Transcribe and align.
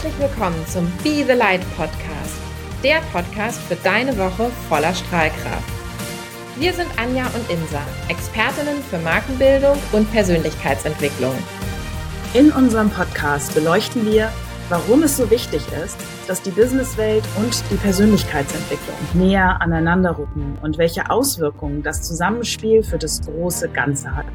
Herzlich 0.00 0.30
willkommen 0.30 0.64
zum 0.68 0.86
Be 1.02 1.24
the 1.26 1.32
Light 1.32 1.60
Podcast, 1.76 2.40
der 2.84 3.00
Podcast 3.12 3.60
für 3.62 3.74
deine 3.82 4.16
Woche 4.16 4.48
voller 4.68 4.94
Strahlkraft. 4.94 5.68
Wir 6.56 6.72
sind 6.72 6.86
Anja 6.96 7.24
und 7.26 7.50
Insa, 7.50 7.80
Expertinnen 8.08 8.80
für 8.88 8.98
Markenbildung 8.98 9.76
und 9.90 10.08
Persönlichkeitsentwicklung. 10.12 11.34
In 12.32 12.52
unserem 12.52 12.90
Podcast 12.90 13.56
beleuchten 13.56 14.06
wir, 14.06 14.30
warum 14.68 15.02
es 15.02 15.16
so 15.16 15.32
wichtig 15.32 15.62
ist, 15.84 15.98
dass 16.28 16.42
die 16.42 16.52
Businesswelt 16.52 17.24
und 17.36 17.60
die 17.68 17.76
Persönlichkeitsentwicklung 17.78 18.96
näher 19.14 19.60
aneinander 19.60 20.16
rücken 20.16 20.58
und 20.62 20.78
welche 20.78 21.10
Auswirkungen 21.10 21.82
das 21.82 22.02
Zusammenspiel 22.02 22.84
für 22.84 22.98
das 22.98 23.20
große 23.22 23.68
Ganze 23.70 24.14
hat. 24.14 24.26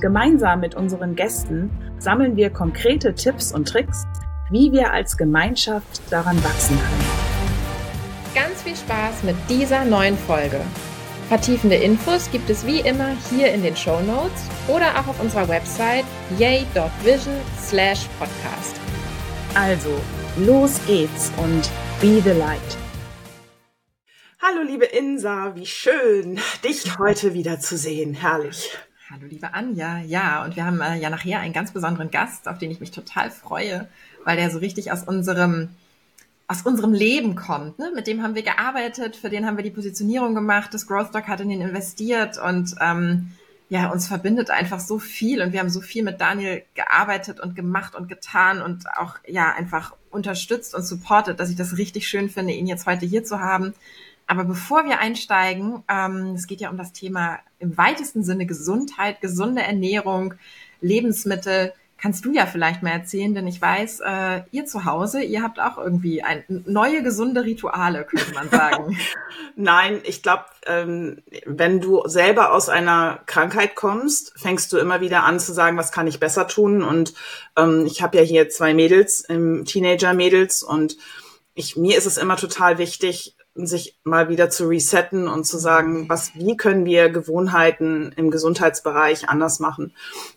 Gemeinsam 0.00 0.58
mit 0.58 0.74
unseren 0.74 1.14
Gästen 1.14 1.70
sammeln 2.00 2.34
wir 2.34 2.50
konkrete 2.50 3.14
Tipps 3.14 3.52
und 3.52 3.68
Tricks, 3.68 4.04
wie 4.50 4.72
wir 4.72 4.92
als 4.92 5.16
Gemeinschaft 5.16 6.02
daran 6.10 6.42
wachsen 6.44 6.76
können. 6.76 7.24
Ganz 8.34 8.62
viel 8.62 8.76
Spaß 8.76 9.22
mit 9.22 9.36
dieser 9.48 9.84
neuen 9.84 10.18
Folge. 10.18 10.60
Vertiefende 11.28 11.76
Infos 11.76 12.30
gibt 12.30 12.50
es 12.50 12.66
wie 12.66 12.80
immer 12.80 13.16
hier 13.30 13.52
in 13.52 13.62
den 13.62 13.74
Show 13.74 14.00
Notes 14.00 14.42
oder 14.68 14.98
auch 14.98 15.06
auf 15.06 15.20
unserer 15.20 15.48
Website 15.48 16.04
yay.vision 16.38 17.34
slash 17.58 18.06
podcast. 18.18 18.78
Also, 19.54 19.98
los 20.36 20.78
geht's 20.86 21.32
und 21.38 21.70
be 22.00 22.20
the 22.22 22.38
light. 22.38 22.60
Hallo 24.42 24.62
liebe 24.62 24.84
Insa, 24.84 25.54
wie 25.54 25.64
schön, 25.64 26.38
dich 26.62 26.98
heute 26.98 27.32
wieder 27.32 27.60
zu 27.60 27.78
sehen. 27.78 28.12
Herrlich. 28.12 28.76
Hallo 29.10 29.26
liebe 29.26 29.54
Anja, 29.54 30.00
ja, 30.00 30.44
und 30.44 30.56
wir 30.56 30.64
haben 30.66 30.80
äh, 30.80 30.96
ja 30.96 31.08
nachher 31.08 31.40
einen 31.40 31.52
ganz 31.52 31.72
besonderen 31.72 32.10
Gast, 32.10 32.48
auf 32.48 32.58
den 32.58 32.70
ich 32.70 32.80
mich 32.80 32.90
total 32.90 33.30
freue, 33.30 33.88
weil 34.24 34.36
der 34.36 34.50
so 34.50 34.58
richtig 34.58 34.92
aus 34.92 35.04
unserem 35.04 35.70
aus 36.46 36.62
unserem 36.62 36.92
Leben 36.92 37.36
kommt. 37.36 37.78
Ne? 37.78 37.90
Mit 37.94 38.06
dem 38.06 38.22
haben 38.22 38.34
wir 38.34 38.42
gearbeitet, 38.42 39.16
für 39.16 39.30
den 39.30 39.46
haben 39.46 39.56
wir 39.56 39.64
die 39.64 39.70
Positionierung 39.70 40.34
gemacht, 40.34 40.74
das 40.74 40.86
Growth 40.86 41.08
Stock 41.08 41.26
hat 41.26 41.40
in 41.40 41.50
ihn 41.50 41.62
investiert 41.62 42.36
und 42.36 42.74
ähm, 42.80 43.30
ja, 43.70 43.90
uns 43.90 44.06
verbindet 44.06 44.50
einfach 44.50 44.78
so 44.78 44.98
viel 44.98 45.40
und 45.40 45.52
wir 45.52 45.60
haben 45.60 45.70
so 45.70 45.80
viel 45.80 46.02
mit 46.02 46.20
Daniel 46.20 46.62
gearbeitet 46.74 47.40
und 47.40 47.56
gemacht 47.56 47.94
und 47.94 48.08
getan 48.08 48.60
und 48.60 48.84
auch 48.98 49.16
ja 49.26 49.54
einfach 49.54 49.96
unterstützt 50.10 50.74
und 50.74 50.82
supportet, 50.82 51.40
dass 51.40 51.50
ich 51.50 51.56
das 51.56 51.78
richtig 51.78 52.06
schön 52.06 52.28
finde, 52.28 52.52
ihn 52.52 52.66
jetzt 52.66 52.86
heute 52.86 53.06
hier 53.06 53.24
zu 53.24 53.40
haben. 53.40 53.74
Aber 54.26 54.44
bevor 54.44 54.84
wir 54.84 55.00
einsteigen, 55.00 55.82
ähm, 55.88 56.34
es 56.34 56.46
geht 56.46 56.60
ja 56.60 56.70
um 56.70 56.76
das 56.76 56.92
Thema 56.92 57.40
im 57.58 57.76
weitesten 57.76 58.22
Sinne 58.22 58.46
Gesundheit, 58.46 59.20
gesunde 59.20 59.62
Ernährung, 59.62 60.34
Lebensmittel 60.80 61.72
kannst 62.04 62.26
du 62.26 62.34
ja 62.34 62.44
vielleicht 62.44 62.82
mal 62.82 62.90
erzählen, 62.90 63.32
denn 63.32 63.46
ich 63.46 63.62
weiß, 63.62 64.00
äh, 64.00 64.42
ihr 64.50 64.66
zu 64.66 64.84
Hause, 64.84 65.22
ihr 65.22 65.42
habt 65.42 65.58
auch 65.58 65.78
irgendwie 65.78 66.22
ein, 66.22 66.44
neue 66.48 67.02
gesunde 67.02 67.44
Rituale, 67.44 68.04
könnte 68.04 68.34
man 68.34 68.50
sagen. 68.50 68.98
Nein, 69.56 70.02
ich 70.04 70.22
glaube, 70.22 70.44
ähm, 70.66 71.22
wenn 71.46 71.80
du 71.80 72.02
selber 72.04 72.52
aus 72.52 72.68
einer 72.68 73.20
Krankheit 73.24 73.74
kommst, 73.74 74.38
fängst 74.38 74.70
du 74.74 74.76
immer 74.76 75.00
wieder 75.00 75.24
an 75.24 75.40
zu 75.40 75.54
sagen, 75.54 75.78
was 75.78 75.92
kann 75.92 76.06
ich 76.06 76.20
besser 76.20 76.46
tun? 76.46 76.82
Und 76.82 77.14
ähm, 77.56 77.86
ich 77.86 78.02
habe 78.02 78.18
ja 78.18 78.22
hier 78.22 78.50
zwei 78.50 78.74
Mädels, 78.74 79.24
ähm, 79.30 79.64
Teenager-Mädels, 79.64 80.62
und 80.62 80.98
ich, 81.54 81.76
mir 81.78 81.96
ist 81.96 82.04
es 82.04 82.18
immer 82.18 82.36
total 82.36 82.76
wichtig, 82.76 83.34
sich 83.54 83.96
mal 84.02 84.28
wieder 84.28 84.50
zu 84.50 84.66
resetten 84.66 85.28
und 85.28 85.44
zu 85.44 85.58
sagen, 85.58 86.08
was, 86.08 86.34
wie 86.34 86.56
können 86.56 86.84
wir 86.84 87.08
Gewohnheiten 87.08 88.12
im 88.16 88.30
Gesundheitsbereich 88.30 89.28
anders 89.28 89.60
machen 89.60 89.92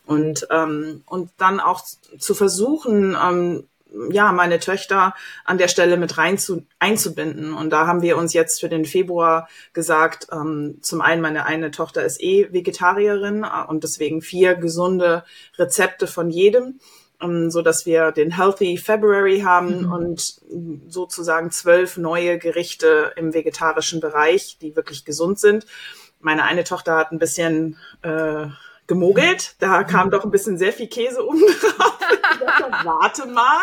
und 0.05 0.47
ähm, 0.51 1.01
und 1.05 1.31
dann 1.37 1.59
auch 1.59 1.83
zu 2.19 2.35
versuchen, 2.35 3.17
ähm, 3.21 3.63
ja, 4.11 4.31
meine 4.31 4.59
Töchter 4.59 5.13
an 5.45 5.57
der 5.57 5.67
Stelle 5.67 5.97
mit 5.97 6.17
rein 6.17 6.37
zu, 6.37 6.65
einzubinden. 6.79 7.53
Und 7.53 7.71
da 7.71 7.87
haben 7.87 8.01
wir 8.01 8.17
uns 8.17 8.33
jetzt 8.33 8.59
für 8.59 8.69
den 8.69 8.85
Februar 8.85 9.47
gesagt, 9.73 10.27
ähm, 10.31 10.77
zum 10.81 11.02
einen, 11.02 11.21
meine 11.21 11.45
eine 11.45 11.71
Tochter 11.71 12.03
ist 12.03 12.21
eh 12.21 12.52
Vegetarierin 12.52 13.43
äh, 13.43 13.65
und 13.67 13.83
deswegen 13.83 14.21
vier 14.21 14.55
gesunde 14.55 15.23
Rezepte 15.58 16.08
von 16.08 16.30
jedem 16.30 16.80
so 17.20 17.61
dass 17.61 17.86
wir 17.86 18.11
den 18.11 18.36
Healthy 18.36 18.78
February 18.78 19.42
haben 19.42 19.86
mhm. 19.86 19.92
und 19.92 20.42
sozusagen 20.88 21.52
zwölf 21.52 21.98
neue 21.98 22.38
Gerichte 22.38 23.14
im 23.16 23.33
vegetarischen 23.33 24.00
Bereich, 24.00 24.58
die 24.61 24.76
wirklich 24.76 25.04
gesund 25.04 25.39
sind. 25.39 25.66
Meine 26.20 26.44
eine 26.44 26.64
Tochter 26.64 26.95
hat 26.95 27.11
ein 27.11 27.20
bisschen 27.20 27.78
äh, 28.04 28.48
gemogelt. 28.86 29.55
Da 29.60 29.83
kam 29.83 30.08
mhm. 30.08 30.11
doch 30.11 30.23
ein 30.23 30.32
bisschen 30.32 30.58
sehr 30.58 30.73
viel 30.73 30.88
Käse 30.88 31.23
um 31.23 31.39
drauf. 31.78 32.00
dachte, 32.39 32.72
warte 32.83 33.26
mal. 33.28 33.61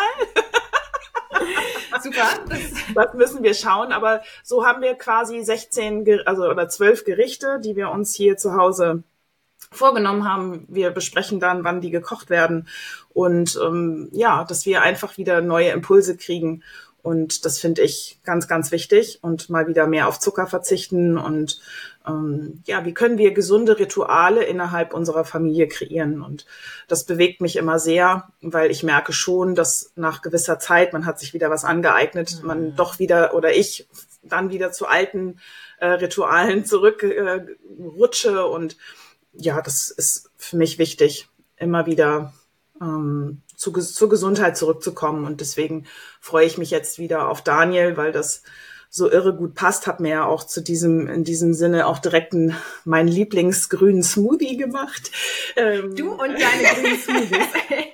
Super. 2.01 2.27
Das, 2.49 2.59
das 2.93 3.13
müssen 3.13 3.43
wir 3.43 3.53
schauen. 3.53 3.91
Aber 3.91 4.21
so 4.43 4.65
haben 4.65 4.81
wir 4.81 4.95
quasi 4.95 5.41
16, 5.41 6.23
also 6.25 6.43
oder 6.43 6.67
12 6.69 7.05
Gerichte, 7.05 7.59
die 7.59 7.75
wir 7.75 7.89
uns 7.89 8.13
hier 8.13 8.37
zu 8.37 8.55
Hause 8.55 9.03
vorgenommen 9.75 10.27
haben. 10.27 10.65
Wir 10.67 10.91
besprechen 10.91 11.39
dann, 11.39 11.63
wann 11.63 11.81
die 11.81 11.91
gekocht 11.91 12.29
werden 12.29 12.67
und 13.13 13.59
ähm, 13.63 14.09
ja, 14.11 14.43
dass 14.43 14.65
wir 14.65 14.81
einfach 14.81 15.17
wieder 15.17 15.41
neue 15.41 15.69
Impulse 15.69 16.17
kriegen. 16.17 16.63
Und 17.01 17.45
das 17.45 17.59
finde 17.59 17.83
ich 17.83 18.19
ganz, 18.23 18.47
ganz 18.47 18.71
wichtig 18.71 19.19
und 19.21 19.47
mal 19.51 19.67
wieder 19.67 19.85
mehr 19.85 20.07
auf 20.07 20.19
Zucker 20.19 20.47
verzichten 20.47 21.19
und 21.19 21.61
ähm, 22.07 22.63
ja, 22.65 22.83
wie 22.83 22.95
können 22.95 23.19
wir 23.19 23.31
gesunde 23.31 23.77
Rituale 23.77 24.43
innerhalb 24.43 24.93
unserer 24.93 25.23
Familie 25.23 25.67
kreieren? 25.67 26.21
Und 26.21 26.47
das 26.87 27.03
bewegt 27.03 27.41
mich 27.41 27.57
immer 27.57 27.77
sehr, 27.77 28.29
weil 28.41 28.71
ich 28.71 28.83
merke 28.83 29.13
schon, 29.13 29.55
dass 29.55 29.91
nach 29.95 30.21
gewisser 30.21 30.59
Zeit, 30.59 30.93
man 30.93 31.05
hat 31.05 31.19
sich 31.19 31.33
wieder 31.33 31.49
was 31.49 31.63
angeeignet, 31.63 32.39
mhm. 32.41 32.47
man 32.47 32.75
doch 32.75 32.97
wieder 32.97 33.33
oder 33.35 33.55
ich 33.55 33.87
dann 34.23 34.49
wieder 34.49 34.71
zu 34.71 34.87
alten 34.87 35.39
äh, 35.79 35.85
Ritualen 35.87 36.65
zurückrutsche 36.65 38.29
äh, 38.29 38.41
und 38.41 38.77
ja, 39.37 39.61
das 39.61 39.89
ist 39.91 40.29
für 40.37 40.57
mich 40.57 40.77
wichtig, 40.77 41.27
immer 41.57 41.85
wieder 41.85 42.33
ähm, 42.81 43.41
zu, 43.55 43.71
zur 43.71 44.09
Gesundheit 44.09 44.57
zurückzukommen. 44.57 45.25
Und 45.25 45.41
deswegen 45.41 45.85
freue 46.19 46.45
ich 46.45 46.57
mich 46.57 46.71
jetzt 46.71 46.99
wieder 46.99 47.29
auf 47.29 47.41
Daniel, 47.41 47.97
weil 47.97 48.11
das 48.11 48.43
so 48.89 49.11
irre 49.11 49.35
gut 49.35 49.55
passt. 49.55 49.87
Hab 49.87 49.99
mir 49.99 50.09
ja 50.09 50.25
auch 50.25 50.43
zu 50.45 50.61
diesem, 50.61 51.07
in 51.07 51.23
diesem 51.23 51.53
Sinne 51.53 51.87
auch 51.87 51.99
direkt 51.99 52.33
einen, 52.33 52.55
meinen 52.83 53.09
Lieblingsgrünen 53.09 54.03
Smoothie 54.03 54.57
gemacht. 54.57 55.11
Ähm, 55.55 55.95
du 55.95 56.11
und 56.11 56.31
deine 56.31 56.81
grünen 56.81 56.99
Smoothies. 56.99 57.47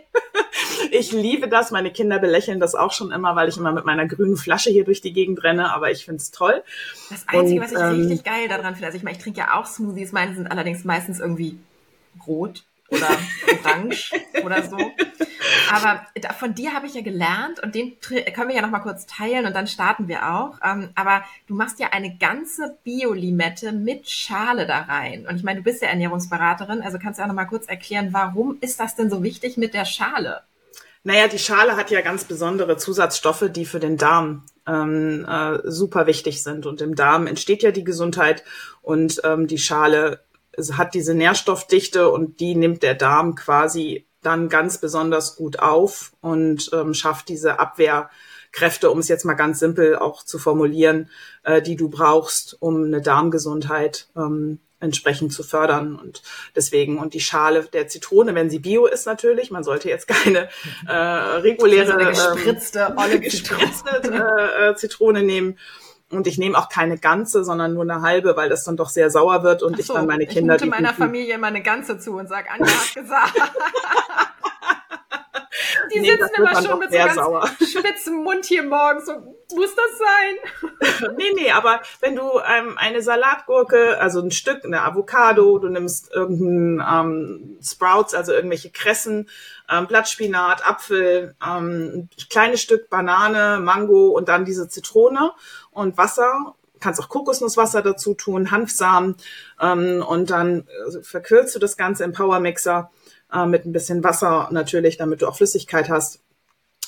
ich 0.91 1.12
liebe 1.12 1.47
das. 1.47 1.72
Meine 1.72 1.91
Kinder 1.91 2.19
belächeln 2.19 2.59
das 2.59 2.75
auch 2.75 2.91
schon 2.91 3.12
immer, 3.12 3.35
weil 3.35 3.50
ich 3.50 3.57
immer 3.57 3.72
mit 3.72 3.85
meiner 3.85 4.07
grünen 4.07 4.38
Flasche 4.38 4.69
hier 4.69 4.84
durch 4.84 5.02
die 5.02 5.13
Gegend 5.13 5.44
renne. 5.44 5.74
Aber 5.74 5.91
ich 5.91 6.06
find's 6.06 6.31
toll. 6.31 6.63
Das 7.09 7.28
Einzige, 7.28 7.62
und, 7.62 7.66
was 7.66 7.72
ich 7.72 7.79
ähm, 7.79 8.07
richtig 8.07 8.24
geil 8.24 8.47
daran 8.47 8.74
finde, 8.74 8.88
also 8.88 8.97
ich 8.97 9.03
meine, 9.03 9.18
ich 9.18 9.24
trinke 9.24 9.40
ja 9.40 9.59
auch 9.59 9.66
Smoothies. 9.66 10.12
Meine 10.12 10.35
sind 10.35 10.47
allerdings 10.47 10.84
meistens 10.84 11.19
irgendwie 11.19 11.57
rot 12.28 12.63
oder 12.90 13.07
orange 13.63 14.12
oder 14.44 14.63
so. 14.63 14.78
Aber 15.72 16.06
von 16.38 16.53
dir 16.53 16.74
habe 16.74 16.85
ich 16.85 16.94
ja 16.94 17.01
gelernt 17.01 17.62
und 17.63 17.74
den 17.74 18.00
können 18.00 18.50
wir 18.50 18.56
ja 18.56 18.62
noch 18.62 18.69
mal 18.69 18.80
kurz 18.80 19.06
teilen 19.06 19.46
und 19.46 19.56
dann 19.56 19.68
starten 19.68 20.07
wir 20.07 20.34
auch. 20.34 20.59
Ähm, 20.63 20.90
aber 20.96 21.24
du 21.47 21.56
machst 21.56 21.80
ja 21.80 21.90
eine 21.91 22.18
ganze 22.18 22.78
Biolimette 22.84 23.72
mit 23.72 24.09
Schale 24.09 24.68
da 24.68 24.81
rein. 24.81 25.25
Und 25.28 25.38
ich 25.38 25.44
meine, 25.44 25.59
du 25.59 25.63
bist 25.63 25.81
ja 25.81 25.88
Ernährungsberaterin, 25.88 26.81
also 26.81 27.00
kannst 27.00 27.19
du 27.19 27.24
auch 27.24 27.28
noch 27.28 27.35
mal 27.35 27.46
kurz 27.46 27.68
erklären, 27.68 28.09
warum 28.12 28.57
ist 28.59 28.80
das 28.80 28.96
denn 28.96 29.09
so 29.09 29.24
wichtig 29.24 29.57
mit 29.57 29.74
der 29.74 29.85
Schale? 29.85 30.41
Naja, 31.03 31.28
die 31.28 31.39
Schale 31.39 31.75
hat 31.75 31.89
ja 31.89 32.01
ganz 32.01 32.25
besondere 32.25 32.78
Zusatzstoffe, 32.78 33.50
die 33.50 33.66
für 33.66 33.79
den 33.79 33.97
Darm 33.97 34.45
ähm, 34.67 35.25
äh, 35.28 35.59
super 35.63 36.06
wichtig 36.06 36.44
sind. 36.44 36.66
Und 36.66 36.81
im 36.81 36.95
Darm 36.95 37.25
entsteht 37.25 37.63
ja 37.63 37.72
die 37.72 37.84
Gesundheit 37.84 38.44
und 38.81 39.19
ähm, 39.23 39.47
die 39.47 39.57
Schale 39.57 40.23
hat 40.73 40.94
diese 40.94 41.16
Nährstoffdichte 41.16 42.09
und 42.12 42.39
die 42.39 42.56
nimmt 42.56 42.84
der 42.84 42.94
Darm 42.94 43.35
quasi 43.35 44.06
dann 44.22 44.50
ganz 44.50 44.78
besonders 44.79 45.35
gut 45.35 45.59
auf 45.59 46.13
und 46.22 46.69
ähm, 46.73 46.94
schafft 46.94 47.29
diese 47.29 47.59
Abwehrkräfte, 47.59 48.92
um 48.92 49.00
es 49.00 49.07
jetzt 49.07 49.25
mal 49.25 49.33
ganz 49.33 49.59
simpel 49.59 49.95
auch 49.95 50.24
zu 50.24 50.38
formulieren, 50.38 51.09
äh, 51.44 51.62
die 51.62 51.75
du 51.75 51.89
brauchst, 51.89 52.62
um 52.62 52.83
eine 52.83 53.01
Darmgesundheit 53.01 54.09
ähm, 54.15 54.59
entsprechend 54.81 55.33
zu 55.33 55.44
fördern. 55.44 55.95
Und 55.95 56.22
deswegen, 56.56 56.98
und 56.98 57.13
die 57.13 57.19
Schale 57.19 57.63
der 57.63 57.88
Zitrone, 57.88 58.36
wenn 58.36 58.50
sie 58.50 58.60
bio 58.60 58.86
ist 58.86 59.06
natürlich, 59.06 59.51
man 59.51 59.63
sollte 59.63 59.89
jetzt 59.89 60.07
keine 60.07 60.50
äh, 60.88 60.94
reguläre 60.94 61.95
also 61.95 62.36
gespritzte, 62.36 62.95
ähm, 62.98 63.22
gespritzte 63.22 64.01
äh, 64.60 64.69
äh, 64.69 64.75
Zitrone 64.75 65.24
nehmen. 65.24 65.57
Und 66.10 66.28
ich 66.28 66.38
nehme 66.38 66.57
auch 66.57 66.68
keine 66.68 66.98
ganze, 66.98 67.45
sondern 67.45 67.74
nur 67.74 67.83
eine 67.83 68.01
halbe, 68.01 68.36
weil 68.36 68.50
das 68.50 68.66
dann 68.66 68.75
doch 68.75 68.89
sehr 68.89 69.10
sauer 69.10 69.44
wird 69.44 69.63
und 69.63 69.78
so, 69.78 69.81
ich 69.81 69.88
dann 69.88 70.07
meine 70.07 70.28
Kinder. 70.28 70.57
Ich 70.57 70.66
meiner 70.66 70.94
Familie 70.94 71.36
immer 71.36 71.48
eine 71.48 71.62
ganze 71.62 72.00
zu 72.00 72.18
und 72.18 72.28
sag, 72.28 72.51
Anja 72.51 72.68
hat 72.68 72.94
gesagt. 72.94 73.33
die 75.94 76.00
nee, 76.00 76.12
sitzen 76.12 76.30
immer 76.38 76.62
schon 76.62 76.80
mit 76.80 76.92
so 76.92 76.98
ganz 76.98 77.16
sauer. 77.16 77.48
spitzem 77.60 78.24
Mund 78.24 78.46
hier 78.46 78.64
morgens. 78.64 79.06
So, 79.06 79.14
muss 79.56 79.76
das 79.76 81.00
sein? 81.00 81.14
nee, 81.18 81.32
nee, 81.36 81.52
aber 81.52 81.82
wenn 82.00 82.16
du 82.16 82.24
ähm, 82.24 82.78
eine 82.78 83.02
Salatgurke, 83.02 84.00
also 84.00 84.22
ein 84.22 84.32
Stück, 84.32 84.64
eine 84.64 84.82
Avocado, 84.82 85.60
du 85.60 85.70
nimmst 85.70 86.12
irgendein 86.12 87.06
ähm, 87.06 87.58
Sprouts, 87.62 88.14
also 88.14 88.34
irgendwelche 88.34 88.72
Kressen, 88.72 89.30
ähm, 89.70 89.88
Blattspinat, 89.88 90.68
Apfel, 90.68 91.36
ähm, 91.46 92.08
ein 92.10 92.10
kleines 92.30 92.62
Stück 92.62 92.90
Banane, 92.90 93.60
Mango 93.60 94.10
und 94.10 94.30
dann 94.30 94.46
diese 94.46 94.68
Zitrone 94.68 95.32
und 95.72 95.98
Wasser 95.98 96.56
kannst 96.82 97.00
auch 97.00 97.10
Kokosnusswasser 97.10 97.82
dazu 97.82 98.14
tun, 98.14 98.52
Hanfsamen 98.52 99.16
ähm, 99.62 100.04
und 100.06 100.30
dann 100.30 100.68
äh, 100.68 101.02
verkürzt 101.02 101.56
du 101.56 101.60
das 101.60 101.78
Ganze 101.78 102.04
im 102.04 102.12
Powermixer 102.12 102.90
äh, 103.33 103.45
mit 103.45 103.66
ein 103.66 103.74
bisschen 103.74 104.04
Wasser 104.04 104.50
natürlich, 104.51 104.98
damit 104.98 105.22
du 105.22 105.28
auch 105.28 105.38
Flüssigkeit 105.38 105.89
hast. 105.89 106.19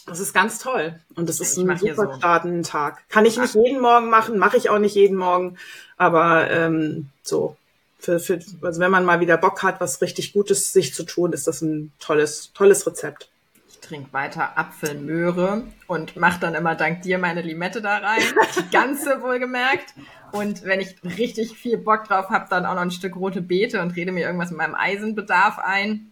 Das 0.06 0.20
ist 0.20 0.34
ganz 0.34 0.60
toll 0.60 1.00
und 1.16 1.30
das 1.30 1.40
ist 1.40 1.58
ich 1.58 1.64
ein 1.64 1.78
super 1.78 2.42
so. 2.44 2.62
Tag. 2.62 3.08
Kann 3.08 3.26
ich 3.26 3.38
nicht 3.38 3.56
jeden 3.56 3.82
Morgen 3.82 4.10
machen, 4.10 4.38
mache 4.38 4.58
ich 4.58 4.70
auch 4.70 4.80
nicht 4.80 4.96
jeden 4.96 5.18
Morgen, 5.18 5.58
aber 5.98 6.52
ähm, 6.52 7.10
so 7.24 7.56
für, 8.04 8.20
für, 8.20 8.40
also 8.62 8.82
wenn 8.82 8.92
man 8.92 9.06
mal 9.06 9.22
wieder 9.22 9.38
Bock 9.38 9.64
hat, 9.64 9.80
was 9.80 10.02
richtig 10.02 10.34
Gutes 10.34 10.74
sich 10.74 10.94
zu 10.94 11.04
tun, 11.04 11.32
ist 11.32 11.48
das 11.48 11.62
ein 11.62 11.94
tolles, 12.00 12.52
tolles 12.54 12.86
Rezept. 12.86 13.30
Ich 13.70 13.80
trinke 13.80 14.12
weiter 14.12 14.58
Apfelmöhre 14.58 15.64
und 15.88 16.18
mache 16.18 16.40
dann 16.42 16.54
immer 16.54 16.76
dank 16.76 17.02
dir 17.04 17.18
meine 17.18 17.42
Limette 17.42 17.82
da 17.82 17.98
rein, 17.98 18.22
die 18.58 18.72
ganze 18.72 19.22
wohlgemerkt. 19.22 19.94
Und 20.34 20.64
wenn 20.64 20.82
ich 20.82 20.96
richtig 21.04 21.58
viel 21.58 21.78
Bock 21.78 22.06
drauf 22.06 22.30
habe, 22.30 22.48
dann 22.50 22.66
auch 22.66 22.76
noch 22.76 22.82
ein 22.82 22.92
Stück 22.92 23.16
rote 23.16 23.42
Beete 23.42 23.82
und 23.82 23.96
rede 23.96 24.12
mir 24.12 24.26
irgendwas 24.26 24.50
mit 24.50 24.58
meinem 24.58 24.76
Eisenbedarf 24.76 25.60
ein. 25.60 26.12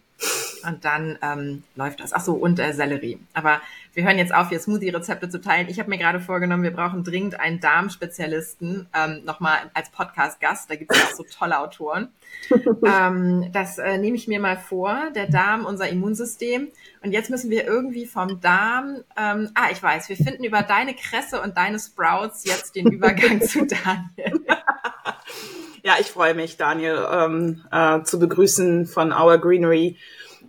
Und 0.64 0.84
dann 0.84 1.18
ähm, 1.22 1.62
läuft 1.76 2.00
das. 2.00 2.12
Ach 2.12 2.20
so, 2.20 2.34
und 2.34 2.58
äh, 2.58 2.72
Sellerie. 2.72 3.18
Aber 3.34 3.60
wir 3.94 4.04
hören 4.04 4.18
jetzt 4.18 4.34
auf, 4.34 4.48
hier 4.48 4.58
Smoothie-Rezepte 4.58 5.28
zu 5.28 5.40
teilen. 5.40 5.68
Ich 5.68 5.78
habe 5.78 5.90
mir 5.90 5.98
gerade 5.98 6.20
vorgenommen, 6.20 6.62
wir 6.62 6.72
brauchen 6.72 7.04
dringend 7.04 7.38
einen 7.38 7.60
Darmspezialisten, 7.60 8.88
ähm, 8.94 9.24
nochmal 9.24 9.58
als 9.74 9.90
Podcast-Gast. 9.90 10.70
Da 10.70 10.76
gibt 10.76 10.92
es 10.92 10.98
ja 10.98 11.04
auch 11.04 11.16
so 11.16 11.24
tolle 11.24 11.58
Autoren. 11.58 12.08
ähm, 12.86 13.50
das 13.52 13.78
äh, 13.78 13.98
nehme 13.98 14.16
ich 14.16 14.28
mir 14.28 14.40
mal 14.40 14.56
vor. 14.56 15.10
Der 15.14 15.26
Darm, 15.26 15.66
unser 15.66 15.88
Immunsystem. 15.88 16.68
Und 17.02 17.12
jetzt 17.12 17.30
müssen 17.30 17.50
wir 17.50 17.64
irgendwie 17.66 18.06
vom 18.06 18.40
Darm, 18.40 19.02
ähm, 19.16 19.50
ah, 19.54 19.70
ich 19.70 19.82
weiß, 19.82 20.08
wir 20.08 20.16
finden 20.16 20.44
über 20.44 20.62
deine 20.62 20.94
Kresse 20.94 21.40
und 21.42 21.56
deine 21.56 21.78
Sprouts 21.78 22.44
jetzt 22.44 22.76
den 22.76 22.90
Übergang 22.90 23.42
zu 23.42 23.66
Daniel. 23.66 24.40
Ja, 25.84 25.96
ich 25.98 26.06
freue 26.06 26.34
mich, 26.34 26.56
Daniel, 26.56 27.04
ähm, 27.10 27.64
äh, 27.72 28.02
zu 28.04 28.20
begrüßen 28.20 28.86
von 28.86 29.12
Our 29.12 29.38
Greenery. 29.38 29.96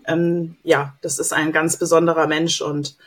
Ähm, 0.08 0.58
ja, 0.64 0.96
das 1.02 1.20
ist 1.20 1.34
ein 1.34 1.52
ganz 1.52 1.78
besonderer 1.78 2.28
Mensch 2.28 2.62
und 2.62 2.98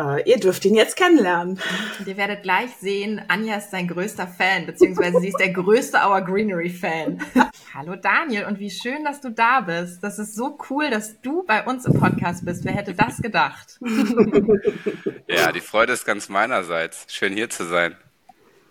äh, 0.00 0.28
ihr 0.28 0.38
dürft 0.38 0.64
ihn 0.64 0.74
jetzt 0.74 0.96
kennenlernen. 0.96 1.60
Und 1.98 2.06
ihr 2.06 2.16
werdet 2.16 2.42
gleich 2.42 2.70
sehen, 2.80 3.20
Anja 3.28 3.56
ist 3.56 3.70
sein 3.70 3.86
größter 3.86 4.26
Fan, 4.26 4.66
beziehungsweise 4.66 5.20
sie 5.20 5.28
ist 5.28 5.38
der 5.38 5.52
größte 5.52 5.98
Our 5.98 6.22
Greenery 6.22 6.70
Fan. 6.70 7.22
Hallo 7.74 7.96
Daniel 7.96 8.46
und 8.46 8.58
wie 8.58 8.70
schön, 8.70 9.04
dass 9.04 9.20
du 9.20 9.30
da 9.30 9.60
bist. 9.60 10.02
Das 10.02 10.18
ist 10.18 10.34
so 10.34 10.58
cool, 10.70 10.90
dass 10.90 11.20
du 11.20 11.44
bei 11.44 11.64
uns 11.64 11.84
im 11.84 11.94
Podcast 11.94 12.44
bist. 12.44 12.64
Wer 12.64 12.72
hätte 12.72 12.94
das 12.94 13.18
gedacht? 13.18 13.78
ja, 15.28 15.52
die 15.52 15.60
Freude 15.60 15.92
ist 15.92 16.04
ganz 16.04 16.28
meinerseits. 16.28 17.06
Schön 17.08 17.34
hier 17.34 17.50
zu 17.50 17.64
sein. 17.64 17.96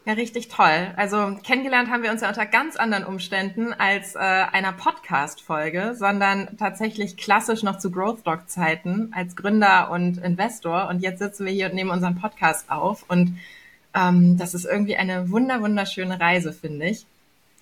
Ja, 0.10 0.16
richtig 0.16 0.48
toll. 0.48 0.92
Also 0.96 1.38
kennengelernt 1.44 1.92
haben 1.92 2.02
wir 2.02 2.10
uns 2.10 2.22
ja 2.22 2.30
unter 2.30 2.48
ganz 2.48 2.78
anderen 2.78 3.04
Umständen 3.04 3.74
als 3.74 4.16
äh, 4.16 4.18
einer 4.18 4.74
Podcast-Folge, 4.74 5.94
sondern 5.94 6.58
tatsächlich 6.58 7.16
klassisch 7.16 7.62
noch 7.62 7.78
zu 7.78 7.92
Growth 7.92 8.26
Dog 8.26 8.50
Zeiten 8.50 9.14
als 9.16 9.36
Gründer 9.36 9.92
und 9.92 10.18
Investor. 10.18 10.88
Und 10.88 11.04
jetzt 11.04 11.20
sitzen 11.20 11.46
wir 11.46 11.54
hier 11.54 11.68
und 11.68 11.76
nehmen 11.76 11.92
unseren 11.92 12.16
Podcast 12.16 12.72
auf. 12.72 13.06
Und 13.08 13.38
ähm, 13.94 14.36
das 14.36 14.56
ist 14.56 14.66
irgendwie 14.66 14.96
eine 14.96 15.30
wunder 15.30 15.62
wunderschöne 15.62 16.20
Reise, 16.20 16.54
finde 16.54 16.88
ich. 16.88 17.06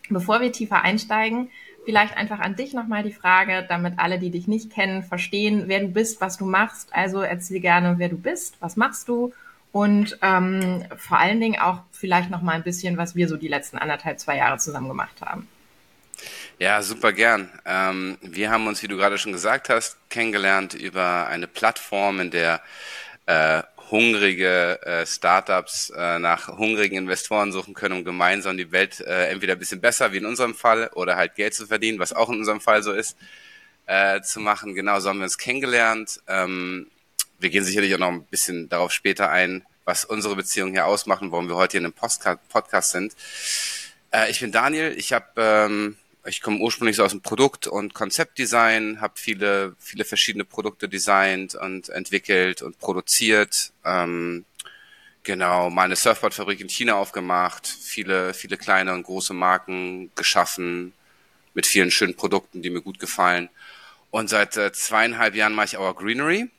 Bevor 0.08 0.40
wir 0.40 0.54
tiefer 0.54 0.84
einsteigen, 0.84 1.50
vielleicht 1.84 2.16
einfach 2.16 2.40
an 2.40 2.56
dich 2.56 2.74
nochmal 2.74 3.04
die 3.04 3.12
Frage, 3.12 3.66
damit 3.68 3.96
alle, 3.98 4.20
die 4.20 4.30
dich 4.30 4.48
nicht 4.48 4.72
kennen, 4.72 5.04
verstehen, 5.04 5.64
wer 5.68 5.82
du 5.82 5.90
bist, 5.90 6.22
was 6.22 6.38
du 6.38 6.46
machst. 6.46 6.96
Also 6.96 7.20
erzähl 7.20 7.60
gerne, 7.60 7.96
wer 7.98 8.08
du 8.08 8.18
bist, 8.18 8.56
was 8.62 8.78
machst 8.78 9.10
du 9.10 9.34
und 9.72 10.18
ähm, 10.22 10.86
vor 10.98 11.19
allen 11.19 11.40
Dingen 11.40 11.60
auch 11.60 11.81
vielleicht 11.92 12.30
noch 12.30 12.42
mal 12.42 12.54
ein 12.54 12.64
bisschen, 12.64 12.98
was 12.98 13.16
wir 13.16 13.28
so 13.28 13.38
die 13.38 13.48
letzten 13.48 13.78
anderthalb, 13.78 14.19
zwei 14.19 14.38
Jahre 14.38 14.58
zusammen 14.58 14.88
gemacht 14.88 15.22
haben. 15.22 15.48
Ja, 16.60 16.81
super 16.81 17.14
gern. 17.14 17.52
Ähm, 17.66 18.18
wir 18.22 18.50
haben 18.50 18.66
uns, 18.66 18.81
wie 18.81 18.88
du 18.88 18.98
gerade 18.98 19.18
schon 19.18 19.31
gesagt 19.31 19.69
hast, 19.69 19.98
kennengelernt 20.10 20.74
über 20.74 21.28
eine 21.28 21.48
Plattform, 21.48 22.19
in 22.19 22.31
der 22.31 22.62
äh, 23.28 23.62
hungrige 23.92 24.81
äh, 24.81 25.06
Startups 25.06 25.92
äh, 25.92 26.20
nach 26.20 26.48
hungrigen 26.48 26.98
Investoren 26.98 27.52
suchen 27.52 27.74
können, 27.74 27.98
um 27.98 28.04
gemeinsam 28.04 28.58
die 28.58 28.72
Welt 28.72 29.00
äh, 29.02 29.28
entweder 29.30 29.54
ein 29.54 29.60
bisschen 29.60 29.81
besser, 29.81 30.12
wie 30.12 30.18
in 30.18 30.25
unserem 30.25 30.56
Fall, 30.56 30.90
oder 30.96 31.16
halt 31.16 31.36
Geld 31.36 31.54
zu 31.54 31.68
verdienen, 31.68 32.00
was 32.00 32.13
auch 32.13 32.30
in 32.30 32.40
unserem 32.40 32.62
Fall 32.62 32.81
so 32.84 32.92
ist, 32.92 33.18
äh, 33.86 34.22
zu 34.22 34.40
machen. 34.40 34.74
Genau 34.74 35.00
so 35.00 35.10
haben 35.10 35.20
wir 35.20 35.25
uns 35.25 35.38
kennengelernt. 35.38 36.20
Ähm, 36.28 36.88
wir 37.39 37.50
gehen 37.50 37.63
sicherlich 37.63 37.94
auch 37.95 38.00
noch 38.00 38.10
ein 38.10 38.25
bisschen 38.25 38.69
darauf 38.69 38.92
später 38.92 39.30
ein, 39.30 39.66
was 39.86 40.06
unsere 40.06 40.36
Beziehung 40.36 40.72
hier 40.72 40.86
ausmacht 40.86 41.22
und 41.22 41.31
warum 41.31 41.48
wir 41.48 41.56
heute 41.56 41.74
hier 41.78 41.88
in 41.88 41.94
einem 41.94 42.39
Podcast 42.50 42.92
sind. 42.92 43.16
Äh, 44.12 44.30
ich 44.30 44.39
bin 44.39 44.51
Daniel, 44.51 44.94
ich 44.98 45.13
habe 45.13 45.25
ähm, 45.38 45.98
ich 46.28 46.42
komme 46.42 46.60
ursprünglich 46.60 46.98
so 46.98 47.06
aus 47.06 47.12
dem 47.12 47.22
Produkt- 47.22 47.68
und 47.68 47.94
Konzeptdesign, 47.94 49.00
habe 49.00 49.13
viele, 49.16 49.75
viele 49.80 50.04
verschiedene 50.04 50.44
Produkte 50.44 50.89
designt 50.89 51.56
und 51.56 51.89
entwickelt 51.89 52.62
und 52.62 52.80
produziert. 52.80 53.72
Ähm, 53.86 54.44
genau, 55.24 55.69
mal 55.69 55.84
eine 55.84 55.95
Surfboardfabrik 55.95 56.60
in 56.60 56.69
China 56.69 56.95
aufgemacht, 56.95 57.66
viele, 57.66 58.34
viele 58.34 58.57
kleine 58.57 58.94
und 58.94 59.04
große 59.04 59.34
Marken 59.34 60.12
geschaffen 60.16 60.94
mit 61.54 61.66
vielen 61.66 61.92
schönen 61.92 62.16
Produkten, 62.16 62.62
die 62.62 62.69
mir 62.69 62.81
gut 62.81 63.00
gefallen. 63.00 63.50
Und 64.12 64.30
seit 64.30 64.57
äh, 64.57 64.72
zweieinhalb 64.74 65.34
Jahren 65.34 65.54
mache 65.54 65.68
ich 65.68 65.78
Our 65.78 65.95
Greenery. 65.95 66.50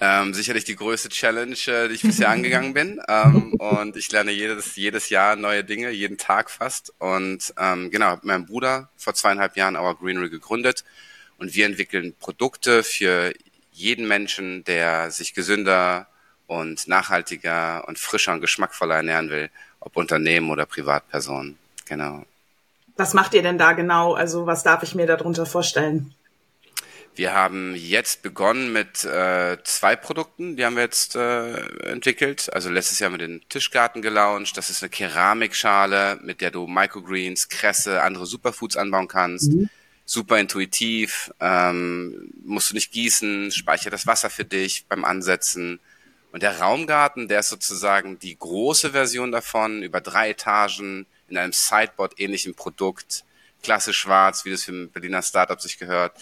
Ähm, 0.00 0.34
sicherlich 0.34 0.64
die 0.64 0.76
größte 0.76 1.08
Challenge, 1.08 1.56
äh, 1.66 1.88
die 1.88 1.94
ich 1.94 2.02
bisher 2.02 2.28
angegangen 2.30 2.74
bin. 2.74 3.00
Ähm, 3.08 3.54
und 3.54 3.96
ich 3.96 4.10
lerne 4.10 4.30
jedes, 4.30 4.76
jedes 4.76 5.10
Jahr 5.10 5.36
neue 5.36 5.64
Dinge, 5.64 5.90
jeden 5.90 6.18
Tag 6.18 6.50
fast. 6.50 6.92
Und 6.98 7.54
ähm, 7.58 7.90
genau, 7.90 8.06
habe 8.06 8.26
meinen 8.26 8.46
Bruder 8.46 8.88
vor 8.96 9.14
zweieinhalb 9.14 9.56
Jahren 9.56 9.76
Our 9.76 9.96
Greenery 9.96 10.30
gegründet. 10.30 10.84
Und 11.38 11.54
wir 11.54 11.66
entwickeln 11.66 12.14
Produkte 12.18 12.82
für 12.82 13.32
jeden 13.72 14.08
Menschen, 14.08 14.64
der 14.64 15.10
sich 15.10 15.34
gesünder 15.34 16.08
und 16.46 16.88
nachhaltiger 16.88 17.86
und 17.86 17.98
frischer 17.98 18.32
und 18.32 18.40
geschmackvoller 18.40 18.96
ernähren 18.96 19.30
will, 19.30 19.50
ob 19.80 19.96
Unternehmen 19.96 20.50
oder 20.50 20.66
Privatpersonen. 20.66 21.56
Genau. 21.86 22.24
Was 22.96 23.14
macht 23.14 23.34
ihr 23.34 23.42
denn 23.42 23.58
da 23.58 23.72
genau? 23.72 24.14
Also 24.14 24.46
was 24.46 24.64
darf 24.64 24.82
ich 24.82 24.94
mir 24.96 25.06
darunter 25.06 25.46
vorstellen? 25.46 26.14
Wir 27.18 27.34
haben 27.34 27.74
jetzt 27.74 28.22
begonnen 28.22 28.72
mit 28.72 29.02
äh, 29.02 29.58
zwei 29.64 29.96
Produkten, 29.96 30.54
die 30.54 30.64
haben 30.64 30.76
wir 30.76 30.84
jetzt 30.84 31.16
äh, 31.16 31.66
entwickelt. 31.90 32.48
Also 32.52 32.70
letztes 32.70 33.00
Jahr 33.00 33.10
mit 33.10 33.20
den 33.20 33.42
Tischgarten 33.48 34.02
gelauncht. 34.02 34.56
Das 34.56 34.70
ist 34.70 34.84
eine 34.84 34.90
Keramikschale, 34.90 36.20
mit 36.22 36.40
der 36.40 36.52
du 36.52 36.68
Microgreens, 36.68 37.48
Kresse, 37.48 38.02
andere 38.02 38.24
Superfoods 38.24 38.76
anbauen 38.76 39.08
kannst. 39.08 39.50
Mhm. 39.50 39.68
Super 40.04 40.38
intuitiv, 40.38 41.32
ähm, 41.40 42.32
musst 42.44 42.70
du 42.70 42.74
nicht 42.74 42.92
gießen, 42.92 43.50
speichert 43.50 43.92
das 43.92 44.06
Wasser 44.06 44.30
für 44.30 44.44
dich 44.44 44.86
beim 44.88 45.04
Ansetzen. 45.04 45.80
Und 46.30 46.44
der 46.44 46.60
Raumgarten, 46.60 47.26
der 47.26 47.40
ist 47.40 47.48
sozusagen 47.48 48.20
die 48.20 48.38
große 48.38 48.92
Version 48.92 49.32
davon, 49.32 49.82
über 49.82 50.00
drei 50.00 50.30
Etagen 50.30 51.04
in 51.28 51.36
einem 51.36 51.52
Sideboard-ähnlichen 51.52 52.54
Produkt, 52.54 53.24
klasse 53.64 53.92
schwarz, 53.92 54.44
wie 54.44 54.50
das 54.50 54.62
für 54.62 54.70
ein 54.70 54.92
Berliner 54.92 55.22
Startup 55.22 55.60
sich 55.60 55.78
gehört 55.78 56.12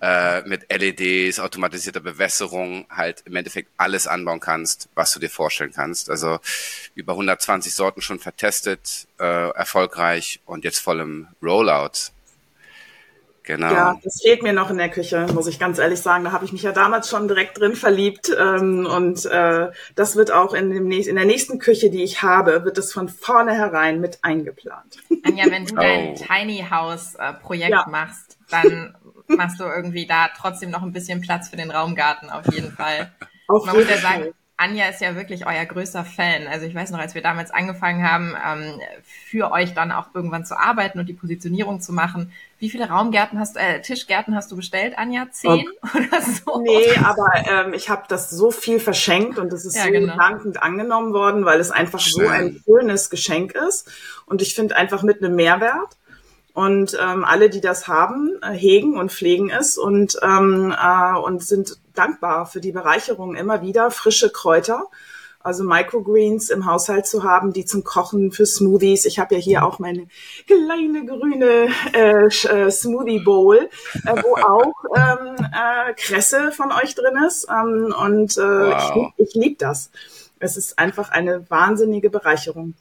äh, 0.00 0.42
mit 0.42 0.66
LEDs, 0.70 1.40
automatisierter 1.40 2.00
Bewässerung 2.00 2.86
halt 2.90 3.22
im 3.26 3.36
Endeffekt 3.36 3.70
alles 3.76 4.06
anbauen 4.06 4.40
kannst, 4.40 4.88
was 4.94 5.12
du 5.12 5.20
dir 5.20 5.30
vorstellen 5.30 5.72
kannst. 5.74 6.10
Also 6.10 6.38
über 6.94 7.12
120 7.12 7.74
Sorten 7.74 8.00
schon 8.00 8.18
vertestet, 8.18 9.06
äh, 9.18 9.50
erfolgreich 9.50 10.40
und 10.46 10.64
jetzt 10.64 10.78
voll 10.78 11.00
im 11.00 11.28
Rollout. 11.42 12.12
Genau. 13.50 13.72
Ja, 13.72 13.98
das 14.04 14.20
fehlt 14.22 14.44
mir 14.44 14.52
noch 14.52 14.70
in 14.70 14.78
der 14.78 14.90
Küche, 14.90 15.26
muss 15.34 15.48
ich 15.48 15.58
ganz 15.58 15.80
ehrlich 15.80 16.00
sagen. 16.00 16.22
Da 16.22 16.30
habe 16.30 16.44
ich 16.44 16.52
mich 16.52 16.62
ja 16.62 16.70
damals 16.70 17.08
schon 17.08 17.26
direkt 17.26 17.58
drin 17.58 17.74
verliebt. 17.74 18.30
Ähm, 18.38 18.86
und 18.86 19.26
äh, 19.26 19.72
das 19.96 20.14
wird 20.14 20.30
auch 20.30 20.54
in, 20.54 20.70
dem 20.70 20.86
nächsten, 20.86 21.10
in 21.10 21.16
der 21.16 21.24
nächsten 21.24 21.58
Küche, 21.58 21.90
die 21.90 22.04
ich 22.04 22.22
habe, 22.22 22.64
wird 22.64 22.78
es 22.78 22.92
von 22.92 23.08
vornherein 23.08 24.00
mit 24.00 24.20
eingeplant. 24.22 24.98
Anja, 25.24 25.46
wenn 25.50 25.66
du 25.66 25.74
oh. 25.74 25.78
dein 25.80 26.14
Tiny 26.14 26.64
House 26.70 27.16
äh, 27.16 27.32
Projekt 27.32 27.72
ja. 27.72 27.86
machst, 27.90 28.38
dann 28.50 28.96
machst 29.26 29.58
du 29.58 29.64
irgendwie 29.64 30.06
da 30.06 30.28
trotzdem 30.28 30.70
noch 30.70 30.84
ein 30.84 30.92
bisschen 30.92 31.20
Platz 31.20 31.48
für 31.48 31.56
den 31.56 31.72
Raumgarten 31.72 32.30
auf 32.30 32.46
jeden 32.54 32.70
Fall. 32.70 33.10
Auf 33.48 33.66
Man 33.66 33.74
muss 33.74 33.90
ja 33.90 33.96
sagen, 33.96 34.32
Anja 34.60 34.88
ist 34.88 35.00
ja 35.00 35.16
wirklich 35.16 35.46
euer 35.46 35.64
größter 35.64 36.04
Fan. 36.04 36.46
Also 36.46 36.66
ich 36.66 36.74
weiß 36.74 36.90
noch, 36.90 36.98
als 36.98 37.14
wir 37.14 37.22
damals 37.22 37.50
angefangen 37.50 38.06
haben, 38.06 38.36
ähm, 38.46 38.80
für 39.02 39.50
euch 39.52 39.72
dann 39.72 39.90
auch 39.90 40.08
irgendwann 40.14 40.44
zu 40.44 40.58
arbeiten 40.58 40.98
und 40.98 41.08
die 41.08 41.14
Positionierung 41.14 41.80
zu 41.80 41.94
machen. 41.94 42.30
Wie 42.58 42.68
viele 42.68 42.90
Raumgärten 42.90 43.38
hast 43.38 43.56
du, 43.56 43.60
äh, 43.60 43.80
Tischgärten 43.80 44.34
hast 44.36 44.52
du 44.52 44.56
bestellt, 44.56 44.98
Anja? 44.98 45.28
Zehn 45.30 45.64
oh. 45.82 45.88
oder 45.96 46.22
so? 46.22 46.60
Nee, 46.60 46.94
aber 47.02 47.32
ähm, 47.46 47.72
ich 47.72 47.88
habe 47.88 48.02
das 48.08 48.28
so 48.28 48.50
viel 48.50 48.80
verschenkt 48.80 49.38
und 49.38 49.50
es 49.52 49.64
ist 49.64 49.76
ja, 49.76 49.84
so 49.84 49.90
genau. 49.90 50.16
dankend 50.16 50.62
angenommen 50.62 51.14
worden, 51.14 51.46
weil 51.46 51.58
es 51.58 51.70
einfach 51.70 52.00
Schön. 52.00 52.26
so 52.26 52.28
ein 52.28 52.62
schönes 52.66 53.08
Geschenk 53.08 53.52
ist. 53.52 53.90
Und 54.26 54.42
ich 54.42 54.54
finde 54.54 54.76
einfach 54.76 55.02
mit 55.02 55.22
einem 55.22 55.36
Mehrwert. 55.36 55.96
Und 56.52 56.98
ähm, 57.00 57.24
alle, 57.24 57.48
die 57.48 57.60
das 57.60 57.88
haben, 57.88 58.32
äh, 58.42 58.50
hegen 58.50 58.98
und 58.98 59.12
pflegen 59.12 59.50
es 59.50 59.78
und, 59.78 60.18
ähm, 60.22 60.74
äh, 60.78 61.16
und 61.16 61.42
sind 61.42 61.78
dankbar 61.94 62.46
für 62.46 62.60
die 62.60 62.72
Bereicherung 62.72 63.34
immer 63.34 63.62
wieder. 63.62 63.90
Frische 63.90 64.30
Kräuter, 64.30 64.84
also 65.40 65.64
Microgreens 65.64 66.50
im 66.50 66.66
Haushalt 66.66 67.06
zu 67.06 67.24
haben, 67.24 67.52
die 67.52 67.64
zum 67.64 67.84
Kochen 67.84 68.32
für 68.32 68.46
Smoothies. 68.46 69.04
Ich 69.06 69.18
habe 69.18 69.34
ja 69.34 69.40
hier 69.40 69.64
auch 69.64 69.78
meine 69.78 70.06
kleine 70.46 71.06
grüne 71.06 71.68
äh, 71.92 72.26
äh, 72.26 72.70
Smoothie 72.70 73.20
Bowl, 73.20 73.68
äh, 74.04 74.22
wo 74.22 74.36
auch 74.36 74.72
ähm, 74.96 75.36
äh, 75.38 75.94
Kresse 75.94 76.52
von 76.52 76.72
euch 76.72 76.94
drin 76.94 77.16
ist. 77.26 77.48
Ähm, 77.48 77.94
und 77.98 78.36
äh, 78.36 78.40
wow. 78.40 79.12
ich, 79.16 79.28
ich 79.28 79.34
liebe 79.34 79.56
das. 79.56 79.90
Es 80.38 80.56
ist 80.56 80.78
einfach 80.78 81.10
eine 81.10 81.48
wahnsinnige 81.50 82.10
Bereicherung. 82.10 82.74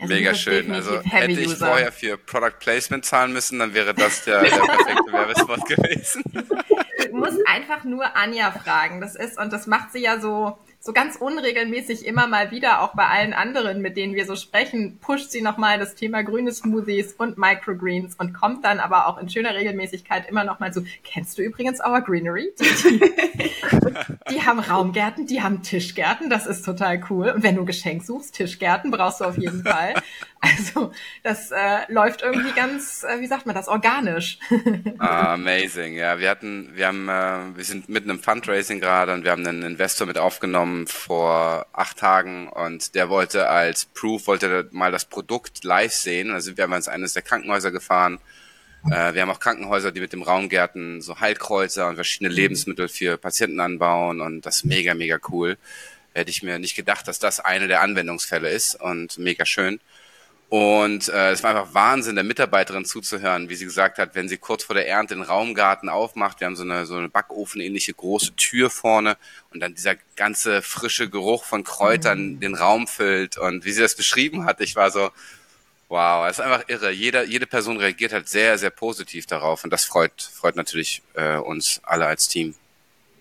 Also 0.00 0.14
Mega 0.14 0.34
schön. 0.34 0.70
Also 0.72 1.00
hätte 1.00 1.32
ich 1.32 1.48
User. 1.48 1.66
vorher 1.66 1.92
für 1.92 2.16
Product 2.16 2.58
Placement 2.60 3.04
zahlen 3.04 3.32
müssen, 3.32 3.58
dann 3.58 3.74
wäre 3.74 3.94
das 3.94 4.24
der, 4.24 4.42
der 4.42 4.50
perfekte 4.50 5.12
Werbespot 5.12 5.66
gewesen. 5.66 6.22
Du 7.20 7.26
musst 7.26 7.46
einfach 7.46 7.84
nur 7.84 8.16
Anja 8.16 8.50
fragen. 8.50 9.00
Das 9.00 9.14
ist, 9.14 9.38
und 9.38 9.52
das 9.52 9.66
macht 9.66 9.92
sie 9.92 10.00
ja 10.00 10.20
so, 10.20 10.58
so 10.82 10.94
ganz 10.94 11.16
unregelmäßig 11.16 12.06
immer 12.06 12.26
mal 12.26 12.50
wieder, 12.50 12.80
auch 12.80 12.94
bei 12.94 13.06
allen 13.06 13.34
anderen, 13.34 13.82
mit 13.82 13.98
denen 13.98 14.14
wir 14.14 14.24
so 14.24 14.34
sprechen, 14.34 14.98
pusht 14.98 15.30
sie 15.30 15.42
nochmal 15.42 15.78
das 15.78 15.94
Thema 15.94 16.22
grüne 16.22 16.52
Smoothies 16.52 17.12
und 17.12 17.36
Microgreens 17.36 18.14
und 18.16 18.32
kommt 18.32 18.64
dann 18.64 18.80
aber 18.80 19.06
auch 19.06 19.18
in 19.18 19.28
schöner 19.28 19.54
Regelmäßigkeit 19.54 20.28
immer 20.28 20.44
nochmal 20.44 20.72
so, 20.72 20.82
kennst 21.04 21.36
du 21.36 21.42
übrigens 21.42 21.80
Our 21.84 22.00
Greenery? 22.00 22.54
Die, 22.58 22.64
die, 22.98 23.12
die, 24.30 24.42
haben 24.42 24.58
Raumgärten, 24.58 25.26
die 25.26 25.42
haben 25.42 25.62
Tischgärten, 25.62 26.30
das 26.30 26.46
ist 26.46 26.64
total 26.64 27.04
cool. 27.10 27.28
Und 27.28 27.42
wenn 27.42 27.56
du 27.56 27.62
ein 27.62 27.66
Geschenk 27.66 28.02
suchst, 28.02 28.34
Tischgärten 28.34 28.90
brauchst 28.90 29.20
du 29.20 29.26
auf 29.26 29.36
jeden 29.36 29.62
Fall. 29.62 29.94
Also 30.60 30.92
das 31.22 31.50
äh, 31.50 31.80
läuft 31.88 32.22
irgendwie 32.22 32.52
ganz, 32.52 33.04
äh, 33.04 33.20
wie 33.20 33.26
sagt 33.26 33.44
man 33.44 33.54
das, 33.54 33.68
organisch. 33.68 34.38
ah, 34.98 35.34
amazing, 35.34 35.94
ja. 35.94 36.18
Wir 36.18 36.30
hatten, 36.30 36.70
wir 36.74 36.86
haben, 36.86 37.08
äh, 37.08 37.56
wir 37.56 37.64
sind 37.64 37.88
mitten 37.88 38.08
im 38.10 38.20
Fundraising 38.20 38.80
gerade 38.80 39.12
und 39.12 39.24
wir 39.24 39.32
haben 39.32 39.46
einen 39.46 39.62
Investor 39.62 40.06
mit 40.06 40.16
aufgenommen 40.16 40.86
vor 40.86 41.66
acht 41.72 41.98
Tagen 41.98 42.48
und 42.48 42.94
der 42.94 43.10
wollte 43.10 43.48
als 43.48 43.84
Proof, 43.84 44.26
wollte 44.26 44.68
mal 44.72 44.90
das 44.90 45.04
Produkt 45.04 45.62
live 45.64 45.92
sehen. 45.92 46.30
Also 46.30 46.56
wir 46.56 46.64
haben 46.64 46.72
ins 46.72 46.88
eines 46.88 47.12
der 47.12 47.22
Krankenhäuser 47.22 47.70
gefahren. 47.70 48.18
Äh, 48.90 49.12
wir 49.12 49.22
haben 49.22 49.30
auch 49.30 49.40
Krankenhäuser, 49.40 49.92
die 49.92 50.00
mit 50.00 50.14
dem 50.14 50.22
Raumgärten 50.22 51.02
so 51.02 51.20
Heilkreuzer 51.20 51.88
und 51.88 51.96
verschiedene 51.96 52.30
mhm. 52.30 52.36
Lebensmittel 52.36 52.88
für 52.88 53.18
Patienten 53.18 53.60
anbauen 53.60 54.20
und 54.22 54.46
das 54.46 54.56
ist 54.56 54.64
mega, 54.64 54.94
mega 54.94 55.18
cool. 55.28 55.58
Hätte 56.14 56.30
ich 56.30 56.42
mir 56.42 56.58
nicht 56.58 56.74
gedacht, 56.74 57.06
dass 57.06 57.18
das 57.18 57.40
eine 57.40 57.68
der 57.68 57.82
Anwendungsfälle 57.82 58.48
ist 58.48 58.74
und 58.80 59.18
mega 59.18 59.44
schön. 59.44 59.80
Und 60.50 61.08
äh, 61.08 61.30
es 61.30 61.44
war 61.44 61.50
einfach 61.50 61.74
Wahnsinn, 61.74 62.16
der 62.16 62.24
Mitarbeiterin 62.24 62.84
zuzuhören, 62.84 63.48
wie 63.48 63.54
sie 63.54 63.66
gesagt 63.66 63.98
hat, 63.98 64.16
wenn 64.16 64.28
sie 64.28 64.36
kurz 64.36 64.64
vor 64.64 64.74
der 64.74 64.88
Ernte 64.88 65.14
den 65.14 65.22
Raumgarten 65.22 65.88
aufmacht, 65.88 66.40
wir 66.40 66.46
haben 66.46 66.56
so 66.56 66.64
eine, 66.64 66.86
so 66.86 66.96
eine 66.96 67.08
Backofenähnliche 67.08 67.94
große 67.94 68.34
Tür 68.34 68.68
vorne 68.68 69.16
und 69.50 69.60
dann 69.60 69.76
dieser 69.76 69.94
ganze 70.16 70.60
frische 70.60 71.08
Geruch 71.08 71.44
von 71.44 71.62
Kräutern 71.62 72.32
mhm. 72.32 72.40
den 72.40 72.54
Raum 72.56 72.88
füllt 72.88 73.38
und 73.38 73.64
wie 73.64 73.70
sie 73.70 73.80
das 73.80 73.94
beschrieben 73.94 74.44
hat, 74.44 74.60
ich 74.60 74.74
war 74.74 74.90
so, 74.90 75.12
wow, 75.88 76.26
es 76.28 76.40
ist 76.40 76.44
einfach 76.44 76.64
irre. 76.66 76.90
Jeder, 76.90 77.22
jede 77.22 77.46
Person 77.46 77.76
reagiert 77.76 78.12
halt 78.12 78.28
sehr, 78.28 78.58
sehr 78.58 78.70
positiv 78.70 79.26
darauf 79.26 79.62
und 79.62 79.70
das 79.70 79.84
freut, 79.84 80.20
freut 80.20 80.56
natürlich 80.56 81.02
äh, 81.14 81.36
uns 81.36 81.80
alle 81.84 82.06
als 82.06 82.26
Team. 82.26 82.56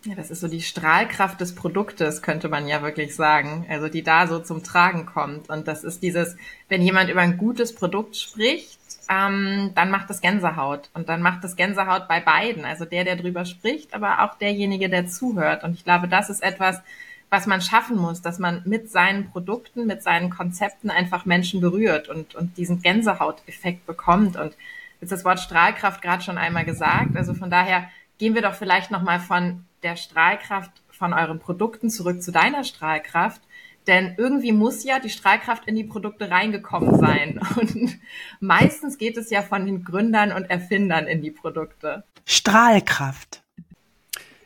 Ja, 0.05 0.15
das 0.15 0.31
ist 0.31 0.39
so 0.39 0.47
die 0.47 0.61
Strahlkraft 0.61 1.41
des 1.41 1.55
Produktes, 1.55 2.21
könnte 2.21 2.47
man 2.47 2.67
ja 2.67 2.81
wirklich 2.81 3.15
sagen. 3.15 3.65
Also 3.69 3.89
die 3.89 4.01
da 4.01 4.27
so 4.27 4.39
zum 4.39 4.63
Tragen 4.63 5.05
kommt. 5.05 5.49
Und 5.49 5.67
das 5.67 5.83
ist 5.83 6.01
dieses, 6.01 6.37
wenn 6.69 6.81
jemand 6.81 7.09
über 7.09 7.19
ein 7.19 7.37
gutes 7.37 7.75
Produkt 7.75 8.15
spricht, 8.15 8.79
ähm, 9.09 9.71
dann 9.75 9.91
macht 9.91 10.09
das 10.09 10.21
Gänsehaut. 10.21 10.89
Und 10.93 11.09
dann 11.09 11.21
macht 11.21 11.43
das 11.43 11.57
Gänsehaut 11.57 12.07
bei 12.07 12.21
beiden. 12.21 12.63
Also 12.63 12.85
der, 12.85 13.03
der 13.03 13.17
drüber 13.17 13.43
spricht, 13.43 13.93
aber 13.93 14.23
auch 14.23 14.35
derjenige, 14.35 14.89
der 14.89 15.07
zuhört. 15.07 15.65
Und 15.65 15.73
ich 15.73 15.83
glaube, 15.83 16.07
das 16.07 16.29
ist 16.29 16.41
etwas, 16.41 16.81
was 17.29 17.45
man 17.45 17.61
schaffen 17.61 17.97
muss, 17.97 18.21
dass 18.21 18.39
man 18.39 18.61
mit 18.65 18.89
seinen 18.89 19.29
Produkten, 19.29 19.85
mit 19.85 20.01
seinen 20.01 20.29
Konzepten 20.29 20.89
einfach 20.89 21.25
Menschen 21.25 21.59
berührt 21.59 22.07
und, 22.07 22.35
und 22.35 22.57
diesen 22.57 22.81
Gänsehauteffekt 22.81 23.85
bekommt. 23.85 24.37
Und 24.37 24.55
jetzt 25.01 25.11
das 25.11 25.25
Wort 25.25 25.41
Strahlkraft 25.41 26.01
gerade 26.01 26.23
schon 26.23 26.37
einmal 26.37 26.63
gesagt. 26.63 27.17
Also 27.17 27.33
von 27.33 27.49
daher 27.49 27.89
gehen 28.19 28.35
wir 28.35 28.43
doch 28.43 28.53
vielleicht 28.53 28.91
nochmal 28.91 29.19
von 29.19 29.65
der 29.81 29.95
Strahlkraft 29.95 30.71
von 30.91 31.13
euren 31.13 31.39
Produkten 31.39 31.89
zurück 31.89 32.21
zu 32.21 32.31
deiner 32.31 32.63
Strahlkraft. 32.63 33.41
Denn 33.87 34.13
irgendwie 34.17 34.51
muss 34.51 34.83
ja 34.83 34.99
die 34.99 35.09
Strahlkraft 35.09 35.65
in 35.65 35.75
die 35.75 35.85
Produkte 35.85 36.29
reingekommen 36.29 36.99
sein. 36.99 37.39
Und 37.55 37.97
meistens 38.39 38.99
geht 38.99 39.17
es 39.17 39.31
ja 39.31 39.41
von 39.41 39.65
den 39.65 39.83
Gründern 39.83 40.31
und 40.31 40.49
Erfindern 40.49 41.07
in 41.07 41.21
die 41.21 41.31
Produkte. 41.31 42.03
Strahlkraft. 42.25 43.41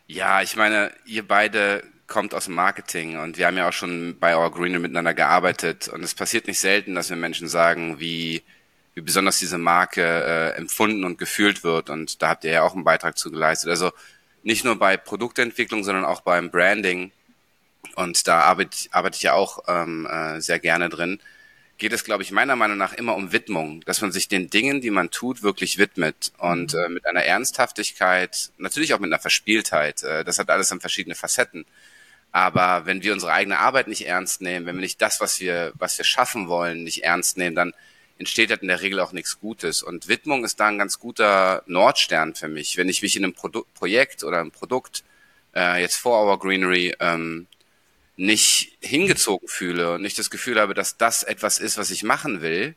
Ja, 0.08 0.42
ich 0.42 0.56
meine, 0.56 0.92
ihr 1.06 1.27
beide 1.27 1.84
kommt 2.08 2.34
aus 2.36 2.46
dem 2.46 2.53
Marketing 2.53 3.18
und 3.18 3.38
wir 3.38 3.48
haben 3.48 3.58
ja 3.58 3.68
auch 3.68 3.74
schon 3.74 4.18
bei 4.20 4.38
Our 4.38 4.51
Greener 4.51 4.80
miteinander 4.80 5.13
gearbeitet 5.13 5.88
und 5.88 6.03
es 6.03 6.13
passiert 6.13 6.48
nicht 6.48 6.60
selten, 6.60 6.94
dass 6.94 7.10
wir 7.10 7.18
Menschen 7.18 7.48
sagen, 7.48 8.00
wie, 8.00 8.44
wie 8.96 9.02
besonders 9.02 9.40
diese 9.40 9.58
Marke 9.58 10.02
äh, 10.02 10.58
empfunden 10.58 11.04
und 11.04 11.18
gefühlt 11.18 11.64
wird 11.64 11.90
und 11.90 12.22
da 12.22 12.30
habt 12.30 12.44
ihr 12.44 12.52
ja 12.52 12.62
auch 12.64 12.74
einen 12.74 12.84
Beitrag 12.84 13.18
zu 13.18 13.32
geleistet. 13.32 13.70
Also 13.70 13.92
nicht 14.44 14.66
nur 14.66 14.78
bei 14.78 14.98
Produktentwicklung, 14.98 15.84
sondern 15.84 16.06
auch 16.06 16.22
beim 16.22 16.52
Branding. 16.52 17.12
Und 17.96 18.28
da 18.28 18.42
arbeite, 18.42 18.78
arbeite 18.92 19.16
ich 19.18 19.24
ja 19.24 19.34
auch 19.34 19.64
ähm, 19.68 20.06
äh, 20.06 20.40
sehr 20.42 20.60
gerne 20.60 20.90
drin. 20.90 21.20
Geht 21.78 21.94
es, 21.94 22.04
glaube 22.04 22.24
ich, 22.24 22.32
meiner 22.32 22.56
Meinung 22.56 22.78
nach 22.78 22.94
immer 22.94 23.16
um 23.16 23.32
Widmung, 23.32 23.82
dass 23.82 24.02
man 24.02 24.12
sich 24.12 24.28
den 24.28 24.50
Dingen, 24.50 24.80
die 24.82 24.92
man 24.92 25.10
tut, 25.10 25.44
wirklich 25.44 25.78
widmet 25.78 26.32
und 26.38 26.74
äh, 26.76 26.90
mit 26.90 27.06
einer 27.08 27.24
Ernsthaftigkeit, 27.24 28.52
natürlich 28.58 28.94
auch 28.94 29.00
mit 29.00 29.12
einer 29.12 29.20
Verspieltheit. 29.20 30.04
Äh, 30.04 30.24
das 30.24 30.40
hat 30.40 30.50
alles 30.50 30.70
dann 30.70 30.82
verschiedene 30.82 31.16
Facetten. 31.16 31.66
Aber 32.32 32.86
wenn 32.86 33.04
wir 33.04 33.14
unsere 33.14 33.32
eigene 33.32 33.60
Arbeit 33.60 33.88
nicht 33.88 34.08
ernst 34.08 34.42
nehmen, 34.42 34.66
wenn 34.66 34.76
wir 34.76 34.82
nicht 34.82 35.02
das, 35.02 35.20
was 35.20 35.40
wir, 35.40 35.72
was 35.76 35.98
wir 35.98 36.06
schaffen 36.06 36.48
wollen, 36.48 36.84
nicht 36.84 37.04
ernst 37.04 37.38
nehmen, 37.38 37.56
dann 37.56 37.74
entsteht 38.17 38.50
halt 38.50 38.62
in 38.62 38.67
der 38.67 38.82
Regel 38.82 39.00
auch 39.00 39.12
nichts 39.12 39.39
Gutes. 39.39 39.84
Und 39.84 40.08
Widmung 40.08 40.46
ist 40.46 40.60
da 40.60 40.67
ein 40.67 40.77
ganz 40.77 41.00
guter 41.00 41.63
Nordstern 41.65 42.36
für 42.36 42.48
mich. 42.48 42.77
Wenn 42.77 42.89
ich 42.89 43.01
mich 43.01 43.15
in 43.15 43.24
einem 43.24 43.34
Produ 43.34 43.65
Projekt 43.74 44.24
oder 44.24 44.39
einem 44.39 44.51
Produkt 44.51 45.03
äh, 45.55 45.82
jetzt 45.82 45.98
vor 45.98 46.25
Our 46.25 46.39
Greenery 46.39 46.96
ähm, 47.00 47.48
nicht 48.15 48.77
hingezogen 48.82 49.48
fühle 49.48 49.96
und 49.96 50.01
nicht 50.01 50.20
das 50.20 50.29
Gefühl 50.29 50.60
habe, 50.60 50.74
dass 50.74 50.98
das 50.98 51.24
etwas 51.24 51.60
ist, 51.60 51.77
was 51.77 51.89
ich 51.89 52.03
machen 52.03 52.41
will, 52.41 52.75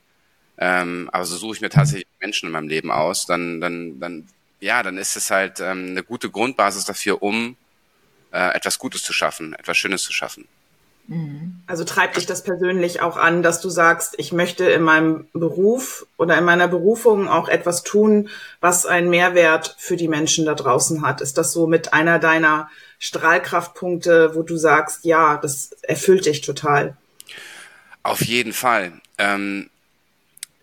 ähm, 0.59 1.11
aber 1.13 1.25
so 1.25 1.37
suche 1.37 1.57
ich 1.57 1.61
mir 1.61 1.69
tatsächlich 1.69 2.07
Menschen 2.21 2.47
in 2.47 2.53
meinem 2.53 2.69
Leben 2.69 2.91
aus, 2.91 3.27
dann, 3.27 3.61
dann, 3.61 4.01
dann, 4.01 4.29
ja, 4.61 4.83
dann 4.83 4.97
ist 4.97 5.17
es 5.17 5.31
halt 5.31 5.61
ähm, 5.61 5.89
eine 5.91 6.03
gute 6.03 6.31
Grundbasis 6.31 6.85
dafür, 6.85 7.23
um 7.23 7.57
äh, 8.33 8.55
etwas 8.55 8.79
Gutes 8.79 9.03
zu 9.03 9.13
schaffen, 9.13 9.53
etwas 9.53 9.77
Schönes 9.77 10.03
zu 10.03 10.13
schaffen. 10.13 10.49
Mhm. 11.09 11.61
Also 11.67 11.85
treibt 11.85 12.17
dich 12.17 12.27
das 12.27 12.43
persönlich 12.43 13.01
auch 13.01 13.17
an, 13.17 13.43
dass 13.43 13.61
du 13.61 13.69
sagst, 13.69 14.15
ich 14.19 14.33
möchte 14.33 14.65
in 14.65 14.83
meinem 14.83 15.29
Beruf 15.33 16.07
oder 16.17 16.37
in 16.37 16.45
meiner 16.45 16.69
Berufung 16.69 17.29
auch 17.29 17.49
etwas 17.49 17.83
tun, 17.83 18.29
was 18.61 18.87
einen 18.87 19.11
Mehrwert 19.11 19.77
für 19.79 19.97
die 19.97 20.09
Menschen 20.09 20.47
da 20.47 20.55
draußen 20.55 21.03
hat. 21.03 21.21
Ist 21.21 21.39
das 21.39 21.53
so 21.53 21.67
mit 21.67 21.93
einer 21.93 22.19
deiner 22.19 22.69
Strahlkraftpunkte, 22.99 24.35
wo 24.35 24.43
du 24.43 24.57
sagst, 24.57 25.05
ja, 25.05 25.37
das 25.37 25.73
erfüllt 25.83 26.27
dich 26.27 26.41
total? 26.41 26.97
Auf 28.03 28.23
jeden 28.23 28.53
Fall. 28.53 28.93
Ähm, 29.19 29.71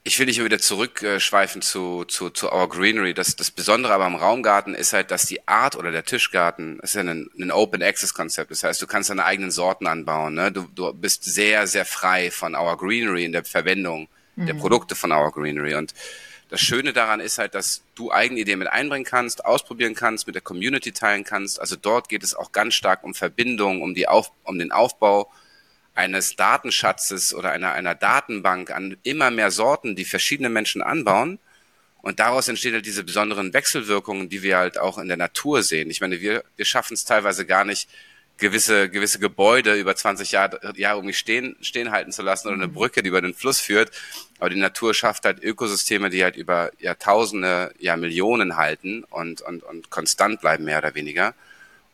ich 0.06 0.20
will 0.20 0.26
nicht 0.26 0.44
wieder 0.44 0.60
zurückschweifen 0.60 1.62
zu, 1.62 2.04
zu, 2.04 2.30
zu 2.30 2.52
Our 2.52 2.68
Greenery. 2.68 3.14
Das, 3.14 3.38
das 3.38 3.52
Besondere 3.52 3.94
aber 3.94 4.04
am 4.04 4.16
Raumgarten 4.16 4.76
ist 4.76 4.92
halt, 4.92 5.12
dass 5.12 5.26
die 5.26 5.48
Art 5.48 5.78
oder 5.78 5.92
der 5.92 6.04
Tischgarten 6.04 6.80
ist 6.82 6.96
ja 6.96 7.02
ein, 7.02 7.30
ein 7.40 7.52
Open 7.52 7.82
Access 7.82 8.14
Konzept. 8.14 8.52
Das 8.52 8.66
heißt, 8.66 8.82
du 8.82 8.88
kannst 8.88 9.10
deine 9.10 9.24
eigenen 9.24 9.52
Sorten 9.52 9.88
anbauen. 9.88 10.34
Ne? 10.34 10.52
Du, 10.52 10.68
du 10.76 10.94
bist 10.94 11.24
sehr, 11.24 11.68
sehr 11.68 11.86
frei 11.86 12.32
von 12.32 12.54
Our 12.54 12.78
Greenery 12.78 13.24
in 13.24 13.32
der 13.32 13.46
Verwendung 13.46 14.10
mhm. 14.36 14.48
der 14.48 14.56
Produkte 14.56 14.96
von 14.96 15.14
Our 15.14 15.32
Greenery. 15.32 15.76
Und 15.76 15.94
das 16.50 16.60
Schöne 16.60 16.92
daran 16.92 17.22
ist 17.22 17.38
halt, 17.38 17.56
dass 17.56 17.82
du 17.96 18.12
eigene 18.12 18.42
Ideen 18.42 18.60
mit 18.60 18.68
einbringen 18.68 19.06
kannst, 19.06 19.46
ausprobieren 19.46 19.96
kannst, 19.96 20.28
mit 20.28 20.36
der 20.36 20.42
Community 20.42 20.92
teilen 20.92 21.24
kannst. 21.24 21.62
Also 21.62 21.78
dort 21.78 22.10
geht 22.10 22.24
es 22.24 22.36
auch 22.36 22.52
ganz 22.52 22.74
stark 22.74 23.06
um 23.06 23.14
Verbindung, 23.14 23.82
um 23.82 23.94
die 23.94 24.10
Auf, 24.10 24.34
um 24.44 24.60
den 24.60 24.74
Aufbau 24.74 25.32
eines 25.96 26.36
Datenschatzes 26.36 27.34
oder 27.34 27.52
einer, 27.52 27.74
einer 27.74 27.96
Datenbank 27.96 28.72
an 28.72 28.98
immer 29.04 29.32
mehr 29.32 29.52
Sorten, 29.52 29.96
die 29.96 30.06
verschiedene 30.06 30.50
Menschen 30.50 30.82
anbauen. 30.82 31.40
Und 32.02 32.20
daraus 32.20 32.48
entstehen 32.48 32.74
halt 32.74 32.86
diese 32.86 33.04
besonderen 33.04 33.54
Wechselwirkungen, 33.54 34.28
die 34.28 34.44
wir 34.44 34.58
halt 34.58 34.78
auch 34.78 34.98
in 34.98 35.08
der 35.08 35.18
Natur 35.18 35.64
sehen. 35.64 35.90
Ich 35.90 36.02
meine, 36.02 36.20
wir, 36.20 36.44
wir 36.58 36.66
schaffen 36.66 36.96
es 36.96 37.06
teilweise 37.06 37.46
gar 37.46 37.64
nicht, 37.64 37.88
gewisse, 38.38 38.90
gewisse 38.90 39.20
Gebäude 39.20 39.76
über 39.76 39.96
20 39.96 40.32
Jahre, 40.32 40.60
Jahre 40.76 40.98
irgendwie 40.98 41.14
stehen, 41.14 41.56
stehen 41.62 41.92
halten 41.92 42.12
zu 42.12 42.22
lassen 42.22 42.48
oder 42.48 42.58
eine 42.58 42.68
mhm. 42.68 42.74
Brücke, 42.74 43.04
die 43.04 43.10
über 43.10 43.22
den 43.22 43.34
Fluss 43.34 43.60
führt. 43.60 43.92
Aber 44.40 44.50
die 44.50 44.60
Natur 44.60 44.94
schafft 44.94 45.26
halt 45.26 45.42
Ökosysteme, 45.42 46.10
die 46.10 46.24
halt 46.24 46.36
über 46.36 46.72
Jahrtausende, 46.80 47.74
ja 47.80 47.96
Millionen 47.96 48.58
halten 48.58 49.04
und, 49.10 49.42
und, 49.42 49.64
und 49.64 49.90
konstant 49.90 50.42
bleiben, 50.42 50.66
mehr 50.66 50.80
oder 50.80 50.96
weniger. 50.96 51.36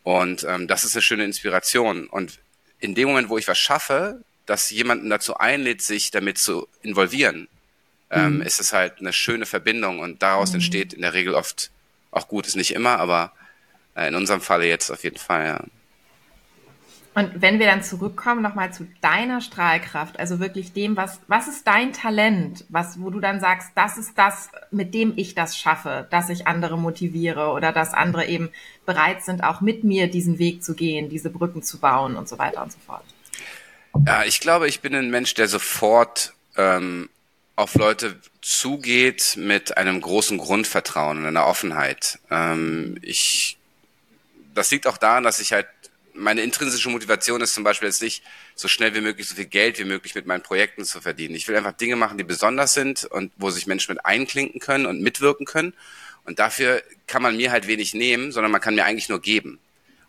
Und 0.02 0.44
ähm, 0.44 0.66
das 0.66 0.84
ist 0.84 0.96
eine 0.96 1.02
schöne 1.02 1.24
Inspiration. 1.24 2.06
Und 2.06 2.38
in 2.80 2.94
dem 2.94 3.08
Moment, 3.08 3.28
wo 3.28 3.38
ich 3.38 3.48
was 3.48 3.58
schaffe, 3.58 4.22
das 4.46 4.70
jemanden 4.70 5.10
dazu 5.10 5.36
einlädt, 5.36 5.82
sich 5.82 6.10
damit 6.10 6.38
zu 6.38 6.66
involvieren, 6.82 7.48
ähm, 8.10 8.36
mhm. 8.36 8.42
ist 8.42 8.60
es 8.60 8.72
halt 8.72 8.98
eine 8.98 9.12
schöne 9.12 9.46
Verbindung 9.46 10.00
und 10.00 10.22
daraus 10.22 10.50
mhm. 10.50 10.56
entsteht 10.56 10.92
in 10.92 11.02
der 11.02 11.14
Regel 11.14 11.34
oft 11.34 11.70
auch 12.10 12.26
Gutes, 12.26 12.56
nicht 12.56 12.74
immer, 12.74 12.98
aber 12.98 13.32
äh, 13.94 14.08
in 14.08 14.14
unserem 14.14 14.40
Falle 14.40 14.66
jetzt 14.66 14.90
auf 14.90 15.04
jeden 15.04 15.18
Fall, 15.18 15.46
ja. 15.46 15.64
Und 17.12 17.42
wenn 17.42 17.58
wir 17.58 17.66
dann 17.66 17.82
zurückkommen 17.82 18.40
nochmal 18.40 18.72
zu 18.72 18.86
deiner 19.00 19.40
Strahlkraft, 19.40 20.18
also 20.20 20.38
wirklich 20.38 20.72
dem, 20.72 20.96
was, 20.96 21.20
was 21.26 21.48
ist 21.48 21.66
dein 21.66 21.92
Talent, 21.92 22.64
was, 22.68 23.00
wo 23.00 23.10
du 23.10 23.18
dann 23.18 23.40
sagst, 23.40 23.70
das 23.74 23.98
ist 23.98 24.16
das, 24.16 24.48
mit 24.70 24.94
dem 24.94 25.14
ich 25.16 25.34
das 25.34 25.58
schaffe, 25.58 26.06
dass 26.10 26.28
ich 26.28 26.46
andere 26.46 26.78
motiviere 26.78 27.50
oder 27.50 27.72
dass 27.72 27.94
andere 27.94 28.26
eben 28.26 28.50
bereit 28.86 29.24
sind, 29.24 29.42
auch 29.42 29.60
mit 29.60 29.82
mir 29.82 30.08
diesen 30.08 30.38
Weg 30.38 30.62
zu 30.62 30.74
gehen, 30.74 31.08
diese 31.08 31.30
Brücken 31.30 31.64
zu 31.64 31.78
bauen 31.78 32.14
und 32.14 32.28
so 32.28 32.38
weiter 32.38 32.62
und 32.62 32.70
so 32.70 32.78
fort. 32.86 33.04
Ja, 34.06 34.22
ich 34.24 34.38
glaube, 34.38 34.68
ich 34.68 34.80
bin 34.80 34.94
ein 34.94 35.10
Mensch, 35.10 35.34
der 35.34 35.48
sofort 35.48 36.32
ähm, 36.56 37.10
auf 37.56 37.74
Leute 37.74 38.20
zugeht 38.40 39.34
mit 39.36 39.76
einem 39.76 40.00
großen 40.00 40.38
Grundvertrauen 40.38 41.18
und 41.18 41.26
einer 41.26 41.46
Offenheit. 41.46 42.20
Ähm, 42.30 42.98
ich, 43.02 43.58
das 44.54 44.70
liegt 44.70 44.86
auch 44.86 44.96
daran, 44.96 45.24
dass 45.24 45.40
ich 45.40 45.52
halt 45.52 45.66
meine 46.14 46.42
intrinsische 46.42 46.88
Motivation 46.90 47.40
ist 47.40 47.54
zum 47.54 47.64
Beispiel 47.64 47.88
jetzt 47.88 48.02
nicht, 48.02 48.22
so 48.54 48.68
schnell 48.68 48.94
wie 48.94 49.00
möglich 49.00 49.28
so 49.28 49.34
viel 49.34 49.46
Geld 49.46 49.78
wie 49.78 49.84
möglich 49.84 50.14
mit 50.14 50.26
meinen 50.26 50.42
Projekten 50.42 50.84
zu 50.84 51.00
verdienen. 51.00 51.34
Ich 51.34 51.48
will 51.48 51.56
einfach 51.56 51.72
Dinge 51.72 51.96
machen, 51.96 52.18
die 52.18 52.24
besonders 52.24 52.74
sind 52.74 53.04
und 53.04 53.32
wo 53.36 53.50
sich 53.50 53.66
Menschen 53.66 53.94
mit 53.94 54.04
einklinken 54.04 54.60
können 54.60 54.86
und 54.86 55.00
mitwirken 55.00 55.46
können. 55.46 55.74
Und 56.24 56.38
dafür 56.38 56.82
kann 57.06 57.22
man 57.22 57.36
mir 57.36 57.50
halt 57.50 57.66
wenig 57.66 57.94
nehmen, 57.94 58.32
sondern 58.32 58.52
man 58.52 58.60
kann 58.60 58.74
mir 58.74 58.84
eigentlich 58.84 59.08
nur 59.08 59.20
geben. 59.20 59.58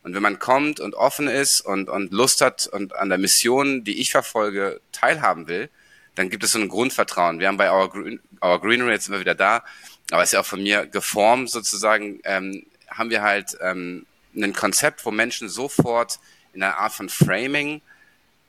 Und 0.03 0.15
wenn 0.15 0.21
man 0.21 0.39
kommt 0.39 0.79
und 0.79 0.95
offen 0.95 1.27
ist 1.27 1.61
und, 1.61 1.87
und 1.89 2.11
Lust 2.11 2.41
hat 2.41 2.67
und 2.67 2.95
an 2.95 3.09
der 3.09 3.17
Mission, 3.17 3.83
die 3.83 4.01
ich 4.01 4.11
verfolge, 4.11 4.81
teilhaben 4.91 5.47
will, 5.47 5.69
dann 6.15 6.29
gibt 6.29 6.43
es 6.43 6.51
so 6.51 6.59
ein 6.59 6.69
Grundvertrauen. 6.69 7.39
Wir 7.39 7.47
haben 7.47 7.57
bei 7.57 7.71
Our, 7.71 7.89
Green, 7.89 8.19
Our 8.43 8.59
Greenery 8.59 8.91
jetzt 8.91 9.07
immer 9.07 9.19
wieder 9.19 9.35
da, 9.35 9.63
aber 10.11 10.23
ist 10.23 10.33
ja 10.33 10.41
auch 10.41 10.45
von 10.45 10.61
mir 10.61 10.87
geformt 10.87 11.49
sozusagen, 11.49 12.19
ähm, 12.23 12.65
haben 12.89 13.09
wir 13.09 13.21
halt 13.21 13.57
ähm, 13.61 14.05
ein 14.35 14.53
Konzept, 14.53 15.05
wo 15.05 15.11
Menschen 15.11 15.49
sofort 15.49 16.19
in 16.53 16.63
einer 16.63 16.77
Art 16.77 16.93
von 16.93 17.09
Framing 17.09 17.81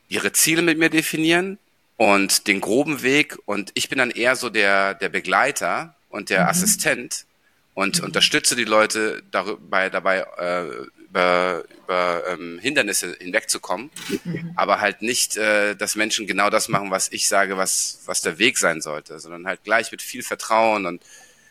ihre 0.08 0.32
Ziele 0.32 0.62
mit 0.62 0.78
mir 0.78 0.90
definieren 0.90 1.58
und 1.96 2.46
den 2.46 2.60
groben 2.60 3.02
Weg 3.02 3.38
und 3.46 3.70
ich 3.74 3.88
bin 3.88 3.98
dann 3.98 4.10
eher 4.10 4.36
so 4.36 4.50
der, 4.50 4.94
der 4.94 5.08
Begleiter 5.08 5.94
und 6.08 6.30
der 6.30 6.42
mhm. 6.42 6.48
Assistent 6.48 7.24
und 7.74 7.98
mhm. 7.98 8.06
unterstütze 8.06 8.56
die 8.56 8.64
Leute 8.64 9.22
dabei, 9.30 9.88
dabei 9.88 10.26
äh, 10.36 10.86
über, 11.08 11.64
über 11.84 12.22
ähm, 12.28 12.58
Hindernisse 12.60 13.16
hinwegzukommen, 13.18 13.90
mhm. 14.24 14.52
aber 14.56 14.80
halt 14.80 15.02
nicht, 15.02 15.36
äh, 15.36 15.74
dass 15.74 15.94
Menschen 15.94 16.26
genau 16.26 16.50
das 16.50 16.68
machen, 16.68 16.90
was 16.90 17.10
ich 17.12 17.28
sage, 17.28 17.56
was, 17.56 18.00
was 18.06 18.22
der 18.22 18.38
Weg 18.38 18.58
sein 18.58 18.80
sollte, 18.80 19.18
sondern 19.20 19.46
halt 19.46 19.64
gleich 19.64 19.92
mit 19.92 20.02
viel 20.02 20.22
Vertrauen 20.22 20.86
und, 20.86 21.02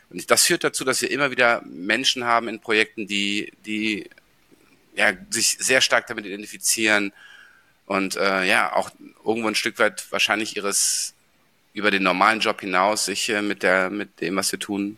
und 0.09 0.29
das 0.29 0.45
führt 0.45 0.63
dazu, 0.63 0.83
dass 0.83 1.01
wir 1.01 1.09
immer 1.09 1.31
wieder 1.31 1.61
Menschen 1.65 2.25
haben 2.25 2.47
in 2.47 2.59
Projekten, 2.59 3.07
die, 3.07 3.53
die 3.65 4.09
ja, 4.95 5.13
sich 5.29 5.57
sehr 5.60 5.81
stark 5.81 6.07
damit 6.07 6.25
identifizieren 6.25 7.13
und 7.86 8.15
äh, 8.15 8.43
ja, 8.43 8.74
auch 8.74 8.89
irgendwo 9.25 9.48
ein 9.48 9.55
Stück 9.55 9.79
weit 9.79 10.05
wahrscheinlich 10.12 10.55
ihres 10.55 11.13
über 11.74 11.91
den 11.91 12.03
normalen 12.03 12.39
Job 12.39 12.62
hinaus 12.62 13.05
sich 13.05 13.29
äh, 13.29 13.41
mit 13.41 13.63
der 13.63 13.89
mit 13.89 14.21
dem, 14.21 14.36
was 14.36 14.51
wir 14.51 14.60
tun, 14.60 14.98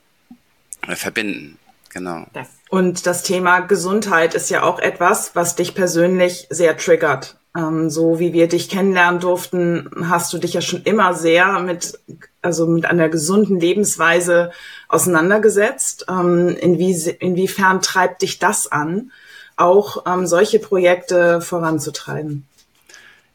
äh, 0.87 0.95
verbinden. 0.95 1.57
Genau. 1.89 2.25
Und 2.69 3.05
das 3.05 3.21
Thema 3.21 3.59
Gesundheit 3.59 4.33
ist 4.33 4.49
ja 4.49 4.63
auch 4.63 4.79
etwas, 4.79 5.35
was 5.35 5.55
dich 5.55 5.75
persönlich 5.75 6.47
sehr 6.49 6.75
triggert. 6.75 7.37
Ähm, 7.55 7.91
so 7.91 8.19
wie 8.19 8.33
wir 8.33 8.47
dich 8.47 8.67
kennenlernen 8.67 9.19
durften, 9.19 9.89
hast 10.09 10.33
du 10.33 10.39
dich 10.39 10.53
ja 10.53 10.61
schon 10.61 10.81
immer 10.83 11.13
sehr 11.13 11.59
mit, 11.59 11.99
also 12.41 12.65
mit 12.65 12.85
einer 12.85 13.09
gesunden 13.09 13.59
Lebensweise 13.59 14.51
auseinandergesetzt. 14.87 16.05
Ähm, 16.09 16.49
inwie, 16.49 17.15
inwiefern 17.19 17.81
treibt 17.81 18.23
dich 18.23 18.39
das 18.39 18.71
an? 18.71 19.11
Auch 19.55 20.05
ähm, 20.05 20.27
solche 20.27 20.59
Projekte 20.59 21.41
voranzutreiben. 21.41 22.47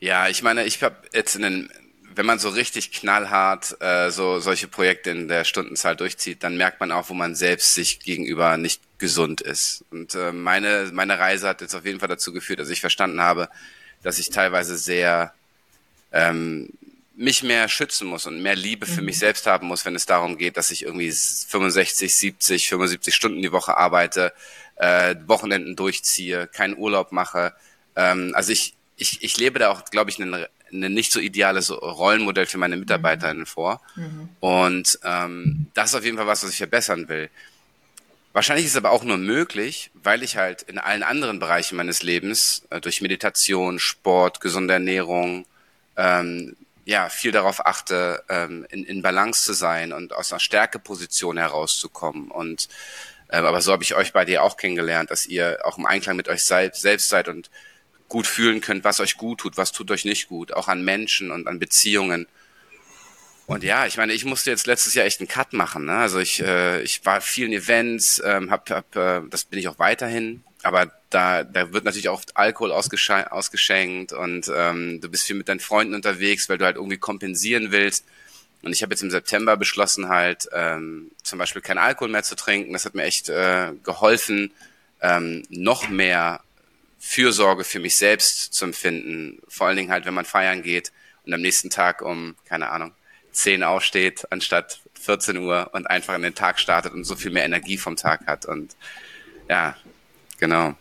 Ja, 0.00 0.28
ich 0.28 0.42
meine, 0.42 0.64
ich 0.64 0.82
habe 0.82 0.96
jetzt 1.12 1.34
in 1.36 1.42
den, 1.42 1.70
wenn 2.14 2.26
man 2.26 2.38
so 2.38 2.48
richtig 2.48 2.92
knallhart 2.92 3.80
äh, 3.80 4.10
so 4.10 4.38
solche 4.40 4.68
Projekte 4.68 5.10
in 5.10 5.28
der 5.28 5.44
Stundenzahl 5.44 5.96
durchzieht, 5.96 6.42
dann 6.42 6.56
merkt 6.56 6.80
man 6.80 6.92
auch, 6.92 7.08
wo 7.08 7.14
man 7.14 7.34
selbst 7.34 7.74
sich 7.74 8.00
gegenüber 8.00 8.56
nicht 8.56 8.80
gesund 8.98 9.40
ist. 9.40 9.84
Und 9.90 10.14
äh, 10.14 10.32
meine 10.32 10.90
meine 10.92 11.18
Reise 11.18 11.48
hat 11.48 11.60
jetzt 11.60 11.74
auf 11.74 11.84
jeden 11.84 12.00
Fall 12.00 12.08
dazu 12.08 12.32
geführt, 12.32 12.60
dass 12.60 12.70
ich 12.70 12.80
verstanden 12.80 13.20
habe, 13.20 13.48
dass 14.02 14.18
ich 14.18 14.30
teilweise 14.30 14.76
sehr 14.76 15.32
ähm, 16.12 16.70
mich 17.18 17.42
mehr 17.42 17.68
schützen 17.68 18.06
muss 18.06 18.26
und 18.26 18.40
mehr 18.40 18.54
Liebe 18.54 18.86
für 18.86 19.00
mhm. 19.00 19.06
mich 19.06 19.18
selbst 19.18 19.46
haben 19.46 19.66
muss, 19.66 19.84
wenn 19.84 19.96
es 19.96 20.06
darum 20.06 20.38
geht, 20.38 20.56
dass 20.56 20.70
ich 20.70 20.84
irgendwie 20.84 21.10
65, 21.10 22.14
70, 22.14 22.68
75 22.68 23.12
Stunden 23.12 23.42
die 23.42 23.50
Woche 23.50 23.76
arbeite, 23.76 24.32
äh, 24.78 25.16
Wochenenden 25.26 25.76
durchziehe, 25.76 26.46
keinen 26.46 26.76
Urlaub 26.76 27.12
mache. 27.12 27.52
Ähm, 27.96 28.32
also 28.34 28.52
ich, 28.52 28.74
ich, 28.96 29.22
ich 29.22 29.36
lebe 29.36 29.58
da 29.58 29.70
auch, 29.70 29.84
glaube 29.86 30.10
ich, 30.10 30.18
ein, 30.18 30.46
nicht 30.70 31.12
so 31.12 31.20
ideales 31.20 31.70
Rollenmodell 31.70 32.46
für 32.46 32.58
meine 32.58 32.76
Mitarbeiterinnen 32.76 33.42
mhm. 33.42 33.46
vor. 33.46 33.80
Mhm. 33.96 34.28
Und 34.40 34.98
ähm, 35.04 35.66
das 35.74 35.90
ist 35.90 35.96
auf 35.96 36.04
jeden 36.04 36.16
Fall 36.16 36.26
was, 36.26 36.42
was 36.42 36.50
ich 36.50 36.58
verbessern 36.58 37.08
will. 37.08 37.30
Wahrscheinlich 38.32 38.66
ist 38.66 38.72
es 38.72 38.76
aber 38.76 38.92
auch 38.92 39.04
nur 39.04 39.16
möglich, 39.16 39.90
weil 39.94 40.22
ich 40.22 40.36
halt 40.36 40.62
in 40.62 40.78
allen 40.78 41.02
anderen 41.02 41.40
Bereichen 41.40 41.76
meines 41.76 42.02
Lebens 42.02 42.62
äh, 42.70 42.80
durch 42.80 43.00
Meditation, 43.00 43.78
Sport, 43.78 44.40
gesunde 44.40 44.74
Ernährung, 44.74 45.46
ähm, 45.96 46.54
ja, 46.84 47.08
viel 47.08 47.32
darauf 47.32 47.66
achte, 47.66 48.22
ähm, 48.28 48.66
in, 48.70 48.84
in 48.84 49.02
Balance 49.02 49.44
zu 49.44 49.52
sein 49.52 49.92
und 49.92 50.14
aus 50.14 50.32
einer 50.32 50.40
Stärkeposition 50.40 51.36
herauszukommen 51.36 52.30
und 52.30 52.68
ähm, 53.30 53.44
aber 53.44 53.60
so 53.60 53.72
habe 53.72 53.82
ich 53.82 53.94
euch 53.94 54.12
bei 54.12 54.24
dir 54.24 54.42
auch 54.42 54.56
kennengelernt, 54.56 55.10
dass 55.10 55.26
ihr 55.26 55.60
auch 55.64 55.78
im 55.78 55.86
Einklang 55.86 56.16
mit 56.16 56.28
euch 56.28 56.44
seid, 56.44 56.76
selbst 56.76 57.08
seid 57.08 57.28
und 57.28 57.50
gut 58.08 58.26
fühlen 58.26 58.60
könnt, 58.60 58.84
was 58.84 59.00
euch 59.00 59.16
gut 59.16 59.40
tut, 59.40 59.56
was 59.56 59.72
tut 59.72 59.90
euch 59.90 60.04
nicht 60.04 60.28
gut, 60.28 60.52
auch 60.52 60.68
an 60.68 60.84
Menschen 60.84 61.30
und 61.30 61.46
an 61.46 61.58
Beziehungen. 61.58 62.26
Und 63.46 63.64
ja, 63.64 63.86
ich 63.86 63.96
meine, 63.96 64.12
ich 64.12 64.24
musste 64.24 64.50
jetzt 64.50 64.66
letztes 64.66 64.94
Jahr 64.94 65.06
echt 65.06 65.20
einen 65.20 65.28
Cut 65.28 65.54
machen. 65.54 65.86
Ne? 65.86 65.96
Also 65.96 66.18
ich, 66.18 66.42
äh, 66.42 66.82
ich 66.82 67.04
war 67.06 67.20
vielen 67.20 67.52
Events, 67.52 68.20
ähm, 68.24 68.50
hab, 68.50 68.68
hab, 68.70 68.94
äh, 68.94 69.22
das 69.30 69.44
bin 69.44 69.58
ich 69.58 69.68
auch 69.68 69.78
weiterhin. 69.78 70.44
Aber 70.62 70.92
da, 71.08 71.44
da 71.44 71.72
wird 71.72 71.84
natürlich 71.84 72.08
auch 72.10 72.22
Alkohol 72.34 72.72
ausgeschenkt 72.72 74.12
und 74.12 74.50
ähm, 74.54 75.00
du 75.00 75.08
bist 75.08 75.24
viel 75.24 75.36
mit 75.36 75.48
deinen 75.48 75.60
Freunden 75.60 75.94
unterwegs, 75.94 76.48
weil 76.48 76.58
du 76.58 76.64
halt 76.64 76.76
irgendwie 76.76 76.98
kompensieren 76.98 77.70
willst. 77.70 78.04
Und 78.62 78.72
ich 78.72 78.82
habe 78.82 78.92
jetzt 78.92 79.02
im 79.02 79.10
September 79.10 79.56
beschlossen, 79.56 80.08
halt 80.08 80.48
ähm, 80.52 81.10
zum 81.22 81.38
Beispiel 81.38 81.62
keinen 81.62 81.78
Alkohol 81.78 82.08
mehr 82.08 82.24
zu 82.24 82.34
trinken. 82.34 82.72
Das 82.72 82.84
hat 82.84 82.94
mir 82.94 83.04
echt 83.04 83.28
äh, 83.28 83.72
geholfen, 83.84 84.52
ähm, 85.00 85.44
noch 85.48 85.88
mehr 85.88 86.40
Fürsorge 86.98 87.64
für 87.64 87.78
mich 87.78 87.96
selbst 87.96 88.52
zu 88.52 88.64
empfinden. 88.64 89.40
Vor 89.48 89.68
allen 89.68 89.76
Dingen 89.76 89.92
halt, 89.92 90.06
wenn 90.06 90.14
man 90.14 90.24
feiern 90.24 90.62
geht 90.62 90.92
und 91.24 91.32
am 91.32 91.40
nächsten 91.40 91.70
Tag 91.70 92.02
um, 92.02 92.34
keine 92.46 92.70
Ahnung, 92.70 92.92
10 93.32 93.62
aufsteht, 93.62 94.26
anstatt 94.30 94.80
14 95.00 95.36
Uhr 95.38 95.70
und 95.72 95.86
einfach 95.86 96.14
in 96.14 96.22
den 96.22 96.34
Tag 96.34 96.58
startet 96.58 96.92
und 96.92 97.04
so 97.04 97.14
viel 97.14 97.30
mehr 97.30 97.44
Energie 97.44 97.78
vom 97.78 97.96
Tag 97.96 98.26
hat. 98.26 98.46
Und 98.46 98.76
ja, 99.48 99.76
genau. 100.38 100.74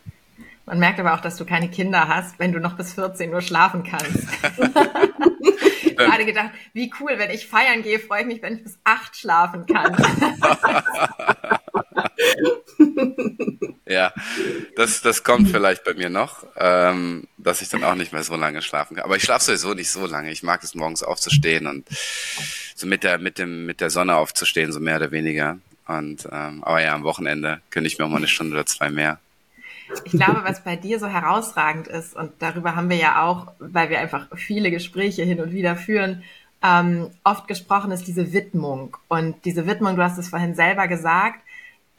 Man 0.66 0.80
merkt 0.80 1.00
aber 1.00 1.14
auch, 1.14 1.20
dass 1.20 1.36
du 1.36 1.46
keine 1.46 1.70
Kinder 1.70 2.08
hast, 2.08 2.38
wenn 2.38 2.52
du 2.52 2.60
noch 2.60 2.76
bis 2.76 2.94
14 2.94 3.32
Uhr 3.32 3.40
schlafen 3.40 3.84
kannst. 3.84 4.26
gerade 6.06 6.24
gedacht, 6.24 6.50
wie 6.72 6.92
cool, 7.00 7.12
wenn 7.16 7.30
ich 7.30 7.46
feiern 7.46 7.82
gehe, 7.82 7.98
freue 7.98 8.22
ich 8.22 8.26
mich, 8.26 8.42
wenn 8.42 8.56
ich 8.56 8.62
bis 8.62 8.78
acht 8.84 9.16
schlafen 9.16 9.66
kann. 9.66 9.96
ja, 13.86 14.12
das, 14.76 15.02
das 15.02 15.24
kommt 15.24 15.50
vielleicht 15.50 15.84
bei 15.84 15.94
mir 15.94 16.10
noch, 16.10 16.46
ähm, 16.56 17.26
dass 17.36 17.62
ich 17.62 17.68
dann 17.68 17.84
auch 17.84 17.94
nicht 17.94 18.12
mehr 18.12 18.22
so 18.22 18.36
lange 18.36 18.62
schlafen 18.62 18.96
kann. 18.96 19.04
Aber 19.04 19.16
ich 19.16 19.22
schlafe 19.22 19.44
sowieso 19.44 19.74
nicht 19.74 19.90
so 19.90 20.06
lange. 20.06 20.30
Ich 20.30 20.42
mag 20.42 20.62
es 20.62 20.74
morgens 20.74 21.02
aufzustehen 21.02 21.66
und 21.66 21.86
so 22.74 22.86
mit 22.86 23.04
der, 23.04 23.18
mit 23.18 23.38
dem, 23.38 23.66
mit 23.66 23.80
der 23.80 23.90
Sonne 23.90 24.16
aufzustehen, 24.16 24.72
so 24.72 24.80
mehr 24.80 24.96
oder 24.96 25.10
weniger. 25.10 25.58
Und 25.86 26.28
ähm, 26.30 26.62
aber 26.64 26.82
ja, 26.82 26.94
am 26.94 27.04
Wochenende 27.04 27.60
könnte 27.70 27.88
ich 27.88 27.98
mir 27.98 28.04
auch 28.04 28.10
mal 28.10 28.18
eine 28.18 28.28
Stunde 28.28 28.54
oder 28.54 28.66
zwei 28.66 28.90
mehr. 28.90 29.18
Ich 30.04 30.12
glaube, 30.12 30.42
was 30.44 30.64
bei 30.64 30.76
dir 30.76 30.98
so 30.98 31.06
herausragend 31.06 31.88
ist, 31.88 32.14
und 32.16 32.32
darüber 32.38 32.76
haben 32.76 32.90
wir 32.90 32.96
ja 32.96 33.22
auch, 33.24 33.48
weil 33.58 33.90
wir 33.90 34.00
einfach 34.00 34.26
viele 34.34 34.70
Gespräche 34.70 35.22
hin 35.22 35.40
und 35.40 35.52
wieder 35.52 35.76
führen, 35.76 36.22
ähm, 36.62 37.10
oft 37.24 37.48
gesprochen 37.48 37.92
ist 37.92 38.06
diese 38.06 38.32
Widmung. 38.32 38.96
Und 39.08 39.44
diese 39.44 39.66
Widmung, 39.66 39.96
du 39.96 40.02
hast 40.02 40.18
es 40.18 40.28
vorhin 40.28 40.54
selber 40.54 40.88
gesagt, 40.88 41.40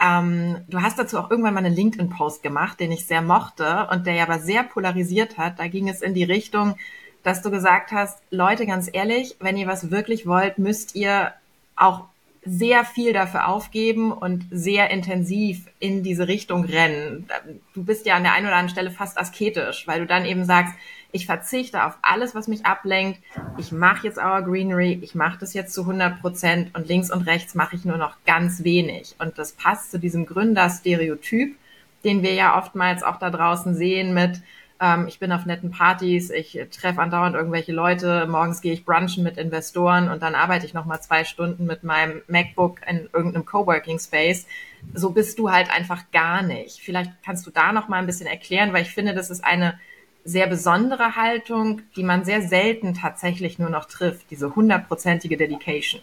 Ähm, 0.02 0.64
du 0.70 0.80
hast 0.82 0.98
dazu 0.98 1.20
auch 1.20 1.30
irgendwann 1.30 1.56
mal 1.56 1.66
einen 1.66 1.76
LinkedIn-Post 1.76 2.42
gemacht, 2.42 2.80
den 2.80 2.94
ich 2.94 3.06
sehr 3.06 3.22
mochte 3.22 3.86
und 3.92 4.06
der 4.08 4.14
ja 4.14 4.24
aber 4.24 4.40
sehr 4.40 4.64
polarisiert 4.64 5.38
hat. 5.38 5.60
Da 5.60 5.68
ging 5.68 5.90
es 5.90 6.02
in 6.02 6.14
die 6.14 6.24
Richtung, 6.24 6.78
dass 7.24 7.42
du 7.42 7.52
gesagt 7.52 7.92
hast, 7.92 8.18
Leute, 8.32 8.66
ganz 8.66 8.90
ehrlich, 8.94 9.36
wenn 9.42 9.58
ihr 9.58 9.68
was 9.68 9.92
wirklich 9.92 10.26
wollt, 10.26 10.58
müsst 10.58 10.96
ihr 10.96 11.34
auch 11.76 12.06
sehr 12.50 12.84
viel 12.84 13.14
dafür 13.14 13.48
aufgeben 13.48 14.12
und 14.12 14.46
sehr 14.50 14.90
intensiv 14.90 15.68
in 15.80 16.04
diese 16.04 16.28
Richtung 16.28 16.66
rennen. 16.66 17.28
Du 17.74 17.84
bist 17.84 18.06
ja 18.06 18.16
an 18.16 18.24
der 18.24 18.34
einen 18.34 18.48
oder 18.48 18.56
anderen 18.56 18.74
Stelle 18.74 18.92
fast 18.92 19.18
asketisch, 19.18 19.88
weil 19.88 20.00
du 20.00 20.08
dann 20.08 20.26
eben 20.26 20.46
sagst, 20.46 20.74
ich 21.12 21.26
verzichte 21.26 21.86
auf 21.86 21.98
alles, 22.02 22.36
was 22.36 22.48
mich 22.48 22.66
ablenkt. 22.66 23.20
Ich 23.58 23.72
mache 23.72 24.08
jetzt 24.08 24.18
Our 24.18 24.42
Greenery, 24.44 25.00
ich 25.02 25.16
mache 25.16 25.40
das 25.40 25.54
jetzt 25.54 25.74
zu 25.74 25.82
100 25.82 26.22
Prozent 26.22 26.76
und 26.76 26.88
links 26.88 27.12
und 27.12 27.24
rechts 27.24 27.56
mache 27.56 27.76
ich 27.76 27.86
nur 27.86 27.98
noch 27.98 28.16
ganz 28.26 28.64
wenig. 28.64 29.16
Und 29.20 29.38
das 29.38 29.54
passt 29.54 29.92
zu 29.92 30.00
diesem 30.00 30.26
Gründerstereotyp, 30.26 31.56
den 32.04 32.24
wir 32.24 32.34
ja 32.34 32.58
oftmals 32.58 33.04
auch 33.04 33.18
da 33.18 33.30
draußen 33.30 33.76
sehen 33.76 34.14
mit, 34.14 34.42
ähm, 34.80 35.08
ich 35.08 35.20
bin 35.20 35.32
auf 35.32 35.46
netten 35.46 35.72
Partys, 35.72 36.30
ich 36.30 36.60
treffe 36.72 37.02
andauernd 37.02 37.36
irgendwelche 37.36 37.72
Leute, 37.72 38.28
morgens 38.28 38.62
gehe 38.62 38.74
ich 38.74 38.86
brunchen 38.86 39.24
mit 39.24 39.38
Investoren 39.38 40.10
und 40.10 40.22
dann 40.24 40.36
arbeite 40.36 40.66
ich 40.66 40.74
nochmal 40.74 41.02
zwei 41.02 41.24
Stunden 41.26 41.66
mit 41.66 41.84
meinem 41.84 42.22
MacBook 42.28 42.80
in 42.88 43.10
irgendeinem 43.14 43.46
Coworking 43.46 44.00
Space. 44.00 44.46
So 44.94 45.10
bist 45.10 45.38
du 45.40 45.52
halt 45.52 45.70
einfach 45.70 46.04
gar 46.12 46.42
nicht. 46.42 46.80
Vielleicht 46.80 47.12
kannst 47.24 47.46
du 47.46 47.52
da 47.52 47.72
nochmal 47.74 48.00
ein 48.00 48.06
bisschen 48.06 48.28
erklären, 48.28 48.72
weil 48.72 48.84
ich 48.84 48.92
finde, 48.94 49.14
das 49.14 49.30
ist 49.30 49.44
eine 49.44 49.78
sehr 50.24 50.48
besondere 50.48 51.16
Haltung, 51.16 51.82
die 51.96 52.04
man 52.04 52.24
sehr 52.24 52.42
selten 52.42 52.94
tatsächlich 52.94 53.60
nur 53.60 53.70
noch 53.70 53.86
trifft, 53.86 54.32
diese 54.32 54.56
hundertprozentige 54.56 55.38
Dedication. 55.38 56.02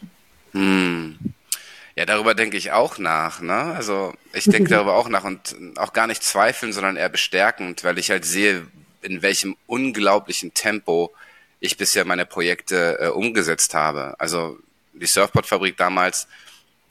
Hm. 0.52 1.18
Ja, 1.96 2.04
darüber 2.04 2.34
denke 2.34 2.58
ich 2.58 2.72
auch 2.72 2.98
nach. 2.98 3.40
Ne? 3.40 3.54
Also 3.54 4.12
ich 4.34 4.44
denke 4.44 4.70
darüber 4.70 4.94
auch 4.94 5.08
nach 5.08 5.24
und 5.24 5.56
auch 5.76 5.94
gar 5.94 6.06
nicht 6.06 6.22
zweifeln, 6.22 6.72
sondern 6.72 6.96
eher 6.96 7.08
bestärkend, 7.08 7.84
weil 7.84 7.98
ich 7.98 8.10
halt 8.10 8.24
sehe, 8.24 8.66
in 9.00 9.22
welchem 9.22 9.56
unglaublichen 9.66 10.52
Tempo 10.52 11.14
ich 11.58 11.78
bisher 11.78 12.04
meine 12.04 12.26
Projekte 12.26 12.98
äh, 13.00 13.08
umgesetzt 13.08 13.72
habe. 13.72 14.14
Also 14.18 14.58
die 14.92 15.06
Surfboard-Fabrik 15.06 15.78
damals, 15.78 16.28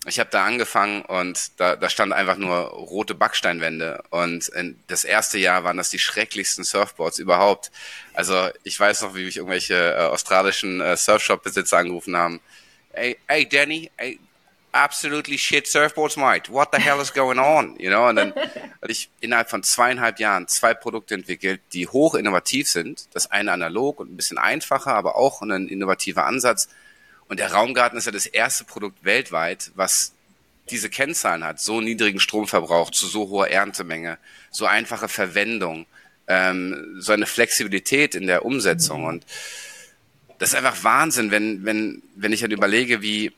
ich 0.07 0.19
habe 0.19 0.29
da 0.31 0.43
angefangen 0.43 1.03
und 1.03 1.59
da, 1.59 1.75
da 1.75 1.89
stand 1.89 2.11
einfach 2.11 2.37
nur 2.37 2.57
rote 2.57 3.13
Backsteinwände. 3.13 4.03
Und 4.09 4.47
in 4.49 4.79
das 4.87 5.03
erste 5.03 5.37
Jahr 5.37 5.63
waren 5.63 5.77
das 5.77 5.91
die 5.91 5.99
schrecklichsten 5.99 6.63
Surfboards 6.63 7.19
überhaupt. 7.19 7.71
Also 8.15 8.49
ich 8.63 8.79
weiß 8.79 9.03
noch, 9.03 9.13
wie 9.13 9.25
mich 9.25 9.37
irgendwelche 9.37 9.75
äh, 9.75 10.01
australischen 10.05 10.81
äh, 10.81 10.97
Surfshop-Besitzer 10.97 11.77
angerufen 11.77 12.17
haben. 12.17 12.39
Hey, 12.91 13.17
hey 13.27 13.47
Danny, 13.47 13.91
hey, 13.97 14.19
absolutely 14.75 15.37
shit 15.37 15.65
surfboards, 15.65 16.17
mate. 16.17 16.51
What 16.51 16.69
the 16.73 16.79
hell 16.79 16.99
is 16.99 17.11
going 17.13 17.39
on? 17.39 17.77
You 17.79 17.89
know, 17.89 18.09
und 18.09 18.17
dann 18.17 18.33
hatte 18.35 18.91
ich 18.91 19.09
innerhalb 19.21 19.49
von 19.49 19.63
zweieinhalb 19.63 20.19
Jahren 20.19 20.47
zwei 20.47 20.73
Produkte 20.73 21.15
entwickelt, 21.15 21.61
die 21.73 21.87
hoch 21.87 22.13
innovativ 22.13 22.69
sind. 22.69 23.07
Das 23.13 23.31
eine 23.31 23.53
analog 23.53 23.99
und 24.01 24.13
ein 24.13 24.17
bisschen 24.17 24.37
einfacher, 24.37 24.93
aber 24.93 25.15
auch 25.15 25.41
ein 25.41 25.67
innovativer 25.67 26.25
Ansatz. 26.25 26.67
Und 27.27 27.39
der 27.39 27.53
Raumgarten 27.53 27.97
ist 27.97 28.05
ja 28.05 28.11
das 28.11 28.25
erste 28.25 28.65
Produkt 28.65 29.03
weltweit, 29.03 29.71
was 29.75 30.13
diese 30.69 30.89
Kennzahlen 30.89 31.43
hat. 31.43 31.59
So 31.59 31.79
niedrigen 31.79 32.19
Stromverbrauch 32.19 32.91
zu 32.91 33.07
so 33.07 33.29
hoher 33.29 33.49
Erntemenge, 33.49 34.17
so 34.51 34.65
einfache 34.65 35.07
Verwendung, 35.07 35.85
ähm, 36.27 36.97
so 36.99 37.13
eine 37.13 37.25
Flexibilität 37.25 38.13
in 38.13 38.27
der 38.27 38.45
Umsetzung. 38.45 39.01
Mhm. 39.01 39.07
Und 39.07 39.25
das 40.37 40.49
ist 40.49 40.55
einfach 40.55 40.83
Wahnsinn, 40.83 41.31
wenn, 41.31 41.63
wenn, 41.63 42.03
wenn 42.15 42.33
ich 42.33 42.41
halt 42.41 42.51
überlege, 42.51 43.01
wie, 43.01 43.31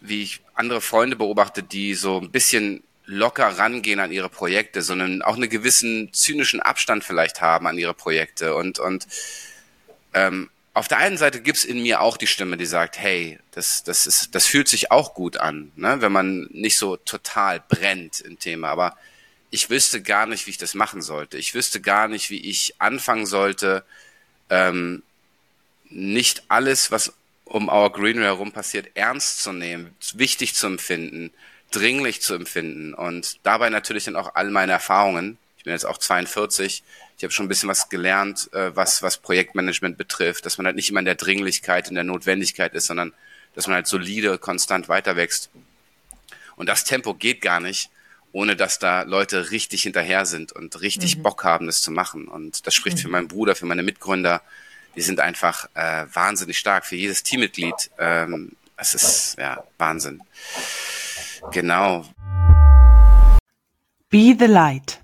wie 0.00 0.22
ich 0.22 0.40
andere 0.54 0.80
Freunde 0.80 1.16
beobachte, 1.16 1.62
die 1.62 1.94
so 1.94 2.18
ein 2.18 2.30
bisschen 2.30 2.82
locker 3.04 3.58
rangehen 3.58 4.00
an 4.00 4.12
ihre 4.12 4.28
Projekte, 4.28 4.82
sondern 4.82 5.22
auch 5.22 5.34
einen 5.34 5.50
gewissen 5.50 6.12
zynischen 6.12 6.60
Abstand 6.60 7.02
vielleicht 7.02 7.40
haben 7.40 7.66
an 7.66 7.76
ihre 7.76 7.94
Projekte. 7.94 8.54
Und, 8.54 8.78
und 8.78 9.06
ähm, 10.14 10.48
auf 10.74 10.86
der 10.86 10.98
einen 10.98 11.18
Seite 11.18 11.40
gibt's 11.40 11.64
in 11.64 11.82
mir 11.82 12.00
auch 12.00 12.16
die 12.16 12.28
Stimme, 12.28 12.56
die 12.56 12.66
sagt, 12.66 12.98
hey, 12.98 13.38
das, 13.50 13.82
das, 13.82 14.06
ist, 14.06 14.34
das 14.34 14.46
fühlt 14.46 14.68
sich 14.68 14.92
auch 14.92 15.14
gut 15.14 15.38
an, 15.38 15.72
ne? 15.74 16.00
wenn 16.00 16.12
man 16.12 16.48
nicht 16.52 16.78
so 16.78 16.96
total 16.96 17.60
brennt 17.68 18.20
im 18.20 18.38
Thema. 18.38 18.68
Aber 18.68 18.96
ich 19.50 19.68
wüsste 19.68 20.00
gar 20.00 20.26
nicht, 20.26 20.46
wie 20.46 20.52
ich 20.52 20.58
das 20.58 20.74
machen 20.74 21.02
sollte. 21.02 21.36
Ich 21.36 21.54
wüsste 21.54 21.80
gar 21.80 22.06
nicht, 22.06 22.30
wie 22.30 22.48
ich 22.48 22.74
anfangen 22.78 23.26
sollte, 23.26 23.84
ähm, 24.48 25.02
nicht 25.88 26.44
alles, 26.48 26.92
was 26.92 27.12
um 27.50 27.68
Our 27.68 27.90
Greenery 27.90 28.26
herum 28.26 28.52
passiert, 28.52 28.90
ernst 28.94 29.42
zu 29.42 29.52
nehmen, 29.52 29.96
wichtig 30.14 30.54
zu 30.54 30.68
empfinden, 30.68 31.32
dringlich 31.72 32.22
zu 32.22 32.34
empfinden 32.34 32.94
und 32.94 33.40
dabei 33.42 33.70
natürlich 33.70 34.04
dann 34.04 34.14
auch 34.14 34.36
all 34.36 34.50
meine 34.50 34.70
Erfahrungen. 34.70 35.36
Ich 35.58 35.64
bin 35.64 35.72
jetzt 35.72 35.84
auch 35.84 35.98
42. 35.98 36.84
Ich 37.16 37.24
habe 37.24 37.32
schon 37.32 37.46
ein 37.46 37.48
bisschen 37.48 37.68
was 37.68 37.88
gelernt, 37.88 38.48
äh, 38.52 38.74
was, 38.76 39.02
was 39.02 39.18
Projektmanagement 39.18 39.98
betrifft, 39.98 40.46
dass 40.46 40.58
man 40.58 40.66
halt 40.66 40.76
nicht 40.76 40.90
immer 40.90 41.00
in 41.00 41.06
der 41.06 41.16
Dringlichkeit, 41.16 41.88
in 41.88 41.96
der 41.96 42.04
Notwendigkeit 42.04 42.72
ist, 42.74 42.86
sondern 42.86 43.12
dass 43.56 43.66
man 43.66 43.74
halt 43.74 43.88
solide, 43.88 44.38
konstant 44.38 44.88
weiter 44.88 45.16
wächst. 45.16 45.50
Und 46.54 46.68
das 46.68 46.84
Tempo 46.84 47.14
geht 47.14 47.40
gar 47.40 47.58
nicht, 47.58 47.90
ohne 48.30 48.54
dass 48.54 48.78
da 48.78 49.02
Leute 49.02 49.50
richtig 49.50 49.82
hinterher 49.82 50.24
sind 50.24 50.52
und 50.52 50.80
richtig 50.82 51.18
mhm. 51.18 51.24
Bock 51.24 51.42
haben, 51.42 51.66
das 51.66 51.82
zu 51.82 51.90
machen. 51.90 52.28
Und 52.28 52.68
das 52.68 52.74
spricht 52.74 52.98
mhm. 52.98 53.02
für 53.02 53.08
meinen 53.08 53.28
Bruder, 53.28 53.56
für 53.56 53.66
meine 53.66 53.82
Mitgründer, 53.82 54.40
die 54.96 55.02
sind 55.02 55.20
einfach 55.20 55.68
äh, 55.74 56.06
wahnsinnig 56.12 56.58
stark 56.58 56.84
für 56.84 56.96
jedes 56.96 57.22
Teammitglied. 57.22 57.90
Ähm, 57.98 58.52
es 58.76 58.94
ist 58.94 59.36
ja 59.38 59.62
Wahnsinn. 59.78 60.22
Genau. 61.52 62.04
Be 64.08 64.34
the 64.38 64.46
light. 64.46 65.00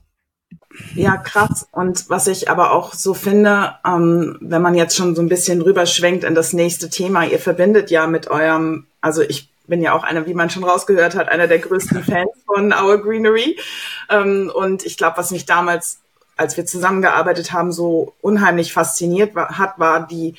Ja, 0.95 1.17
krass. 1.17 1.67
Und 1.73 2.11
was 2.11 2.27
ich 2.27 2.51
aber 2.51 2.73
auch 2.73 2.93
so 2.93 3.15
finde, 3.15 3.77
ähm, 3.87 4.37
wenn 4.41 4.63
man 4.63 4.75
jetzt 4.75 4.97
schon 4.97 5.15
so 5.15 5.23
ein 5.23 5.29
bisschen 5.29 5.63
rüberschwenkt 5.63 6.25
in 6.25 6.35
das 6.35 6.53
nächste 6.53 6.91
Thema, 6.91 7.25
ihr 7.25 7.39
verbindet 7.39 7.91
ja 7.91 8.07
mit 8.07 8.29
eurem, 8.29 8.87
also 9.01 9.23
ich 9.23 9.51
bin 9.67 9.83
ja 9.83 9.95
auch 9.95 10.05
einer, 10.05 10.27
wie 10.27 10.35
man 10.35 10.51
schon 10.51 10.65
rausgehört 10.65 11.15
hat, 11.15 11.29
einer 11.29 11.47
der 11.47 11.59
größten 11.59 12.05
Fans 12.05 12.31
von 12.47 12.73
Our 12.73 12.99
Greenery. 13.03 13.59
Ähm, 14.11 14.51
und 14.55 14.85
ich 14.85 14.97
glaube, 14.97 15.17
was 15.17 15.31
mich 15.31 15.47
damals 15.47 16.01
als 16.37 16.57
wir 16.57 16.67
zusammengearbeitet 16.67 17.53
haben, 17.53 17.73
so 17.73 18.15
unheimlich 18.21 18.73
fasziniert 18.73 19.35
war, 19.35 19.59
hat, 19.59 19.79
war 19.79 20.07
die 20.07 20.35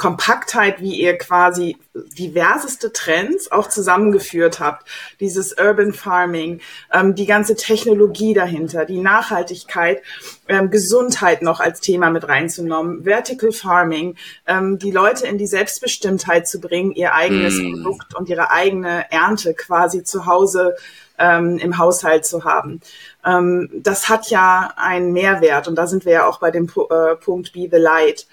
Kompaktheit, 0.00 0.80
wie 0.80 0.98
ihr 0.98 1.18
quasi 1.18 1.76
diverseste 1.92 2.90
Trends 2.90 3.52
auch 3.52 3.68
zusammengeführt 3.68 4.58
habt. 4.58 4.88
Dieses 5.20 5.54
Urban 5.58 5.92
Farming, 5.92 6.62
ähm, 6.90 7.14
die 7.14 7.26
ganze 7.26 7.54
Technologie 7.54 8.32
dahinter, 8.32 8.86
die 8.86 9.02
Nachhaltigkeit, 9.02 10.00
ähm, 10.48 10.70
Gesundheit 10.70 11.42
noch 11.42 11.60
als 11.60 11.80
Thema 11.80 12.08
mit 12.08 12.26
reinzunommen, 12.26 13.04
Vertical 13.04 13.52
Farming, 13.52 14.16
ähm, 14.46 14.78
die 14.78 14.90
Leute 14.90 15.26
in 15.26 15.36
die 15.36 15.46
Selbstbestimmtheit 15.46 16.48
zu 16.48 16.60
bringen, 16.60 16.92
ihr 16.92 17.12
eigenes 17.12 17.56
mm. 17.58 17.82
Produkt 17.82 18.14
und 18.14 18.30
ihre 18.30 18.50
eigene 18.50 19.04
Ernte 19.12 19.52
quasi 19.52 20.02
zu 20.02 20.24
Hause 20.24 20.76
ähm, 21.20 21.58
im 21.58 21.78
Haushalt 21.78 22.24
zu 22.24 22.44
haben. 22.44 22.80
Ähm, 23.24 23.70
das 23.72 24.08
hat 24.08 24.30
ja 24.30 24.72
einen 24.76 25.12
Mehrwert 25.12 25.68
und 25.68 25.76
da 25.76 25.86
sind 25.86 26.04
wir 26.04 26.12
ja 26.12 26.26
auch 26.26 26.40
bei 26.40 26.50
dem 26.50 26.66
äh, 26.66 27.14
Punkt 27.16 27.52
Be 27.52 27.68
the 27.70 27.78
Light 27.78 28.26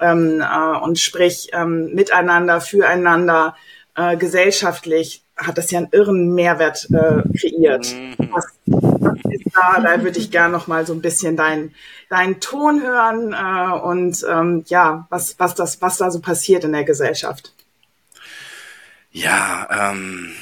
ähm, 0.00 0.40
äh, 0.40 0.78
und 0.78 0.98
sprich 0.98 1.48
ähm, 1.52 1.94
miteinander, 1.94 2.60
füreinander, 2.60 3.56
äh, 3.96 4.16
gesellschaftlich 4.16 5.22
hat 5.36 5.58
das 5.58 5.70
ja 5.70 5.78
einen 5.78 5.88
irren 5.90 6.34
Mehrwert 6.34 6.88
äh, 6.92 7.22
kreiert. 7.36 7.92
Mhm. 7.92 8.30
Was, 8.32 8.46
was 8.66 9.18
ist 9.30 9.54
da? 9.54 9.80
Da 9.80 10.02
würde 10.02 10.18
ich 10.18 10.30
gerne 10.30 10.52
noch 10.52 10.66
mal 10.66 10.86
so 10.86 10.92
ein 10.92 11.00
bisschen 11.00 11.36
deinen 11.36 11.74
deinen 12.08 12.40
Ton 12.40 12.82
hören 12.82 13.32
äh, 13.32 13.72
und 13.80 14.24
ähm, 14.28 14.64
ja, 14.66 15.06
was 15.10 15.38
was 15.38 15.54
das 15.54 15.82
was 15.82 15.96
da 15.96 16.10
so 16.10 16.20
passiert 16.20 16.64
in 16.64 16.72
der 16.72 16.84
Gesellschaft. 16.84 17.52
Ja, 19.10 19.68
ähm, 19.70 20.32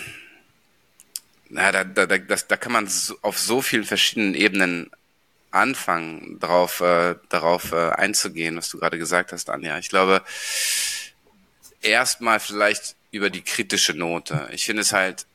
na, 1.53 1.71
da, 1.71 1.85
da, 1.85 2.07
da, 2.07 2.17
das, 2.17 2.47
da 2.47 2.57
kann 2.57 2.73
man 2.73 2.89
so, 2.89 3.17
auf 3.21 3.39
so 3.39 3.61
vielen 3.61 3.85
verschiedenen 3.85 4.35
Ebenen 4.35 4.91
anfangen, 5.51 6.39
darauf, 6.41 6.81
äh, 6.81 7.15
darauf 7.29 7.73
äh, 7.73 7.91
einzugehen, 7.91 8.57
was 8.57 8.71
du 8.71 8.79
gerade 8.79 8.97
gesagt 8.99 9.33
hast, 9.33 9.51
Anja. 9.51 9.79
Ich 9.79 9.91
glaube, 9.91 10.23
erstmal 11.83 12.41
vielleicht 12.41 12.97
über 13.11 13.29
die 13.29 13.43
kritische 13.43 13.93
Note. 13.93 14.49
Ich 14.53 14.65
finde 14.65 14.81
es 14.81 14.95
halt 14.95 15.27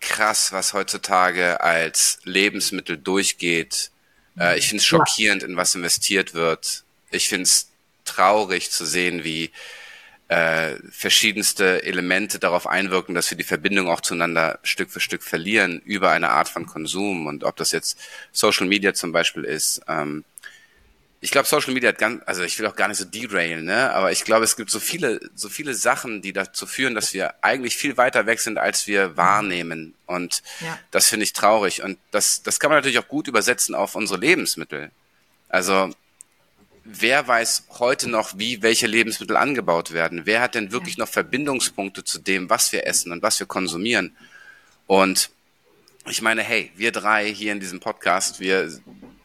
krass, 0.00 0.50
was 0.50 0.72
heutzutage 0.72 1.60
als 1.60 2.20
Lebensmittel 2.24 2.96
durchgeht. 2.96 3.90
Äh, 4.38 4.58
ich 4.58 4.68
finde 4.68 4.80
es 4.80 4.86
schockierend, 4.86 5.42
in 5.42 5.58
was 5.58 5.74
investiert 5.74 6.32
wird. 6.32 6.84
Ich 7.10 7.28
finde 7.28 7.42
es 7.42 7.68
traurig 8.06 8.70
zu 8.70 8.86
sehen, 8.86 9.24
wie 9.24 9.50
äh, 10.28 10.76
verschiedenste 10.90 11.84
Elemente 11.84 12.38
darauf 12.38 12.66
einwirken, 12.66 13.14
dass 13.14 13.30
wir 13.30 13.38
die 13.38 13.44
Verbindung 13.44 13.88
auch 13.88 14.00
zueinander 14.00 14.58
Stück 14.62 14.90
für 14.90 15.00
Stück 15.00 15.22
verlieren 15.22 15.80
über 15.84 16.10
eine 16.10 16.30
Art 16.30 16.48
von 16.48 16.66
Konsum 16.66 17.26
und 17.26 17.44
ob 17.44 17.56
das 17.56 17.70
jetzt 17.72 17.98
Social 18.32 18.66
Media 18.66 18.92
zum 18.92 19.12
Beispiel 19.12 19.44
ist. 19.44 19.82
Ähm, 19.86 20.24
ich 21.20 21.30
glaube, 21.30 21.48
Social 21.48 21.72
Media 21.72 21.88
hat 21.88 21.98
ganz, 21.98 22.22
also 22.26 22.42
ich 22.42 22.58
will 22.58 22.66
auch 22.66 22.76
gar 22.76 22.88
nicht 22.88 22.98
so 22.98 23.04
derailen, 23.04 23.64
ne? 23.64 23.92
Aber 23.92 24.12
ich 24.12 24.24
glaube, 24.24 24.44
es 24.44 24.56
gibt 24.56 24.70
so 24.70 24.78
viele, 24.78 25.18
so 25.34 25.48
viele 25.48 25.74
Sachen, 25.74 26.22
die 26.22 26.32
dazu 26.32 26.66
führen, 26.66 26.94
dass 26.94 27.14
wir 27.14 27.42
eigentlich 27.42 27.76
viel 27.76 27.96
weiter 27.96 28.26
weg 28.26 28.38
sind, 28.38 28.58
als 28.58 28.86
wir 28.86 29.16
wahrnehmen. 29.16 29.94
Und 30.06 30.42
ja. 30.60 30.78
das 30.90 31.08
finde 31.08 31.24
ich 31.24 31.32
traurig. 31.32 31.82
Und 31.82 31.98
das, 32.10 32.42
das 32.42 32.60
kann 32.60 32.70
man 32.70 32.78
natürlich 32.78 32.98
auch 32.98 33.08
gut 33.08 33.28
übersetzen 33.28 33.74
auf 33.74 33.94
unsere 33.94 34.20
Lebensmittel. 34.20 34.90
Also 35.48 35.90
wer 36.88 37.26
weiß 37.26 37.64
heute 37.78 38.08
noch, 38.08 38.38
wie 38.38 38.62
welche 38.62 38.86
Lebensmittel 38.86 39.36
angebaut 39.36 39.92
werden? 39.92 40.22
Wer 40.24 40.40
hat 40.40 40.54
denn 40.54 40.72
wirklich 40.72 40.98
noch 40.98 41.08
Verbindungspunkte 41.08 42.04
zu 42.04 42.18
dem, 42.18 42.48
was 42.50 42.72
wir 42.72 42.86
essen 42.86 43.12
und 43.12 43.22
was 43.22 43.38
wir 43.40 43.46
konsumieren? 43.46 44.16
Und 44.86 45.30
ich 46.08 46.22
meine, 46.22 46.42
hey, 46.42 46.70
wir 46.76 46.92
drei 46.92 47.32
hier 47.32 47.52
in 47.52 47.60
diesem 47.60 47.80
Podcast, 47.80 48.40
wir 48.40 48.70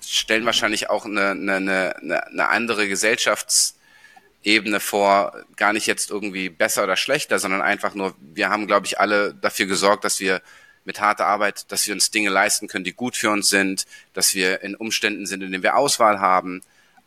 stellen 0.04 0.46
wahrscheinlich 0.46 0.90
auch 0.90 1.06
eine, 1.06 1.32
eine, 1.32 1.56
eine, 1.56 2.28
eine 2.28 2.50
andere 2.50 2.88
Gesellschaftsebene 2.88 4.80
vor, 4.80 5.46
gar 5.56 5.74
nicht 5.74 5.86
jetzt 5.86 6.10
irgendwie 6.10 6.50
besser 6.50 6.84
oder 6.84 6.98
schlechter, 6.98 7.38
sondern 7.38 7.62
einfach 7.62 7.94
nur, 7.94 8.16
wir 8.20 8.50
haben, 8.50 8.66
glaube 8.66 8.88
ich, 8.88 9.00
alle 9.00 9.36
dafür 9.36 9.68
gesorgt, 9.68 10.04
dass 10.04 10.20
wir 10.20 10.42
mit 10.84 11.00
harter 11.00 11.28
Arbeit, 11.28 11.72
dass 11.72 11.86
wir 11.86 11.94
uns 11.94 12.10
Dinge 12.10 12.30
leisten 12.30 12.68
können, 12.68 12.84
die 12.84 12.94
gut 12.94 13.16
für 13.16 13.30
uns 13.30 13.50
sind, 13.50 13.86
dass 14.14 14.34
wir 14.34 14.64
in 14.64 14.76
Umständen 14.76 15.28
sind, 15.28 15.44
in 15.44 15.52
denen 15.52 15.64
wir 15.64 15.76
Auswahl 15.76 16.20
haben. 16.20 16.62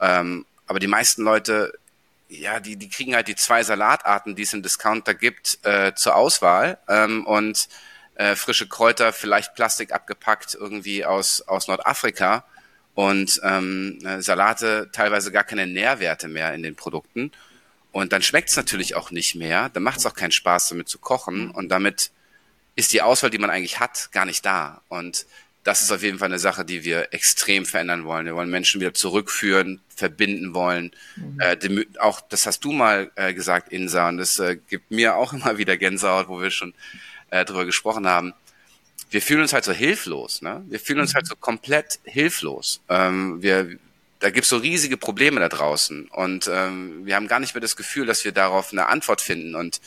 Ähm, 0.05 0.45
aber 0.67 0.79
die 0.79 0.87
meisten 0.87 1.23
Leute, 1.23 1.73
ja, 2.29 2.61
die, 2.61 2.77
die 2.77 2.91
kriegen 2.91 3.15
halt 3.15 3.29
die 3.29 3.37
zwei 3.37 3.63
Salatarten, 3.63 4.37
die 4.37 4.43
es 4.43 4.53
im 4.53 4.63
Discounter 4.63 5.15
gibt, 5.15 5.59
äh, 5.63 5.95
zur 5.95 6.15
Auswahl. 6.15 6.79
Ähm, 6.89 7.27
und 7.27 7.69
äh, 8.17 8.37
frische 8.37 8.69
Kräuter, 8.69 9.13
vielleicht 9.13 9.55
Plastik 9.55 9.93
abgepackt 9.93 10.55
irgendwie 10.55 11.05
aus, 11.05 11.41
aus 11.43 11.69
Nordafrika 11.69 12.45
und 12.95 13.41
ähm, 13.43 13.99
äh, 14.05 14.21
Salate 14.21 14.91
teilweise 14.93 15.33
gar 15.33 15.45
keine 15.45 15.67
Nährwerte 15.67 16.29
mehr 16.29 16.55
in 16.55 16.63
den 16.63 16.77
Produkten. 16.77 17.33
Und 17.91 18.13
dann 18.13 18.23
schmeckt 18.23 18.51
es 18.51 18.57
natürlich 18.57 18.95
auch 18.97 19.11
nicht 19.11 19.35
mehr, 19.37 19.69
dann 19.71 19.83
macht 19.83 19.99
es 19.99 20.07
auch 20.07 20.15
keinen 20.15 20.33
Spaß, 20.33 20.69
damit 20.69 20.89
zu 20.89 20.99
kochen 20.99 21.51
und 21.51 21.69
damit 21.71 22.11
ist 22.77 22.93
die 22.93 23.03
Auswahl, 23.03 23.31
die 23.31 23.39
man 23.39 23.51
eigentlich 23.51 23.79
hat, 23.81 24.11
gar 24.13 24.25
nicht 24.25 24.45
da. 24.45 24.83
Und 24.89 25.27
das 25.65 25.83
ist 25.83 25.91
auf 25.91 26.03
jeden 26.03 26.19
Fall 26.19 26.29
eine 26.29 26.39
Sache, 26.39 26.65
die 26.65 26.85
wir 26.85 27.09
extrem 27.13 27.65
verändern 27.65 28.05
wollen. 28.05 28.27
Wir 28.27 28.37
wollen 28.37 28.51
Menschen 28.51 28.81
wieder 28.81 28.95
zurückführen, 28.95 29.81
verbinden 29.89 30.55
wollen. 30.55 30.93
Mhm. 31.17 31.41
Äh, 31.41 31.57
dem, 31.57 31.85
auch 31.99 32.21
das 32.21 32.47
hast 32.47 32.65
du 32.65 32.73
mal 32.73 33.11
äh, 33.17 33.33
gesagt, 33.33 33.73
Insa, 33.73 34.09
und 34.11 34.19
das 34.19 34.39
äh, 34.39 34.59
gibt 34.69 34.91
mir 34.91 35.17
auch 35.17 35.33
immer 35.33 35.59
wieder 35.59 35.77
Gänsehaut, 35.77 36.29
wo 36.29 36.41
wir 36.41 36.51
schon 36.51 36.75
äh, 37.31 37.45
drüber 37.45 37.65
gesprochen 37.65 38.07
haben, 38.07 38.35
wir 39.11 39.23
fühlen 39.23 39.43
uns 39.43 39.53
halt 39.53 39.65
so 39.65 39.73
hilflos, 39.73 40.43
ne? 40.43 40.65
Wir 40.69 40.81
fühlen 40.81 41.01
uns 41.01 41.15
halt 41.15 41.27
so 41.27 41.37
komplett 41.37 42.01
hilflos. 42.05 42.81
Ähm, 42.89 43.43
wir, 43.43 43.79
da 44.19 44.31
gibt's 44.31 44.49
so 44.49 44.57
riesige 44.57 44.97
Probleme 44.97 45.41
da 45.41 45.49
draußen 45.49 46.09
und 46.09 46.51
ähm, 46.53 47.07
wir 47.07 47.15
haben 47.15 47.29
gar 47.29 47.39
nicht 47.39 47.55
mehr 47.55 47.61
das 47.61 47.77
Gefühl, 47.77 48.07
dass 48.07 48.25
wir 48.25 48.33
darauf 48.33 48.73
eine 48.73 48.89
Antwort 48.89 49.21
finden. 49.21 49.55
Und 49.55 49.81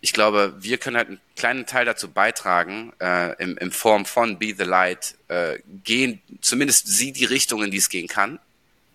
ich 0.00 0.12
glaube, 0.12 0.54
wir 0.58 0.78
können 0.78 0.96
halt 0.96 1.08
einen 1.08 1.20
kleinen 1.36 1.66
Teil 1.66 1.84
dazu 1.84 2.08
beitragen, 2.10 2.92
äh, 3.00 3.34
im, 3.42 3.58
in 3.58 3.72
Form 3.72 4.04
von 4.04 4.38
Be 4.38 4.54
the 4.56 4.64
Light, 4.64 5.16
äh, 5.28 5.58
gehen, 5.84 6.22
zumindest 6.40 6.86
sie 6.86 7.12
die 7.12 7.24
Richtung, 7.24 7.62
in 7.62 7.70
die 7.70 7.78
es 7.78 7.88
gehen 7.88 8.06
kann, 8.06 8.38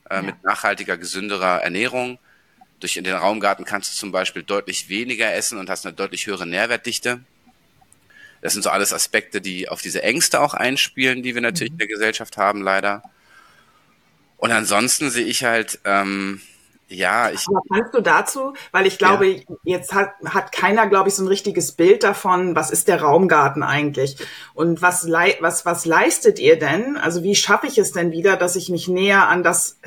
äh, 0.09 0.15
ja. 0.15 0.21
mit 0.21 0.43
nachhaltiger, 0.43 0.97
gesünderer 0.97 1.61
Ernährung. 1.61 2.19
Durch 2.79 2.93
den 2.93 3.07
Raumgarten 3.07 3.65
kannst 3.65 3.91
du 3.91 3.97
zum 3.97 4.11
Beispiel 4.11 4.43
deutlich 4.43 4.89
weniger 4.89 5.33
essen 5.33 5.57
und 5.57 5.69
hast 5.69 5.85
eine 5.85 5.93
deutlich 5.93 6.27
höhere 6.27 6.45
Nährwertdichte. 6.45 7.19
Das 8.41 8.53
sind 8.53 8.61
so 8.61 8.69
alles 8.69 8.91
Aspekte, 8.91 9.39
die 9.39 9.69
auf 9.69 9.81
diese 9.81 10.03
Ängste 10.03 10.41
auch 10.41 10.53
einspielen, 10.53 11.23
die 11.23 11.33
wir 11.33 11.41
natürlich 11.41 11.71
mhm. 11.71 11.75
in 11.75 11.79
der 11.79 11.87
Gesellschaft 11.87 12.37
haben, 12.37 12.61
leider. 12.61 13.03
Und 14.37 14.51
ansonsten 14.51 15.09
sehe 15.09 15.25
ich 15.25 15.45
halt, 15.45 15.79
ähm, 15.85 16.41
ja, 16.93 17.29
ich. 17.29 17.45
Aber 17.47 17.61
kannst 17.69 17.93
du 17.93 18.01
dazu, 18.01 18.53
weil 18.71 18.85
ich 18.85 18.97
glaube, 18.97 19.27
ja. 19.27 19.41
jetzt 19.63 19.93
hat, 19.93 20.11
hat 20.25 20.51
keiner, 20.51 20.87
glaube 20.87 21.09
ich, 21.09 21.15
so 21.15 21.23
ein 21.23 21.27
richtiges 21.27 21.71
Bild 21.73 22.03
davon, 22.03 22.55
was 22.55 22.71
ist 22.71 22.87
der 22.87 23.01
Raumgarten 23.01 23.63
eigentlich? 23.63 24.17
Und 24.53 24.81
was, 24.81 25.07
was, 25.07 25.65
was 25.65 25.85
leistet 25.85 26.39
ihr 26.39 26.57
denn? 26.57 26.97
Also 26.97 27.23
wie 27.23 27.35
schaffe 27.35 27.67
ich 27.67 27.77
es 27.77 27.91
denn 27.91 28.11
wieder, 28.11 28.35
dass 28.35 28.55
ich 28.55 28.69
mich 28.69 28.87
näher 28.87 29.27
an 29.27 29.43
das, 29.43 29.79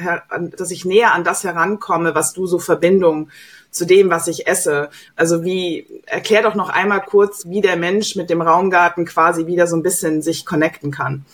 dass 0.56 0.70
ich 0.70 0.84
näher 0.84 1.14
an 1.14 1.24
das 1.24 1.44
herankomme, 1.44 2.14
was 2.14 2.32
du 2.32 2.46
so 2.46 2.58
Verbindung 2.58 3.30
zu 3.70 3.84
dem, 3.84 4.10
was 4.10 4.26
ich 4.26 4.46
esse. 4.46 4.90
Also 5.14 5.44
wie, 5.44 5.86
erklär 6.06 6.42
doch 6.42 6.54
noch 6.54 6.70
einmal 6.70 7.02
kurz, 7.02 7.46
wie 7.46 7.60
der 7.60 7.76
Mensch 7.76 8.16
mit 8.16 8.30
dem 8.30 8.40
Raumgarten 8.40 9.04
quasi 9.04 9.46
wieder 9.46 9.66
so 9.66 9.76
ein 9.76 9.82
bisschen 9.82 10.22
sich 10.22 10.46
connecten 10.46 10.90
kann. 10.90 11.24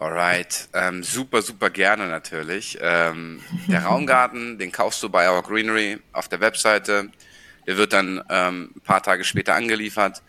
Alright, 0.00 0.70
ähm, 0.72 1.02
super, 1.02 1.42
super 1.42 1.68
gerne 1.68 2.06
natürlich. 2.06 2.78
Ähm, 2.80 3.42
der 3.68 3.84
Raumgarten, 3.84 4.56
den 4.56 4.72
kaufst 4.72 5.02
du 5.02 5.10
bei 5.10 5.30
Our 5.30 5.42
Greenery 5.42 5.98
auf 6.14 6.26
der 6.26 6.40
Webseite. 6.40 7.10
Der 7.66 7.76
wird 7.76 7.92
dann 7.92 8.24
ähm, 8.30 8.70
ein 8.74 8.80
paar 8.80 9.02
Tage 9.02 9.24
später 9.24 9.54
angeliefert 9.54 10.22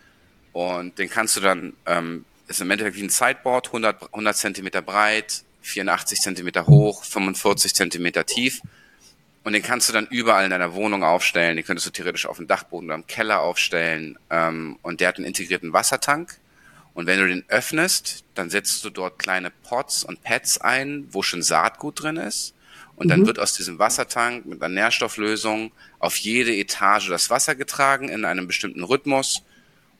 und 0.52 0.98
den 0.98 1.08
kannst 1.08 1.36
du 1.36 1.40
dann, 1.40 1.72
ähm, 1.86 2.26
ist 2.48 2.60
im 2.60 2.70
Endeffekt 2.70 2.98
wie 2.98 3.02
ein 3.02 3.08
Sideboard, 3.08 3.68
100, 3.68 4.12
100 4.12 4.36
Zentimeter 4.36 4.82
breit, 4.82 5.42
84 5.62 6.20
Zentimeter 6.20 6.66
hoch, 6.66 7.02
45 7.04 7.74
Zentimeter 7.74 8.26
tief 8.26 8.60
und 9.42 9.54
den 9.54 9.62
kannst 9.62 9.88
du 9.88 9.94
dann 9.94 10.06
überall 10.06 10.44
in 10.44 10.50
deiner 10.50 10.74
Wohnung 10.74 11.02
aufstellen. 11.02 11.56
Den 11.56 11.64
könntest 11.64 11.86
du 11.86 11.90
theoretisch 11.90 12.26
auf 12.26 12.36
dem 12.36 12.46
Dachboden 12.46 12.88
oder 12.88 12.96
im 12.96 13.06
Keller 13.06 13.40
aufstellen. 13.40 14.18
Ähm, 14.28 14.78
und 14.82 15.00
der 15.00 15.08
hat 15.08 15.16
einen 15.16 15.24
integrierten 15.24 15.72
Wassertank. 15.72 16.36
Und 16.94 17.06
wenn 17.06 17.18
du 17.18 17.28
den 17.28 17.44
öffnest, 17.48 18.24
dann 18.34 18.50
setzt 18.50 18.84
du 18.84 18.90
dort 18.90 19.18
kleine 19.18 19.50
Pots 19.50 20.04
und 20.04 20.22
Pads 20.22 20.58
ein, 20.58 21.08
wo 21.10 21.22
schon 21.22 21.42
Saatgut 21.42 22.02
drin 22.02 22.16
ist. 22.16 22.54
Und 22.96 23.08
dann 23.08 23.20
mhm. 23.20 23.26
wird 23.26 23.38
aus 23.38 23.54
diesem 23.54 23.78
Wassertank 23.78 24.44
mit 24.46 24.62
einer 24.62 24.74
Nährstofflösung 24.74 25.72
auf 25.98 26.16
jede 26.16 26.54
Etage 26.54 27.08
das 27.08 27.30
Wasser 27.30 27.54
getragen 27.54 28.08
in 28.08 28.24
einem 28.24 28.46
bestimmten 28.46 28.84
Rhythmus. 28.84 29.42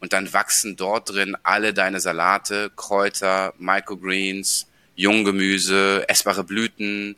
Und 0.00 0.12
dann 0.12 0.32
wachsen 0.32 0.76
dort 0.76 1.10
drin 1.10 1.36
alle 1.42 1.72
deine 1.72 2.00
Salate, 2.00 2.70
Kräuter, 2.76 3.54
Microgreens, 3.58 4.66
Junggemüse, 4.96 6.04
essbare 6.08 6.44
Blüten, 6.44 7.16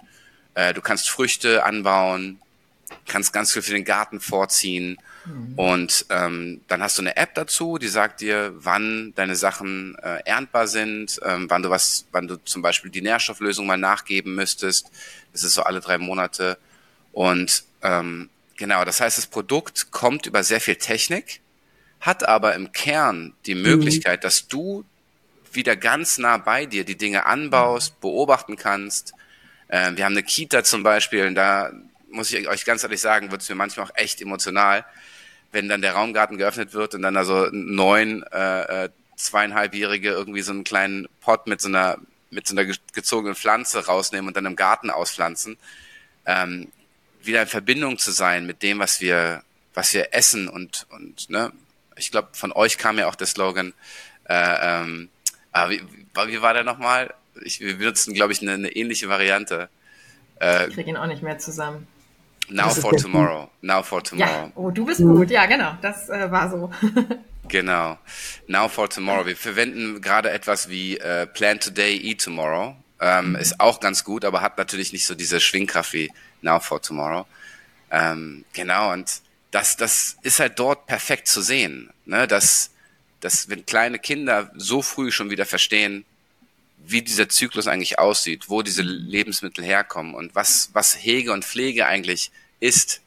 äh, 0.55 0.73
du 0.73 0.81
kannst 0.81 1.11
Früchte 1.11 1.65
anbauen, 1.65 2.41
kannst 3.07 3.33
ganz 3.33 3.53
viel 3.53 3.63
für 3.63 3.73
den 3.73 3.85
Garten 3.85 4.21
vorziehen. 4.21 4.99
Mhm. 5.25 5.55
Und 5.59 6.07
ähm, 6.11 6.61
dann 6.69 6.83
hast 6.83 6.99
du 6.99 7.03
eine 7.03 7.17
App 7.17 7.35
dazu, 7.35 7.79
die 7.79 7.89
sagt 7.89 8.21
dir, 8.21 8.53
wann 8.57 9.13
deine 9.15 9.37
Sachen 9.37 9.97
äh, 9.97 10.21
erntbar 10.25 10.67
sind, 10.67 11.21
ähm, 11.25 11.49
wann 11.49 11.63
du 11.63 11.71
was, 11.71 12.07
wann 12.13 12.29
du 12.29 12.37
zum 12.45 12.63
Beispiel 12.63 12.91
die 12.91 13.03
Nährstofflösung 13.03 13.67
mal 13.67 13.77
nachgeben 13.77 14.35
müsstest. 14.35 14.91
Das 15.33 15.43
ist 15.43 15.55
so 15.55 15.63
alle 15.63 15.81
drei 15.81 15.99
Monate. 15.99 16.59
Und 17.13 17.65
ähm, 17.83 18.31
genau, 18.57 18.85
das 18.85 19.01
heißt, 19.01 19.19
das 19.19 19.27
Produkt 19.27 19.91
kommt 19.91 20.27
über 20.27 20.43
sehr 20.43 20.61
viel 20.61 20.77
Technik, 20.77 21.41
hat 22.01 22.29
aber 22.29 22.55
im 22.55 22.73
Kern 22.73 23.35
die 23.47 23.55
mhm. 23.55 23.63
Möglichkeit, 23.63 24.21
mhm. 24.21 24.23
dass 24.23 24.49
du 24.49 24.85
wieder 25.53 25.77
ganz 25.77 26.19
nah 26.19 26.37
bei 26.37 26.67
dir 26.67 26.85
die 26.85 26.97
Dinge 26.97 27.27
anbaust, 27.27 28.01
beobachten 28.01 28.57
kannst, 28.57 29.15
äh, 29.69 29.93
wir 29.97 30.05
haben 30.05 30.13
eine 30.13 30.23
Kita 30.23 30.65
zum 30.65 30.83
Beispiel, 30.83 31.27
und 31.27 31.35
da 31.35 31.73
muss 32.11 32.33
ich 32.33 32.49
euch 32.49 32.65
ganz 32.65 32.83
ehrlich 32.83 33.01
sagen, 33.01 33.31
wird 33.31 33.43
es 33.43 33.49
mir 33.49 33.55
manchmal 33.55 33.87
auch 33.87 33.95
echt 33.95 34.21
emotional, 34.21 34.85
wenn 35.55 35.69
dann 35.69 35.81
der 35.81 35.95
Raumgarten 35.95 36.37
geöffnet 36.37 36.75
wird 36.75 36.95
und 36.95 37.03
dann 37.03 37.17
also 37.17 37.49
neun, 37.53 38.23
äh, 38.25 38.85
äh, 38.85 38.89
zweieinhalbjährige 39.17 40.11
irgendwie 40.11 40.43
so 40.43 40.53
einen 40.53 40.65
kleinen 40.65 41.09
Pot 41.21 41.47
mit 41.47 41.61
so 41.61 41.69
einer 41.69 41.99
mit 42.31 42.49
so 42.49 42.57
einer 42.57 42.71
gezogenen 42.93 43.37
Pflanze 43.37 43.87
rausnehmen 43.87 44.27
und 44.27 44.37
dann 44.37 44.45
im 44.45 44.57
Garten 44.57 44.91
auspflanzen, 44.91 45.57
ähm, 46.27 46.73
wieder 47.23 47.43
in 47.43 47.49
Verbindung 47.49 47.97
zu 47.97 48.11
sein 48.11 48.45
mit 48.45 48.63
dem, 48.63 48.81
was 48.81 49.01
wir, 49.01 49.45
was 49.73 49.95
wir 49.95 50.13
essen 50.13 50.49
und 50.49 50.87
und 50.91 51.31
ne, 51.31 51.53
ich 51.97 52.11
glaube, 52.11 52.29
von 52.33 52.53
euch 52.53 52.77
kam 52.77 52.99
ja 52.99 53.07
auch 53.07 53.15
der 53.15 53.29
Slogan. 53.29 53.73
Äh, 54.29 54.83
ähm, 54.83 55.09
aber 55.53 55.71
wie, 55.71 55.83
wie 56.27 56.43
war 56.43 56.55
der 56.55 56.65
nochmal? 56.65 57.15
ich, 57.43 57.61
wir 57.61 57.77
benutzen, 57.79 58.15
glaube 58.15 58.33
ich, 58.33 58.43
eine, 58.43 58.53
eine, 58.53 58.71
ähnliche 58.71 59.09
Variante. 59.09 59.69
Äh, 60.41 60.69
ich 60.69 60.75
kriege 60.75 60.91
ihn 60.91 60.97
auch 60.97 61.07
nicht 61.07 61.23
mehr 61.23 61.39
zusammen. 61.39 61.87
Now 62.49 62.71
for 62.71 62.97
tomorrow. 62.97 63.49
Now 63.63 63.83
for 63.83 64.03
tomorrow. 64.03 64.31
Ja, 64.31 64.53
oh, 64.55 64.71
du 64.71 64.85
bist 64.85 65.01
gut. 65.01 65.31
Ja, 65.31 65.47
genau. 65.47 65.77
Das 65.81 66.09
äh, 66.09 66.31
war 66.31 66.51
so. 66.51 66.71
genau. 67.49 67.99
Now 68.47 68.69
for 68.69 68.89
tomorrow. 68.89 69.27
Wir 69.27 69.37
verwenden 69.37 70.01
gerade 70.01 70.31
etwas 70.31 70.69
wie 70.69 70.99
äh, 70.99 71.27
Plan 71.27 71.59
today, 71.59 71.97
eat 71.97 72.23
tomorrow. 72.23 72.77
Ähm, 73.01 73.31
mhm. 73.31 73.37
Ist 73.37 73.61
auch 73.61 73.81
ganz 73.81 74.05
gut, 74.05 74.25
aber 74.25 74.41
hat 74.41 74.59
natürlich 74.59 74.93
nicht 74.93 75.07
so 75.07 75.15
diese 75.15 75.41
Schwingkraft 75.41 75.93
wie 75.93 76.11
Now 76.43 76.61
for 76.61 76.81
tomorrow. 76.81 77.27
Ähm, 77.91 78.45
genau. 78.53 78.93
Und 78.93 79.21
das, 79.51 79.77
das 79.77 80.17
ist 80.23 80.41
halt 80.41 80.59
dort 80.59 80.87
perfekt 80.87 81.29
zu 81.29 81.41
sehen. 81.41 81.91
Ne? 82.05 82.27
Dass, 82.27 82.71
dass 83.21 83.49
wenn 83.49 83.65
kleine 83.65 83.99
Kinder 83.99 84.51
so 84.55 84.83
früh 84.83 85.11
schon 85.11 85.31
wieder 85.31 85.47
verstehen, 85.47 86.05
wie 86.87 87.03
dieser 87.03 87.29
Zyklus 87.29 87.67
eigentlich 87.67 87.99
aussieht, 87.99 88.49
wo 88.49 88.63
diese 88.63 88.83
Lebensmittel 88.83 89.65
herkommen 89.65 90.15
und 90.15 90.35
was, 90.35 90.71
was 90.73 90.95
Hege 90.95 91.33
und 91.33 91.45
Pflege 91.45 91.87
eigentlich 91.87 92.31
ist. 92.61 93.01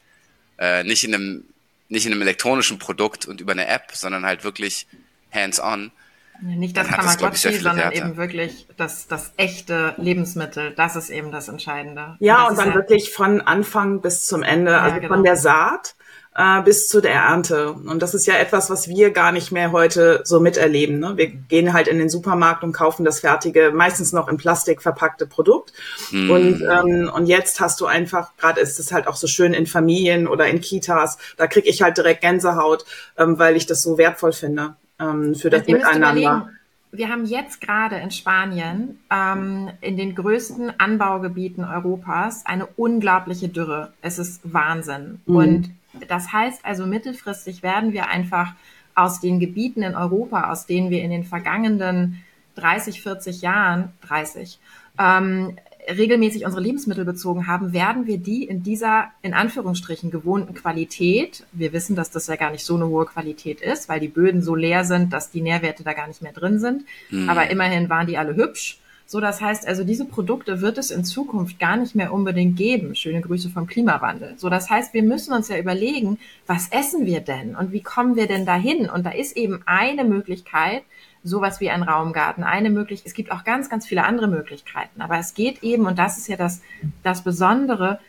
Äh, 0.58 0.84
nicht, 0.84 1.04
in 1.04 1.14
einem, 1.14 1.44
nicht 1.88 2.06
in 2.06 2.12
einem 2.12 2.22
elektronischen 2.22 2.78
Produkt 2.78 3.26
und 3.26 3.40
über 3.40 3.52
eine 3.52 3.66
App, 3.66 3.92
sondern 3.92 4.26
halt 4.26 4.42
wirklich 4.42 4.86
hands-on. 5.32 5.92
nicht 6.40 6.76
das 6.76 6.88
Tamagotchi, 6.88 7.58
sondern 7.58 7.92
eben 7.92 8.16
wirklich 8.16 8.66
das, 8.76 9.06
das 9.06 9.32
echte 9.36 9.94
Lebensmittel. 9.98 10.72
Das 10.72 10.96
ist 10.96 11.10
eben 11.10 11.30
das 11.30 11.48
Entscheidende. 11.48 12.16
Ja, 12.18 12.44
und, 12.44 12.52
und 12.52 12.58
dann 12.58 12.68
ja 12.70 12.74
wirklich 12.74 13.12
von 13.12 13.40
Anfang 13.40 14.00
bis 14.00 14.26
zum 14.26 14.42
Ende, 14.42 14.72
ja, 14.72 14.80
also 14.80 14.96
genau. 14.96 15.14
von 15.14 15.24
der 15.24 15.36
Saat 15.36 15.94
äh, 16.38 16.62
bis 16.62 16.86
zu 16.86 17.00
der 17.00 17.14
Ernte. 17.14 17.72
Und 17.72 18.00
das 18.00 18.14
ist 18.14 18.26
ja 18.26 18.34
etwas, 18.34 18.70
was 18.70 18.86
wir 18.86 19.10
gar 19.10 19.32
nicht 19.32 19.50
mehr 19.50 19.72
heute 19.72 20.20
so 20.24 20.38
miterleben. 20.38 21.00
Ne? 21.00 21.16
Wir 21.16 21.26
gehen 21.26 21.72
halt 21.72 21.88
in 21.88 21.98
den 21.98 22.08
Supermarkt 22.08 22.62
und 22.62 22.72
kaufen 22.72 23.04
das 23.04 23.20
fertige, 23.20 23.72
meistens 23.74 24.12
noch 24.12 24.28
in 24.28 24.36
Plastik 24.36 24.80
verpackte 24.80 25.26
Produkt. 25.26 25.72
Mm. 26.12 26.30
Und, 26.30 26.62
ähm, 26.62 27.10
und 27.12 27.26
jetzt 27.26 27.58
hast 27.58 27.80
du 27.80 27.86
einfach, 27.86 28.36
gerade 28.36 28.60
ist 28.60 28.78
es 28.78 28.92
halt 28.92 29.08
auch 29.08 29.16
so 29.16 29.26
schön 29.26 29.52
in 29.52 29.66
Familien 29.66 30.28
oder 30.28 30.46
in 30.46 30.60
Kitas, 30.60 31.18
da 31.36 31.48
kriege 31.48 31.68
ich 31.68 31.82
halt 31.82 31.96
direkt 31.96 32.20
Gänsehaut, 32.20 32.84
ähm, 33.16 33.40
weil 33.40 33.56
ich 33.56 33.66
das 33.66 33.82
so 33.82 33.98
wertvoll 33.98 34.32
finde 34.32 34.76
ähm, 35.00 35.34
für 35.34 35.50
das 35.50 35.66
Miteinander. 35.66 36.50
Wir 36.92 37.08
haben 37.10 37.26
jetzt 37.26 37.60
gerade 37.60 37.96
in 37.96 38.12
Spanien 38.12 39.00
ähm, 39.10 39.70
in 39.80 39.96
den 39.96 40.14
größten 40.14 40.78
Anbaugebieten 40.78 41.64
Europas 41.64 42.46
eine 42.46 42.66
unglaubliche 42.66 43.48
Dürre. 43.48 43.92
Es 44.00 44.20
ist 44.20 44.40
Wahnsinn. 44.44 45.20
Mhm. 45.26 45.36
Und 45.36 45.70
das 46.08 46.32
heißt 46.32 46.64
also, 46.64 46.86
mittelfristig 46.86 47.62
werden 47.62 47.92
wir 47.92 48.08
einfach 48.08 48.54
aus 48.94 49.20
den 49.20 49.38
Gebieten 49.40 49.82
in 49.82 49.94
Europa, 49.94 50.50
aus 50.50 50.66
denen 50.66 50.90
wir 50.90 51.02
in 51.02 51.10
den 51.10 51.24
vergangenen 51.24 52.22
30, 52.56 53.02
40 53.02 53.42
Jahren, 53.42 53.92
30, 54.02 54.58
ähm, 54.98 55.56
regelmäßig 55.88 56.44
unsere 56.44 56.62
Lebensmittel 56.62 57.04
bezogen 57.04 57.46
haben, 57.46 57.72
werden 57.72 58.06
wir 58.06 58.18
die 58.18 58.44
in 58.44 58.62
dieser, 58.62 59.10
in 59.22 59.32
Anführungsstrichen, 59.32 60.10
gewohnten 60.10 60.54
Qualität, 60.54 61.46
wir 61.52 61.72
wissen, 61.72 61.96
dass 61.96 62.10
das 62.10 62.26
ja 62.26 62.36
gar 62.36 62.50
nicht 62.50 62.64
so 62.64 62.74
eine 62.74 62.86
hohe 62.88 63.06
Qualität 63.06 63.60
ist, 63.60 63.88
weil 63.88 64.00
die 64.00 64.08
Böden 64.08 64.42
so 64.42 64.54
leer 64.54 64.84
sind, 64.84 65.12
dass 65.12 65.30
die 65.30 65.40
Nährwerte 65.40 65.84
da 65.84 65.94
gar 65.94 66.08
nicht 66.08 66.20
mehr 66.20 66.32
drin 66.32 66.58
sind, 66.58 66.84
mhm. 67.10 67.30
aber 67.30 67.50
immerhin 67.50 67.88
waren 67.88 68.06
die 68.06 68.18
alle 68.18 68.36
hübsch 68.36 68.78
so, 69.10 69.20
das 69.20 69.40
heißt 69.40 69.66
also, 69.66 69.84
diese 69.84 70.04
Produkte 70.04 70.60
wird 70.60 70.76
es 70.76 70.90
in 70.90 71.02
Zukunft 71.02 71.58
gar 71.58 71.78
nicht 71.78 71.94
mehr 71.94 72.12
unbedingt 72.12 72.58
geben. 72.58 72.94
Schöne 72.94 73.22
Grüße 73.22 73.48
vom 73.48 73.66
Klimawandel. 73.66 74.34
So, 74.36 74.50
das 74.50 74.68
heißt, 74.68 74.92
wir 74.92 75.02
müssen 75.02 75.32
uns 75.32 75.48
ja 75.48 75.56
überlegen, 75.56 76.18
was 76.46 76.68
essen 76.68 77.06
wir 77.06 77.20
denn 77.20 77.56
und 77.56 77.72
wie 77.72 77.82
kommen 77.82 78.16
wir 78.16 78.26
denn 78.26 78.44
dahin? 78.44 78.90
Und 78.90 79.06
da 79.06 79.10
ist 79.10 79.34
eben 79.34 79.62
eine 79.64 80.04
Möglichkeit, 80.04 80.82
sowas 81.24 81.58
wie 81.58 81.70
ein 81.70 81.82
Raumgarten, 81.82 82.44
eine 82.44 82.68
Möglichkeit. 82.68 83.06
Es 83.06 83.14
gibt 83.14 83.32
auch 83.32 83.44
ganz, 83.44 83.70
ganz 83.70 83.86
viele 83.86 84.04
andere 84.04 84.28
Möglichkeiten. 84.28 85.00
Aber 85.00 85.16
es 85.18 85.32
geht 85.32 85.62
eben, 85.62 85.86
und 85.86 85.98
das 85.98 86.18
ist 86.18 86.28
ja 86.28 86.36
das, 86.36 86.60
das 87.02 87.24
Besondere, 87.24 88.00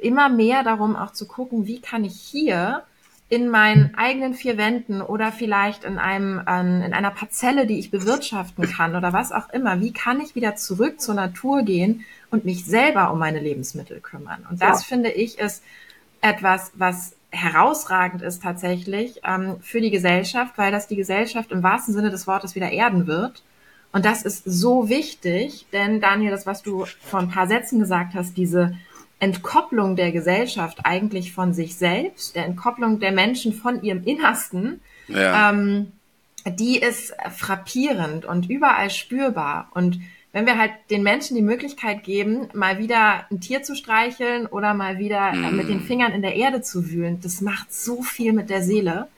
immer 0.00 0.30
mehr 0.30 0.62
darum 0.62 0.96
auch 0.96 1.12
zu 1.12 1.28
gucken, 1.28 1.66
wie 1.66 1.82
kann 1.82 2.02
ich 2.02 2.18
hier 2.18 2.82
in 3.30 3.48
meinen 3.48 3.94
eigenen 3.94 4.34
vier 4.34 4.58
Wänden 4.58 5.00
oder 5.00 5.30
vielleicht 5.30 5.84
in 5.84 5.98
einem 5.98 6.40
in 6.40 6.92
einer 6.92 7.12
Parzelle, 7.12 7.64
die 7.64 7.78
ich 7.78 7.92
bewirtschaften 7.92 8.68
kann 8.68 8.96
oder 8.96 9.12
was 9.12 9.30
auch 9.30 9.48
immer. 9.50 9.80
Wie 9.80 9.92
kann 9.92 10.20
ich 10.20 10.34
wieder 10.34 10.56
zurück 10.56 11.00
zur 11.00 11.14
Natur 11.14 11.62
gehen 11.62 12.04
und 12.30 12.44
mich 12.44 12.64
selber 12.64 13.12
um 13.12 13.20
meine 13.20 13.38
Lebensmittel 13.38 14.00
kümmern? 14.00 14.44
Und 14.50 14.60
das 14.60 14.82
ja. 14.82 14.88
finde 14.88 15.10
ich 15.10 15.38
ist 15.38 15.62
etwas, 16.20 16.72
was 16.74 17.14
herausragend 17.30 18.20
ist 18.20 18.42
tatsächlich 18.42 19.20
ähm, 19.24 19.58
für 19.60 19.80
die 19.80 19.92
Gesellschaft, 19.92 20.58
weil 20.58 20.72
das 20.72 20.88
die 20.88 20.96
Gesellschaft 20.96 21.52
im 21.52 21.62
wahrsten 21.62 21.94
Sinne 21.94 22.10
des 22.10 22.26
Wortes 22.26 22.56
wieder 22.56 22.72
erden 22.72 23.06
wird. 23.06 23.44
Und 23.92 24.04
das 24.04 24.22
ist 24.22 24.42
so 24.44 24.88
wichtig, 24.88 25.66
denn 25.72 26.00
Daniel, 26.00 26.32
das, 26.32 26.46
was 26.46 26.62
du 26.62 26.84
vor 27.00 27.20
ein 27.20 27.30
paar 27.30 27.46
Sätzen 27.46 27.78
gesagt 27.78 28.14
hast, 28.14 28.36
diese 28.36 28.76
Entkopplung 29.20 29.96
der 29.96 30.12
Gesellschaft 30.12 30.78
eigentlich 30.84 31.32
von 31.32 31.52
sich 31.52 31.76
selbst, 31.76 32.34
der 32.34 32.46
Entkopplung 32.46 32.98
der 33.00 33.12
Menschen 33.12 33.52
von 33.52 33.82
ihrem 33.82 34.02
Innersten, 34.04 34.80
ja. 35.08 35.50
ähm, 35.50 35.92
die 36.46 36.78
ist 36.78 37.12
frappierend 37.36 38.24
und 38.24 38.48
überall 38.48 38.90
spürbar. 38.90 39.70
Und 39.74 40.00
wenn 40.32 40.46
wir 40.46 40.58
halt 40.58 40.72
den 40.90 41.02
Menschen 41.02 41.36
die 41.36 41.42
Möglichkeit 41.42 42.02
geben, 42.02 42.48
mal 42.54 42.78
wieder 42.78 43.26
ein 43.30 43.40
Tier 43.40 43.62
zu 43.62 43.74
streicheln 43.74 44.46
oder 44.46 44.74
mal 44.74 44.98
wieder 44.98 45.32
mm. 45.32 45.56
mit 45.56 45.68
den 45.68 45.82
Fingern 45.82 46.12
in 46.12 46.22
der 46.22 46.36
Erde 46.36 46.62
zu 46.62 46.90
wühlen, 46.90 47.20
das 47.20 47.40
macht 47.40 47.74
so 47.74 48.02
viel 48.02 48.32
mit 48.32 48.48
der 48.48 48.62
Seele. 48.62 49.08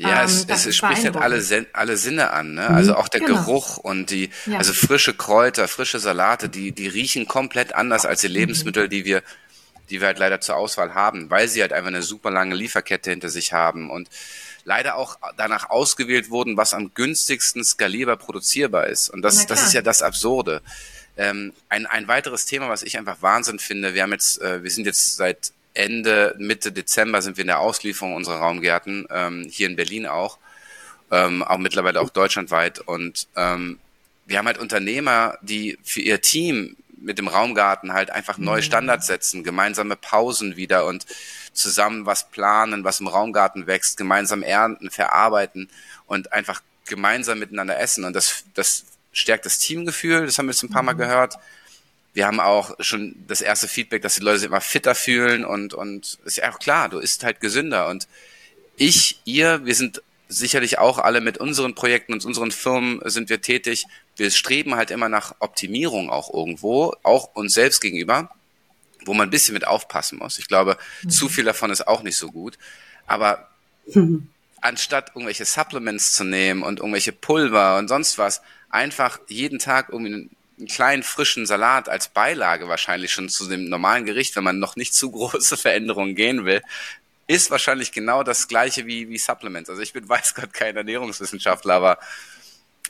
Ja, 0.00 0.24
es, 0.24 0.44
ähm, 0.44 0.46
es 0.50 0.76
spricht 0.76 1.04
halt 1.04 1.16
alle, 1.16 1.66
alle 1.74 1.96
Sinne 1.98 2.30
an, 2.30 2.54
ne? 2.54 2.66
Also 2.68 2.94
auch 2.94 3.08
der 3.08 3.20
genau. 3.20 3.44
Geruch 3.44 3.76
und 3.76 4.10
die, 4.10 4.30
ja. 4.46 4.56
also 4.56 4.72
frische 4.72 5.12
Kräuter, 5.12 5.68
frische 5.68 5.98
Salate, 5.98 6.48
die, 6.48 6.72
die 6.72 6.88
riechen 6.88 7.28
komplett 7.28 7.74
anders 7.74 8.06
als 8.06 8.22
die 8.22 8.28
mhm. 8.28 8.34
Lebensmittel, 8.34 8.88
die 8.88 9.04
wir, 9.04 9.22
die 9.90 10.00
wir 10.00 10.08
halt 10.08 10.18
leider 10.18 10.40
zur 10.40 10.56
Auswahl 10.56 10.94
haben, 10.94 11.30
weil 11.30 11.48
sie 11.48 11.60
halt 11.60 11.72
einfach 11.72 11.88
eine 11.88 12.02
super 12.02 12.30
lange 12.30 12.54
Lieferkette 12.54 13.10
hinter 13.10 13.28
sich 13.28 13.52
haben 13.52 13.90
und 13.90 14.08
leider 14.64 14.96
auch 14.96 15.18
danach 15.36 15.70
ausgewählt 15.70 16.30
wurden, 16.30 16.56
was 16.56 16.74
am 16.74 16.94
günstigsten 16.94 17.64
skalierbar 17.64 18.16
produzierbar 18.16 18.86
ist. 18.86 19.10
Und 19.10 19.22
das, 19.22 19.46
das 19.46 19.62
ist 19.64 19.72
ja 19.72 19.82
das 19.82 20.02
Absurde. 20.02 20.62
Ähm, 21.16 21.52
ein, 21.68 21.86
ein 21.86 22.08
weiteres 22.08 22.46
Thema, 22.46 22.68
was 22.68 22.82
ich 22.82 22.96
einfach 22.96 23.18
Wahnsinn 23.20 23.58
finde, 23.58 23.94
wir 23.94 24.02
haben 24.02 24.12
jetzt, 24.12 24.40
äh, 24.40 24.62
wir 24.62 24.70
sind 24.70 24.86
jetzt 24.86 25.16
seit 25.16 25.52
Ende, 25.74 26.34
Mitte 26.38 26.72
Dezember 26.72 27.22
sind 27.22 27.36
wir 27.36 27.42
in 27.42 27.48
der 27.48 27.60
Auslieferung 27.60 28.14
unserer 28.14 28.38
Raumgärten, 28.38 29.06
ähm, 29.10 29.46
hier 29.50 29.68
in 29.68 29.76
Berlin 29.76 30.06
auch, 30.06 30.38
ähm, 31.10 31.42
auch 31.42 31.58
mittlerweile 31.58 32.00
auch 32.00 32.10
deutschlandweit. 32.10 32.80
Und 32.80 33.28
ähm, 33.36 33.78
wir 34.26 34.38
haben 34.38 34.46
halt 34.46 34.58
Unternehmer, 34.58 35.38
die 35.42 35.78
für 35.82 36.00
ihr 36.00 36.20
Team 36.20 36.76
mit 37.00 37.18
dem 37.18 37.28
Raumgarten 37.28 37.92
halt 37.92 38.10
einfach 38.10 38.38
neue 38.38 38.60
mhm. 38.60 38.64
Standards 38.64 39.06
setzen, 39.06 39.42
gemeinsame 39.44 39.96
Pausen 39.96 40.56
wieder 40.56 40.86
und 40.86 41.06
zusammen 41.52 42.06
was 42.06 42.30
planen, 42.30 42.84
was 42.84 43.00
im 43.00 43.08
Raumgarten 43.08 43.66
wächst, 43.66 43.96
gemeinsam 43.96 44.42
ernten, 44.42 44.90
verarbeiten 44.90 45.68
und 46.06 46.32
einfach 46.32 46.62
gemeinsam 46.86 47.38
miteinander 47.38 47.78
essen. 47.78 48.04
Und 48.04 48.14
das, 48.14 48.44
das 48.54 48.84
stärkt 49.12 49.46
das 49.46 49.58
Teamgefühl, 49.58 50.26
das 50.26 50.38
haben 50.38 50.46
wir 50.46 50.52
jetzt 50.52 50.62
ein 50.62 50.70
paar 50.70 50.82
Mal 50.82 50.94
mhm. 50.94 50.98
gehört 50.98 51.38
wir 52.12 52.26
haben 52.26 52.40
auch 52.40 52.74
schon 52.80 53.14
das 53.28 53.40
erste 53.40 53.68
Feedback, 53.68 54.02
dass 54.02 54.16
die 54.16 54.22
Leute 54.22 54.40
sich 54.40 54.48
immer 54.48 54.60
fitter 54.60 54.94
fühlen 54.94 55.44
und, 55.44 55.74
und 55.74 56.18
ist 56.24 56.38
ja 56.38 56.52
auch 56.52 56.58
klar, 56.58 56.88
du 56.88 56.98
isst 56.98 57.24
halt 57.24 57.40
gesünder. 57.40 57.88
Und 57.88 58.08
ich, 58.76 59.20
ihr, 59.24 59.64
wir 59.64 59.74
sind 59.74 60.02
sicherlich 60.28 60.78
auch 60.78 60.98
alle 60.98 61.20
mit 61.20 61.38
unseren 61.38 61.74
Projekten 61.74 62.12
und 62.12 62.24
unseren 62.24 62.50
Firmen 62.50 63.00
sind 63.04 63.28
wir 63.30 63.40
tätig. 63.40 63.86
Wir 64.20 64.30
streben 64.30 64.74
halt 64.74 64.90
immer 64.90 65.08
nach 65.08 65.34
Optimierung 65.38 66.10
auch 66.10 66.32
irgendwo, 66.32 66.94
auch 67.02 67.34
uns 67.34 67.54
selbst 67.54 67.80
gegenüber, 67.80 68.30
wo 69.06 69.14
man 69.14 69.28
ein 69.28 69.30
bisschen 69.30 69.54
mit 69.54 69.66
aufpassen 69.66 70.18
muss. 70.18 70.38
Ich 70.38 70.46
glaube, 70.46 70.76
mhm. 71.02 71.08
zu 71.08 71.30
viel 71.30 71.44
davon 71.44 71.70
ist 71.70 71.88
auch 71.88 72.02
nicht 72.02 72.16
so 72.16 72.30
gut. 72.30 72.58
Aber 73.06 73.48
mhm. 73.86 74.28
anstatt 74.60 75.12
irgendwelche 75.14 75.46
Supplements 75.46 76.12
zu 76.12 76.24
nehmen 76.24 76.62
und 76.62 76.80
irgendwelche 76.80 77.12
Pulver 77.12 77.78
und 77.78 77.88
sonst 77.88 78.18
was, 78.18 78.42
einfach 78.68 79.18
jeden 79.28 79.58
Tag 79.58 79.88
irgendwie 79.88 80.28
einen 80.58 80.68
kleinen 80.68 81.02
frischen 81.02 81.46
Salat 81.46 81.88
als 81.88 82.08
Beilage 82.08 82.68
wahrscheinlich 82.68 83.12
schon 83.12 83.30
zu 83.30 83.48
dem 83.48 83.70
normalen 83.70 84.04
Gericht, 84.04 84.36
wenn 84.36 84.44
man 84.44 84.58
noch 84.58 84.76
nicht 84.76 84.94
zu 84.94 85.10
große 85.12 85.56
Veränderungen 85.56 86.14
gehen 86.14 86.44
will, 86.44 86.60
ist 87.26 87.50
wahrscheinlich 87.50 87.92
genau 87.92 88.22
das 88.22 88.48
gleiche 88.48 88.86
wie, 88.86 89.08
wie 89.08 89.16
Supplements. 89.16 89.70
Also 89.70 89.80
ich 89.80 89.94
bin 89.94 90.08
weiß 90.10 90.34
Gott 90.34 90.52
kein 90.52 90.76
Ernährungswissenschaftler, 90.76 91.74
aber 91.74 91.98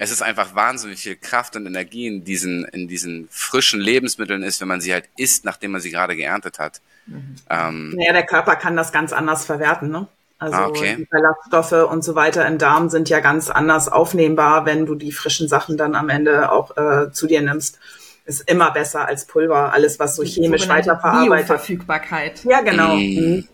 es 0.03 0.11
ist 0.11 0.23
einfach 0.23 0.55
wahnsinnig 0.55 0.99
viel 1.01 1.15
Kraft 1.15 1.57
und 1.57 1.67
Energie 1.67 2.07
in 2.07 2.25
diesen, 2.25 2.65
in 2.65 2.89
diesen 2.89 3.29
frischen 3.31 3.81
Lebensmitteln 3.81 4.43
ist, 4.43 4.59
wenn 4.63 4.69
man 4.69 4.81
sie 4.81 4.95
halt 4.95 5.11
isst, 5.19 5.45
nachdem 5.45 5.73
man 5.73 5.83
sie 5.83 5.91
gerade 5.91 6.17
geerntet 6.17 6.59
hat. 6.59 6.81
Mhm. 7.05 7.37
Ähm, 7.51 7.97
ja, 7.99 8.15
der 8.15 8.25
Körper 8.25 8.57
kann 8.57 8.77
das 8.77 8.93
ganz 8.93 9.13
anders 9.13 9.45
verwerten, 9.45 9.91
ne? 9.91 10.09
Also 10.39 10.57
ah, 10.57 10.69
okay. 10.69 10.97
die 10.97 11.05
Ballaststoffe 11.05 11.91
und 11.93 12.03
so 12.03 12.15
weiter 12.15 12.47
im 12.47 12.57
Darm 12.57 12.89
sind 12.89 13.11
ja 13.11 13.21
ganz 13.21 13.51
anders 13.51 13.89
aufnehmbar, 13.89 14.65
wenn 14.65 14.87
du 14.87 14.95
die 14.95 15.13
frischen 15.13 15.49
Sachen 15.49 15.77
dann 15.77 15.95
am 15.95 16.09
Ende 16.09 16.51
auch 16.51 16.79
äh, 16.79 17.13
zu 17.13 17.27
dir 17.27 17.43
nimmst. 17.43 17.79
Ist 18.25 18.49
immer 18.49 18.71
besser 18.71 19.07
als 19.07 19.27
Pulver, 19.27 19.75
alles 19.75 19.99
was 19.99 20.17
so 20.17 20.25
chemisch 20.25 20.67
weiterverarbeitet. 20.67 21.47
Verfügbarkeit. 21.47 22.43
Ja, 22.45 22.63
genau. 22.63 22.97
Mhm. 22.97 23.47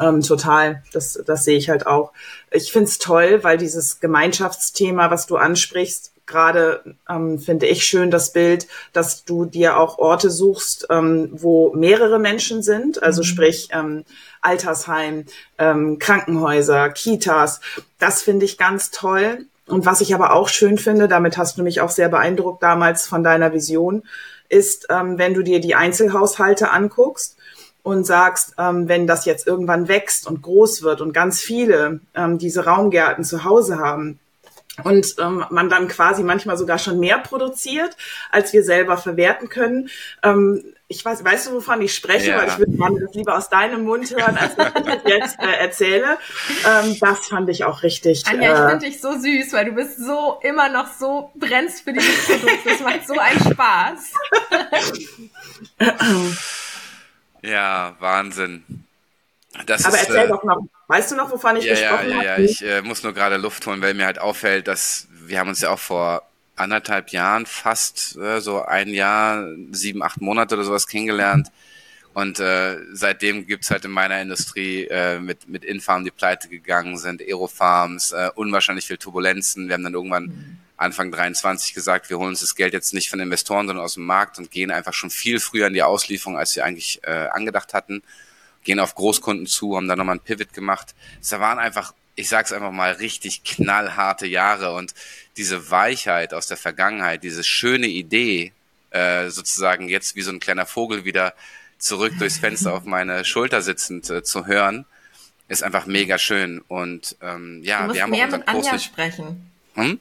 Ähm, 0.00 0.22
total. 0.22 0.82
Das, 0.92 1.20
das 1.26 1.44
sehe 1.44 1.58
ich 1.58 1.70
halt 1.70 1.86
auch. 1.86 2.12
Ich 2.50 2.72
find's 2.72 2.98
toll, 2.98 3.42
weil 3.42 3.58
dieses 3.58 4.00
Gemeinschaftsthema, 4.00 5.10
was 5.10 5.26
du 5.26 5.36
ansprichst, 5.36 6.12
gerade 6.28 6.82
ähm, 7.08 7.38
finde 7.38 7.66
ich 7.66 7.84
schön 7.84 8.10
das 8.10 8.32
Bild, 8.32 8.68
dass 8.92 9.24
du 9.24 9.46
dir 9.46 9.78
auch 9.78 9.98
Orte 9.98 10.30
suchst, 10.30 10.86
ähm, 10.90 11.30
wo 11.32 11.72
mehrere 11.74 12.18
Menschen 12.18 12.62
sind, 12.62 13.02
also 13.02 13.22
mhm. 13.22 13.24
sprich 13.24 13.68
ähm, 13.72 14.04
Altersheim, 14.40 15.24
ähm, 15.58 15.98
Krankenhäuser, 15.98 16.90
Kitas. 16.90 17.60
Das 17.98 18.22
finde 18.22 18.44
ich 18.44 18.58
ganz 18.58 18.90
toll. 18.90 19.46
Und 19.66 19.84
was 19.84 20.00
ich 20.00 20.14
aber 20.14 20.32
auch 20.32 20.48
schön 20.48 20.78
finde, 20.78 21.08
damit 21.08 21.36
hast 21.36 21.58
du 21.58 21.62
mich 21.62 21.80
auch 21.80 21.90
sehr 21.90 22.08
beeindruckt 22.08 22.62
damals 22.62 23.06
von 23.06 23.24
deiner 23.24 23.52
Vision, 23.52 24.02
ist, 24.48 24.86
ähm, 24.90 25.18
wenn 25.18 25.34
du 25.34 25.42
dir 25.42 25.60
die 25.60 25.74
Einzelhaushalte 25.74 26.70
anguckst 26.70 27.37
und 27.88 28.04
sagst, 28.04 28.54
ähm, 28.58 28.88
wenn 28.88 29.06
das 29.06 29.24
jetzt 29.24 29.46
irgendwann 29.46 29.88
wächst 29.88 30.26
und 30.26 30.42
groß 30.42 30.82
wird 30.82 31.00
und 31.00 31.12
ganz 31.12 31.40
viele 31.40 32.00
ähm, 32.14 32.38
diese 32.38 32.64
Raumgärten 32.64 33.24
zu 33.24 33.44
Hause 33.44 33.78
haben, 33.78 34.18
und 34.84 35.16
ähm, 35.18 35.44
man 35.50 35.68
dann 35.68 35.88
quasi 35.88 36.22
manchmal 36.22 36.56
sogar 36.56 36.78
schon 36.78 37.00
mehr 37.00 37.18
produziert, 37.18 37.96
als 38.30 38.52
wir 38.52 38.62
selber 38.62 38.96
verwerten 38.96 39.48
können, 39.48 39.90
ähm, 40.22 40.62
ich 40.90 41.04
weiß, 41.04 41.22
weißt 41.22 41.48
du, 41.48 41.52
wovon 41.54 41.82
ich 41.82 41.94
spreche, 41.94 42.30
ja. 42.30 42.38
weil 42.38 42.48
ich 42.48 42.58
würde 42.58 42.72
gerne 42.72 43.00
das 43.00 43.12
lieber 43.14 43.36
aus 43.36 43.50
deinem 43.50 43.82
Mund 43.82 44.10
hören, 44.10 44.38
als 44.38 44.56
dass 44.56 44.68
ich 44.68 44.84
das 44.84 44.98
jetzt 45.04 45.38
äh, 45.38 45.58
erzähle. 45.58 46.16
Ähm, 46.64 46.96
das 46.98 47.26
fand 47.26 47.50
ich 47.50 47.64
auch 47.64 47.82
richtig. 47.82 48.24
Anja, 48.26 48.50
äh, 48.50 48.52
ich 48.52 48.70
finde 48.70 48.86
dich 48.86 49.00
so 49.00 49.12
süß, 49.12 49.52
weil 49.52 49.66
du 49.66 49.72
bist 49.72 49.98
so 49.98 50.38
immer 50.42 50.70
noch 50.70 50.86
so 50.98 51.30
brennst 51.34 51.82
für 51.82 51.92
dieses 51.92 52.24
Produkt. 52.26 52.64
Das 52.64 52.80
macht 52.80 53.06
so 53.06 53.18
einen 53.18 53.40
Spaß. 53.52 54.12
ja, 57.42 57.96
Wahnsinn. 57.98 58.64
Das 59.66 59.84
Aber 59.84 59.96
ist, 59.96 60.08
erzähl 60.08 60.26
äh, 60.26 60.28
doch 60.28 60.44
noch. 60.44 60.66
Weißt 60.88 61.10
du 61.10 61.16
noch, 61.16 61.30
wovon 61.30 61.56
ich 61.56 61.64
ja, 61.64 61.74
gesprochen 61.74 62.14
habe? 62.14 62.24
Ja, 62.24 62.36
ja, 62.36 62.38
ja. 62.38 62.44
Ich 62.44 62.62
äh, 62.64 62.82
muss 62.82 63.02
nur 63.02 63.12
gerade 63.12 63.36
Luft 63.36 63.66
holen, 63.66 63.80
weil 63.82 63.94
mir 63.94 64.06
halt 64.06 64.18
auffällt, 64.18 64.68
dass 64.68 65.08
wir 65.10 65.38
haben 65.38 65.48
uns 65.48 65.60
ja 65.60 65.70
auch 65.70 65.78
vor 65.78 66.22
anderthalb 66.56 67.10
Jahren 67.10 67.46
fast, 67.46 68.16
äh, 68.16 68.40
so 68.40 68.62
ein 68.62 68.88
Jahr, 68.88 69.46
sieben, 69.70 70.02
acht 70.02 70.20
Monate 70.20 70.54
oder 70.54 70.64
sowas 70.64 70.86
kennengelernt. 70.86 71.48
Und 72.14 72.40
äh, 72.40 72.78
seitdem 72.92 73.46
gibt's 73.46 73.70
halt 73.70 73.84
in 73.84 73.92
meiner 73.92 74.20
Industrie 74.20 74.86
äh, 74.86 75.20
mit, 75.20 75.48
mit 75.48 75.64
Infarm, 75.64 76.04
die 76.04 76.10
pleite 76.10 76.48
gegangen 76.48 76.98
sind, 76.98 77.22
Aerofarms, 77.22 78.12
äh, 78.12 78.30
unwahrscheinlich 78.34 78.86
viel 78.86 78.96
Turbulenzen. 78.96 79.68
Wir 79.68 79.74
haben 79.74 79.84
dann 79.84 79.94
irgendwann 79.94 80.24
mhm. 80.24 80.58
Anfang 80.78 81.10
23 81.10 81.74
gesagt, 81.74 82.08
wir 82.08 82.18
holen 82.18 82.30
uns 82.30 82.40
das 82.40 82.54
Geld 82.54 82.72
jetzt 82.72 82.94
nicht 82.94 83.10
von 83.10 83.18
Investoren, 83.20 83.66
sondern 83.66 83.84
aus 83.84 83.94
dem 83.94 84.06
Markt 84.06 84.38
und 84.38 84.50
gehen 84.50 84.70
einfach 84.70 84.94
schon 84.94 85.10
viel 85.10 85.40
früher 85.40 85.66
in 85.66 85.74
die 85.74 85.82
Auslieferung, 85.82 86.38
als 86.38 86.54
wir 86.54 86.64
eigentlich 86.64 87.00
äh, 87.02 87.26
angedacht 87.32 87.74
hatten. 87.74 88.02
Gehen 88.62 88.78
auf 88.78 88.94
Großkunden 88.94 89.46
zu, 89.46 89.76
haben 89.76 89.88
dann 89.88 89.98
nochmal 89.98 90.14
einen 90.14 90.24
Pivot 90.24 90.52
gemacht. 90.52 90.94
Es 91.20 91.32
waren 91.32 91.58
einfach, 91.58 91.94
ich 92.14 92.28
sag's 92.28 92.52
einfach 92.52 92.70
mal, 92.70 92.92
richtig 92.92 93.42
knallharte 93.42 94.26
Jahre 94.26 94.72
und 94.74 94.94
diese 95.36 95.70
Weichheit 95.70 96.32
aus 96.32 96.46
der 96.46 96.56
Vergangenheit, 96.56 97.24
diese 97.24 97.42
schöne 97.42 97.88
Idee, 97.88 98.52
äh, 98.90 99.30
sozusagen 99.30 99.88
jetzt 99.88 100.14
wie 100.14 100.22
so 100.22 100.30
ein 100.30 100.40
kleiner 100.40 100.64
Vogel 100.64 101.04
wieder 101.04 101.34
zurück 101.78 102.12
durchs 102.18 102.38
Fenster 102.38 102.72
auf 102.72 102.84
meine 102.84 103.24
Schulter 103.24 103.62
sitzend 103.62 104.08
äh, 104.10 104.22
zu 104.22 104.46
hören, 104.46 104.84
ist 105.48 105.64
einfach 105.64 105.86
mega 105.86 106.18
schön. 106.18 106.60
Und 106.68 107.16
ähm, 107.20 107.62
ja, 107.64 107.92
wir 107.92 108.02
haben 108.02 108.10
mehr 108.10 108.28
auch 108.28 108.32
mit 108.32 108.48
Anja 108.48 108.78
sprechen. 108.78 109.50
Hm? 109.74 110.00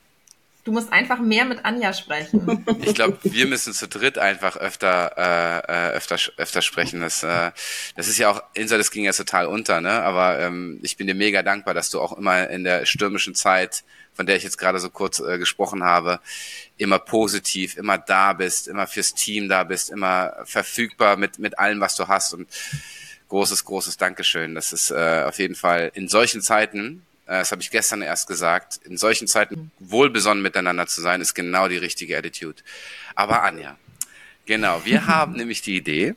Du 0.68 0.74
musst 0.74 0.91
einfach 0.91 1.20
mehr 1.20 1.45
mit 1.45 1.63
Anja 1.63 1.93
sprechen. 1.93 2.65
Ich 2.82 2.93
glaube, 2.93 3.18
wir 3.24 3.47
müssen 3.47 3.74
zu 3.74 3.88
dritt 3.88 4.18
einfach 4.18 4.57
öfter, 4.57 5.13
äh, 5.15 5.91
äh, 5.91 5.95
öfter, 5.95 6.18
öfter 6.36 6.61
sprechen. 6.61 6.99
Das, 6.99 7.24
äh, 7.24 7.51
das 7.95 8.09
ist 8.09 8.18
ja 8.18 8.30
auch, 8.30 8.43
Insa, 8.53 8.78
das 8.78 8.91
ging 8.91 9.05
ja 9.05 9.13
total 9.13 9.45
unter, 9.45 9.80
ne? 9.80 10.03
Aber 10.03 10.39
ähm, 10.39 10.80
ich 10.82 10.97
bin 10.97 11.07
dir 11.07 11.15
mega 11.15 11.41
dankbar, 11.41 11.74
dass 11.74 11.89
du 11.89 12.01
auch 12.01 12.18
immer 12.18 12.49
in 12.49 12.65
der 12.65 12.86
stürmischen 12.86 13.34
Zeit, 13.34 13.86
von 14.13 14.26
der 14.26 14.36
ich 14.36 14.43
jetzt 14.43 14.57
gerade 14.57 14.80
so 14.80 14.89
kurz 14.89 15.20
äh, 15.20 15.38
gesprochen 15.38 15.86
habe, 15.86 16.20
immer 16.76 16.99
positiv, 16.99 17.78
immer 17.78 17.97
da 17.97 18.34
bist, 18.34 18.68
immer 18.68 18.88
fürs 18.88 19.13
Team 19.13 19.47
da 19.47 19.63
bist, 19.63 19.89
immer 19.89 20.34
verfügbar 20.43 21.15
mit, 21.15 21.39
mit 21.39 21.59
allem, 21.59 21.80
was 21.80 21.95
du 21.95 22.09
hast. 22.09 22.34
Und 22.34 22.49
großes, 23.30 23.63
großes 23.63 23.95
Dankeschön. 23.95 24.53
Das 24.53 24.74
ist 24.74 24.91
äh, 24.91 25.24
auf 25.26 25.39
jeden 25.39 25.55
Fall 25.55 25.91
in 25.93 26.09
solchen 26.09 26.41
Zeiten, 26.41 27.07
das 27.28 27.52
habe 27.52 27.62
ich 27.62 27.72
gestern 27.72 28.02
erst 28.02 28.28
gesagt, 28.28 28.80
in 28.86 28.98
solchen 28.98 29.28
Zeiten 29.28 29.72
wohlbesonnen 29.80 30.42
miteinander 30.42 30.88
zu 30.88 31.02
sein, 31.02 31.22
ist 31.22 31.34
genau 31.34 31.68
die 31.68 31.78
richtige 31.78 32.18
Attitude. 32.18 32.64
Aber 33.16 33.44
Anja, 33.44 33.78
genau, 34.46 34.82
wir 34.86 35.08
haben 35.08 35.34
nämlich 35.34 35.62
die 35.62 35.76
Idee, 35.76 36.16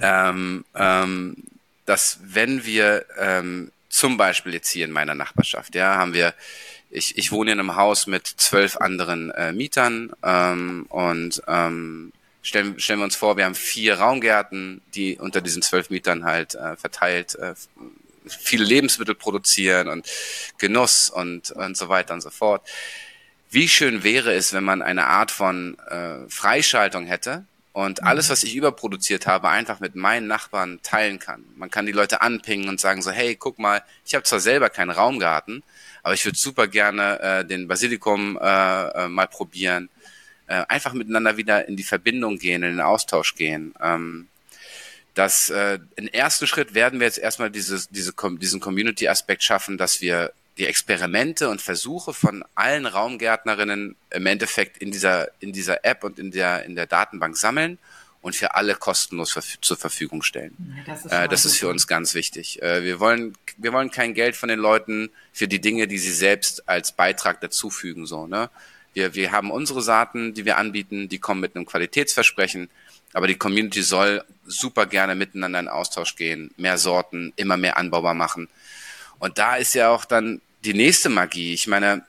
ähm, 0.00 0.64
ähm, 0.74 1.36
dass 1.84 2.18
wenn 2.22 2.64
wir 2.64 3.06
ähm, 3.18 3.70
zum 3.88 4.16
Beispiel 4.16 4.52
jetzt 4.52 4.70
hier 4.70 4.84
in 4.84 4.92
meiner 4.92 5.14
Nachbarschaft, 5.14 5.74
ja, 5.74 5.96
haben 5.96 6.12
wir, 6.12 6.34
ich, 6.90 7.16
ich 7.18 7.32
wohne 7.32 7.52
in 7.52 7.60
einem 7.60 7.76
Haus 7.76 8.06
mit 8.06 8.26
zwölf 8.26 8.76
anderen 8.76 9.30
äh, 9.30 9.52
Mietern 9.52 10.12
ähm, 10.22 10.86
und 10.88 11.42
ähm, 11.46 12.12
stellen, 12.42 12.78
stellen 12.78 13.00
wir 13.00 13.04
uns 13.04 13.16
vor, 13.16 13.36
wir 13.36 13.44
haben 13.44 13.54
vier 13.54 13.98
Raumgärten, 13.98 14.82
die 14.94 15.16
unter 15.16 15.40
diesen 15.40 15.62
zwölf 15.62 15.90
Mietern 15.90 16.24
halt 16.24 16.54
äh, 16.54 16.76
verteilt 16.76 17.34
äh, 17.36 17.54
viele 18.26 18.64
Lebensmittel 18.64 19.14
produzieren 19.14 19.88
und 19.88 20.06
Genuss 20.58 21.10
und, 21.10 21.50
und 21.50 21.76
so 21.76 21.88
weiter 21.88 22.14
und 22.14 22.20
so 22.20 22.30
fort. 22.30 22.66
Wie 23.50 23.68
schön 23.68 24.02
wäre 24.02 24.34
es, 24.34 24.52
wenn 24.52 24.64
man 24.64 24.82
eine 24.82 25.06
Art 25.06 25.30
von 25.30 25.78
äh, 25.88 26.28
Freischaltung 26.28 27.06
hätte 27.06 27.44
und 27.72 28.00
mhm. 28.00 28.08
alles, 28.08 28.30
was 28.30 28.42
ich 28.42 28.56
überproduziert 28.56 29.26
habe, 29.26 29.50
einfach 29.50 29.80
mit 29.80 29.94
meinen 29.94 30.26
Nachbarn 30.26 30.80
teilen 30.82 31.18
kann. 31.18 31.44
Man 31.56 31.70
kann 31.70 31.86
die 31.86 31.92
Leute 31.92 32.22
anpingen 32.22 32.68
und 32.68 32.80
sagen 32.80 33.02
so, 33.02 33.10
hey, 33.10 33.36
guck 33.36 33.58
mal, 33.58 33.82
ich 34.04 34.14
habe 34.14 34.24
zwar 34.24 34.40
selber 34.40 34.70
keinen 34.70 34.90
Raumgarten, 34.90 35.62
aber 36.02 36.14
ich 36.14 36.24
würde 36.24 36.38
super 36.38 36.68
gerne 36.68 37.20
äh, 37.20 37.44
den 37.44 37.68
Basilikum 37.68 38.38
äh, 38.40 39.04
äh, 39.04 39.08
mal 39.08 39.28
probieren. 39.28 39.90
Äh, 40.46 40.64
einfach 40.68 40.92
miteinander 40.92 41.36
wieder 41.36 41.68
in 41.68 41.76
die 41.76 41.82
Verbindung 41.82 42.38
gehen, 42.38 42.62
in 42.62 42.70
den 42.70 42.80
Austausch 42.80 43.34
gehen. 43.34 43.74
Ähm, 43.80 44.28
dass 45.16 45.48
äh, 45.48 45.78
im 45.96 46.08
ersten 46.08 46.46
Schritt 46.46 46.74
werden 46.74 47.00
wir 47.00 47.06
jetzt 47.06 47.18
erstmal 47.18 47.50
dieses, 47.50 47.88
diese, 47.88 48.12
diesen 48.38 48.60
Community-Aspekt 48.60 49.42
schaffen, 49.42 49.78
dass 49.78 50.02
wir 50.02 50.30
die 50.58 50.66
Experimente 50.66 51.48
und 51.48 51.62
Versuche 51.62 52.12
von 52.12 52.44
allen 52.54 52.84
Raumgärtnerinnen 52.84 53.96
im 54.10 54.26
Endeffekt 54.26 54.76
in 54.76 54.92
dieser, 54.92 55.28
in 55.40 55.52
dieser 55.52 55.84
App 55.86 56.04
und 56.04 56.18
in 56.18 56.30
der, 56.30 56.64
in 56.66 56.76
der 56.76 56.86
Datenbank 56.86 57.36
sammeln 57.36 57.78
und 58.20 58.36
für 58.36 58.54
alle 58.54 58.74
kostenlos 58.74 59.32
verf 59.32 59.58
zur 59.62 59.78
Verfügung 59.78 60.22
stellen. 60.22 60.84
das 60.86 61.06
ist, 61.06 61.12
äh, 61.12 61.28
das 61.28 61.44
ist 61.46 61.56
für 61.58 61.68
uns 61.68 61.86
ganz 61.86 62.12
wichtig. 62.12 62.60
Äh, 62.62 62.84
wir 62.84 63.00
wollen, 63.00 63.32
wir 63.56 63.72
wollen 63.72 63.90
kein 63.90 64.12
Geld 64.12 64.36
von 64.36 64.50
den 64.50 64.58
Leuten 64.58 65.08
für 65.32 65.48
die 65.48 65.62
Dinge, 65.62 65.88
die 65.88 65.98
sie 65.98 66.12
selbst 66.12 66.68
als 66.68 66.92
Beitrag 66.92 67.40
dazufügen, 67.40 68.04
so, 68.04 68.26
ne? 68.26 68.50
Wir, 68.92 69.14
wir 69.14 69.30
haben 69.30 69.50
unsere 69.50 69.82
Saaten, 69.82 70.32
die 70.32 70.46
wir 70.46 70.56
anbieten, 70.56 71.10
die 71.10 71.18
kommen 71.18 71.42
mit 71.42 71.54
einem 71.54 71.66
Qualitätsversprechen. 71.66 72.70
Aber 73.12 73.26
die 73.26 73.36
Community 73.36 73.82
soll 73.82 74.24
super 74.46 74.86
gerne 74.86 75.14
miteinander 75.14 75.58
in 75.60 75.68
Austausch 75.68 76.16
gehen, 76.16 76.52
mehr 76.56 76.78
Sorten, 76.78 77.32
immer 77.36 77.56
mehr 77.56 77.76
anbaubar 77.76 78.14
machen. 78.14 78.48
Und 79.18 79.38
da 79.38 79.56
ist 79.56 79.74
ja 79.74 79.90
auch 79.90 80.04
dann 80.04 80.40
die 80.64 80.74
nächste 80.74 81.08
Magie. 81.08 81.54
Ich 81.54 81.66
meine, 81.66 82.04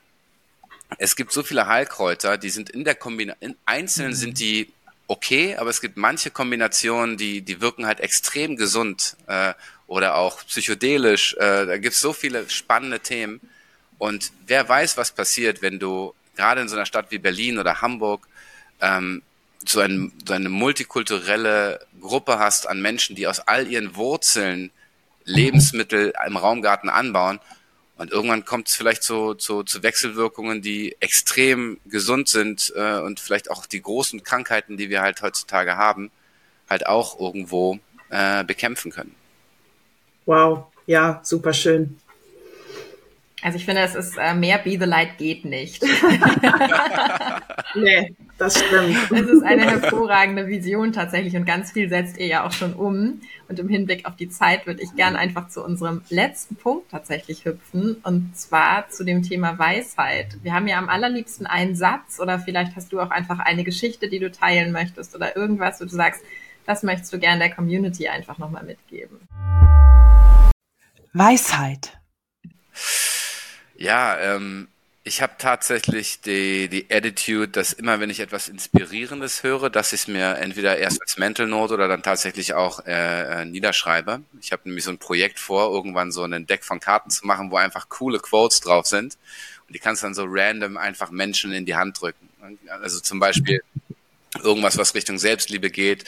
es 0.97 1.15
gibt 1.15 1.31
so 1.31 1.43
viele 1.43 1.67
Heilkräuter, 1.67 2.37
die 2.37 2.49
sind 2.49 2.69
in 2.69 2.83
der 2.83 2.95
Kombination, 2.95 3.55
einzeln 3.65 4.13
sind 4.13 4.39
die 4.39 4.71
okay, 5.07 5.55
aber 5.55 5.69
es 5.69 5.81
gibt 5.81 5.97
manche 5.97 6.31
Kombinationen, 6.31 7.17
die, 7.17 7.41
die 7.41 7.61
wirken 7.61 7.85
halt 7.85 7.99
extrem 7.99 8.57
gesund 8.57 9.15
äh, 9.27 9.53
oder 9.87 10.15
auch 10.15 10.45
psychedelisch. 10.45 11.33
Äh, 11.35 11.65
da 11.65 11.77
gibt 11.77 11.95
es 11.95 12.01
so 12.01 12.13
viele 12.13 12.49
spannende 12.49 12.99
Themen. 12.99 13.39
Und 13.97 14.31
wer 14.45 14.67
weiß, 14.67 14.97
was 14.97 15.11
passiert, 15.11 15.61
wenn 15.61 15.79
du 15.79 16.13
gerade 16.35 16.61
in 16.61 16.67
so 16.67 16.75
einer 16.75 16.85
Stadt 16.85 17.09
wie 17.09 17.17
Berlin 17.17 17.57
oder 17.57 17.81
Hamburg 17.81 18.27
ähm, 18.81 19.23
so, 19.69 19.79
ein, 19.79 20.11
so 20.25 20.33
eine 20.33 20.49
multikulturelle 20.49 21.79
Gruppe 22.01 22.39
hast 22.39 22.67
an 22.67 22.81
Menschen, 22.81 23.15
die 23.15 23.27
aus 23.27 23.39
all 23.39 23.67
ihren 23.67 23.95
Wurzeln 23.95 24.71
Lebensmittel 25.23 26.13
im 26.25 26.37
Raumgarten 26.37 26.89
anbauen. 26.89 27.39
Und 27.97 28.11
irgendwann 28.11 28.45
kommt 28.45 28.69
es 28.69 28.75
vielleicht 28.75 29.03
zu, 29.03 29.33
zu, 29.33 29.63
zu 29.63 29.81
Wechselwirkungen, 29.81 30.61
die 30.61 30.95
extrem 30.99 31.79
gesund 31.85 32.29
sind 32.29 32.71
äh, 32.75 32.99
und 32.99 33.19
vielleicht 33.19 33.49
auch 33.49 33.65
die 33.65 33.81
großen 33.81 34.23
Krankheiten, 34.23 34.77
die 34.77 34.89
wir 34.89 35.01
halt 35.01 35.21
heutzutage 35.21 35.77
haben, 35.77 36.11
halt 36.69 36.85
auch 36.85 37.19
irgendwo 37.19 37.79
äh, 38.09 38.43
bekämpfen 38.43 38.91
können. 38.91 39.15
Wow, 40.25 40.65
ja, 40.85 41.21
super 41.23 41.53
schön. 41.53 41.99
Also 43.43 43.57
ich 43.57 43.65
finde, 43.65 43.81
es 43.81 43.93
ist 43.93 44.17
äh, 44.17 44.33
mehr 44.33 44.57
Be 44.57 44.71
the 44.71 44.85
Light 44.85 45.19
geht 45.19 45.45
nicht. 45.45 45.83
nee, 47.75 48.15
das 48.39 48.57
stimmt. 48.57 48.97
Es 49.11 49.27
ist 49.27 49.43
eine 49.43 49.61
hervorragende 49.61 50.47
Vision 50.47 50.91
tatsächlich 50.91 51.35
und 51.35 51.45
ganz 51.45 51.71
viel 51.71 51.87
setzt 51.87 52.17
ihr 52.17 52.25
ja 52.25 52.47
auch 52.47 52.51
schon 52.51 52.73
um. 52.73 53.21
Und 53.47 53.59
im 53.59 53.69
Hinblick 53.69 54.07
auf 54.07 54.15
die 54.15 54.29
Zeit 54.29 54.65
würde 54.65 54.81
ich 54.81 54.95
gerne 54.95 55.19
einfach 55.19 55.49
zu 55.49 55.63
unserem 55.63 56.01
letzten 56.09 56.55
Punkt 56.55 56.89
tatsächlich 56.89 57.45
hüpfen 57.45 57.97
und 58.03 58.35
zwar 58.35 58.89
zu 58.89 59.03
dem 59.03 59.21
Thema 59.21 59.59
Weisheit. 59.59 60.37
Wir 60.41 60.53
haben 60.53 60.67
ja 60.67 60.79
am 60.79 60.89
allerliebsten 60.89 61.45
einen 61.45 61.75
Satz 61.75 62.19
oder 62.19 62.39
vielleicht 62.39 62.75
hast 62.75 62.91
du 62.91 62.99
auch 62.99 63.11
einfach 63.11 63.37
eine 63.37 63.63
Geschichte, 63.63 64.09
die 64.09 64.19
du 64.19 64.31
teilen 64.31 64.71
möchtest 64.71 65.15
oder 65.15 65.35
irgendwas, 65.37 65.79
wo 65.79 65.85
du 65.85 65.91
sagst, 65.91 66.21
das 66.65 66.81
möchtest 66.81 67.13
du 67.13 67.19
gerne 67.19 67.39
der 67.39 67.51
Community 67.53 68.07
einfach 68.07 68.39
nochmal 68.39 68.63
mitgeben. 68.63 69.19
Weisheit. 71.13 71.97
Ja, 73.77 74.17
ähm, 74.19 74.67
ich 75.03 75.21
habe 75.21 75.33
tatsächlich 75.37 76.19
die, 76.19 76.67
die 76.67 76.87
Attitude, 76.91 77.47
dass 77.47 77.71
immer, 77.71 77.99
wenn 77.99 78.09
ich 78.09 78.19
etwas 78.19 78.49
Inspirierendes 78.49 79.41
höre, 79.43 79.69
dass 79.69 79.93
ich 79.93 80.01
es 80.01 80.07
mir 80.07 80.35
entweder 80.37 80.77
erst 80.77 81.01
als 81.01 81.17
Mental 81.17 81.47
Note 81.47 81.73
oder 81.73 81.87
dann 81.87 82.03
tatsächlich 82.03 82.53
auch 82.55 82.85
äh, 82.85 83.41
äh, 83.41 83.45
niederschreibe. 83.45 84.21
Ich 84.41 84.51
habe 84.51 84.63
nämlich 84.65 84.83
so 84.83 84.91
ein 84.91 84.97
Projekt 84.97 85.39
vor, 85.39 85.71
irgendwann 85.71 86.11
so 86.11 86.23
einen 86.23 86.45
Deck 86.45 86.65
von 86.65 86.81
Karten 86.81 87.09
zu 87.09 87.25
machen, 87.25 87.51
wo 87.51 87.57
einfach 87.57 87.87
coole 87.87 88.19
Quotes 88.19 88.59
drauf 88.59 88.85
sind. 88.87 89.17
Und 89.67 89.75
die 89.75 89.79
kannst 89.79 90.03
dann 90.03 90.13
so 90.13 90.25
random 90.27 90.75
einfach 90.75 91.09
Menschen 91.09 91.53
in 91.53 91.65
die 91.65 91.75
Hand 91.75 92.01
drücken. 92.01 92.27
Also 92.69 92.99
zum 92.99 93.19
Beispiel 93.19 93.61
irgendwas, 94.43 94.77
was 94.77 94.93
Richtung 94.93 95.17
Selbstliebe 95.17 95.69
geht 95.69 96.05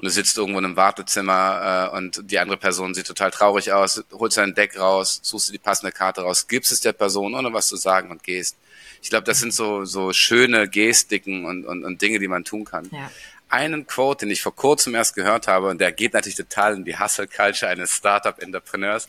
und 0.00 0.06
du 0.06 0.10
sitzt 0.10 0.38
irgendwo 0.38 0.58
in 0.58 0.64
einem 0.64 0.76
Wartezimmer 0.76 1.90
äh, 1.92 1.96
und 1.96 2.22
die 2.30 2.38
andere 2.38 2.56
Person 2.56 2.94
sieht 2.94 3.06
total 3.06 3.30
traurig 3.30 3.72
aus, 3.72 4.02
holst 4.12 4.38
dein 4.38 4.54
Deck 4.54 4.78
raus, 4.78 5.20
suchst 5.22 5.48
du 5.48 5.52
die 5.52 5.58
passende 5.58 5.92
Karte 5.92 6.22
raus, 6.22 6.48
gibst 6.48 6.72
es 6.72 6.80
der 6.80 6.94
Person, 6.94 7.34
ohne 7.34 7.52
was 7.52 7.68
zu 7.68 7.76
sagen 7.76 8.10
und 8.10 8.22
gehst. 8.22 8.56
Ich 9.02 9.10
glaube, 9.10 9.24
das 9.24 9.40
sind 9.40 9.52
so, 9.52 9.84
so 9.84 10.14
schöne 10.14 10.68
Gestiken 10.68 11.44
und, 11.44 11.66
und, 11.66 11.84
und 11.84 12.00
Dinge, 12.00 12.18
die 12.18 12.28
man 12.28 12.44
tun 12.44 12.64
kann. 12.64 12.88
Ja. 12.90 13.10
einen 13.50 13.86
Quote, 13.86 14.24
den 14.24 14.30
ich 14.30 14.40
vor 14.40 14.56
kurzem 14.56 14.94
erst 14.94 15.14
gehört 15.14 15.48
habe, 15.48 15.68
und 15.68 15.80
der 15.82 15.92
geht 15.92 16.14
natürlich 16.14 16.36
total 16.36 16.76
in 16.76 16.84
die 16.86 16.98
Hustle 16.98 17.26
Culture 17.26 17.70
eines 17.70 17.92
Startup-Entrepreneurs, 17.92 19.06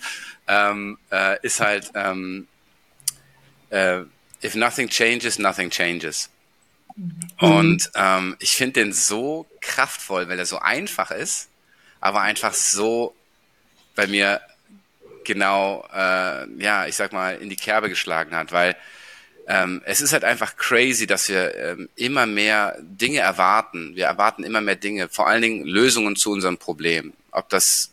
ähm, 0.50 0.98
äh, 1.10 1.38
ist 1.42 1.62
halt, 1.62 1.92
ähm, 1.96 2.48
äh, 3.70 4.02
if 4.44 4.56
nothing 4.56 4.90
changes, 4.90 5.40
nothing 5.40 5.70
changes. 5.70 6.30
Und 7.40 7.92
ähm, 7.96 8.36
ich 8.40 8.52
finde 8.52 8.82
den 8.82 8.94
so 8.94 9.48
kraftvoll, 9.62 10.28
weil 10.30 10.40
er 10.40 10.46
so 10.46 10.60
einfach 10.60 11.12
ist, 11.12 11.50
aber 12.00 12.22
einfach 12.22 12.54
so 12.54 13.16
bei 13.96 14.08
mir 14.08 14.42
genau, 15.24 15.88
äh, 15.94 16.48
ja, 16.62 16.88
ich 16.88 16.96
sag 16.96 17.14
mal, 17.14 17.36
in 17.38 17.50
die 17.50 17.56
Kerbe 17.56 17.90
geschlagen 17.90 18.36
hat, 18.36 18.52
weil 18.52 18.76
ähm, 19.48 19.82
es 19.86 20.02
ist 20.02 20.14
halt 20.14 20.24
einfach 20.24 20.56
crazy, 20.56 21.08
dass 21.08 21.28
wir 21.30 21.56
ähm, 21.56 21.90
immer 21.96 22.26
mehr 22.26 22.78
Dinge 22.82 23.20
erwarten. 23.20 23.96
Wir 23.96 24.06
erwarten 24.06 24.44
immer 24.44 24.62
mehr 24.62 24.76
Dinge, 24.76 25.10
vor 25.10 25.28
allen 25.28 25.42
Dingen 25.42 25.66
Lösungen 25.66 26.16
zu 26.16 26.32
unserem 26.32 26.58
Problem. 26.58 27.14
Ob 27.32 27.50
das 27.50 27.92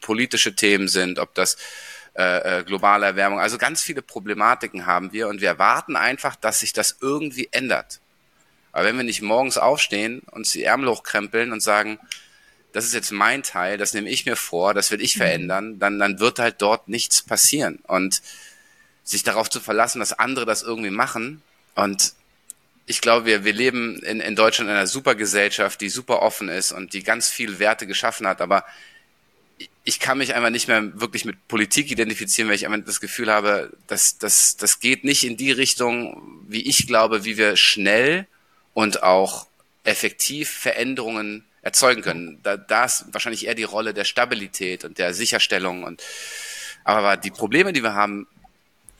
politische 0.00 0.54
Themen 0.54 0.88
sind, 0.88 1.18
ob 1.18 1.34
das 1.34 1.56
äh, 2.14 2.60
äh, 2.60 2.64
globale 2.64 3.06
Erwärmung, 3.06 3.40
also 3.40 3.58
ganz 3.58 3.82
viele 3.82 4.02
Problematiken 4.02 4.86
haben 4.86 5.12
wir 5.12 5.28
und 5.28 5.40
wir 5.40 5.48
erwarten 5.48 5.96
einfach, 5.96 6.36
dass 6.36 6.60
sich 6.60 6.72
das 6.72 6.98
irgendwie 7.00 7.48
ändert. 7.52 8.00
Aber 8.72 8.84
wenn 8.84 8.96
wir 8.96 9.04
nicht 9.04 9.22
morgens 9.22 9.58
aufstehen, 9.58 10.20
uns 10.30 10.52
die 10.52 10.64
Ärmel 10.64 10.88
hochkrempeln 10.88 11.52
und 11.52 11.60
sagen, 11.60 11.98
das 12.72 12.84
ist 12.84 12.94
jetzt 12.94 13.12
mein 13.12 13.42
Teil, 13.42 13.76
das 13.78 13.92
nehme 13.92 14.08
ich 14.08 14.26
mir 14.26 14.36
vor, 14.36 14.74
das 14.74 14.90
will 14.90 15.00
ich 15.00 15.16
mhm. 15.16 15.20
verändern, 15.20 15.78
dann, 15.78 15.98
dann 15.98 16.20
wird 16.20 16.38
halt 16.38 16.60
dort 16.60 16.88
nichts 16.88 17.22
passieren. 17.22 17.78
Und 17.86 18.22
sich 19.04 19.22
darauf 19.22 19.50
zu 19.50 19.60
verlassen, 19.60 19.98
dass 19.98 20.12
andere 20.12 20.46
das 20.46 20.62
irgendwie 20.62 20.90
machen. 20.90 21.42
Und 21.74 22.14
ich 22.86 23.00
glaube, 23.00 23.26
wir, 23.26 23.44
wir 23.44 23.52
leben 23.52 23.98
in, 24.00 24.20
in 24.20 24.36
Deutschland 24.36 24.70
in 24.70 24.76
einer 24.76 24.86
super 24.86 25.14
Gesellschaft, 25.14 25.80
die 25.80 25.88
super 25.88 26.22
offen 26.22 26.48
ist 26.48 26.72
und 26.72 26.92
die 26.92 27.02
ganz 27.02 27.28
viel 27.28 27.58
Werte 27.58 27.86
geschaffen 27.86 28.26
hat. 28.26 28.40
Aber 28.40 28.64
ich 29.84 30.00
kann 30.00 30.18
mich 30.18 30.34
einfach 30.34 30.50
nicht 30.50 30.68
mehr 30.68 31.00
wirklich 31.00 31.24
mit 31.24 31.48
Politik 31.48 31.90
identifizieren, 31.90 32.48
weil 32.48 32.56
ich 32.56 32.66
einfach 32.66 32.86
das 32.86 33.00
Gefühl 33.00 33.30
habe, 33.30 33.72
dass 33.86 34.18
das, 34.18 34.56
das 34.56 34.80
geht 34.80 35.04
nicht 35.04 35.24
in 35.24 35.36
die 35.36 35.52
Richtung, 35.52 36.44
wie 36.48 36.62
ich 36.62 36.86
glaube, 36.86 37.24
wie 37.24 37.36
wir 37.36 37.56
schnell 37.56 38.26
und 38.74 39.02
auch 39.02 39.46
effektiv 39.84 40.50
Veränderungen 40.50 41.44
erzeugen 41.62 42.02
können. 42.02 42.40
Da, 42.42 42.56
da 42.56 42.84
ist 42.84 43.06
wahrscheinlich 43.12 43.46
eher 43.46 43.54
die 43.54 43.62
Rolle 43.64 43.94
der 43.94 44.04
Stabilität 44.04 44.84
und 44.84 44.98
der 44.98 45.14
Sicherstellung 45.14 45.84
und 45.84 46.02
aber 46.84 47.16
die 47.16 47.30
Probleme, 47.30 47.72
die 47.72 47.82
wir 47.82 47.94
haben, 47.94 48.26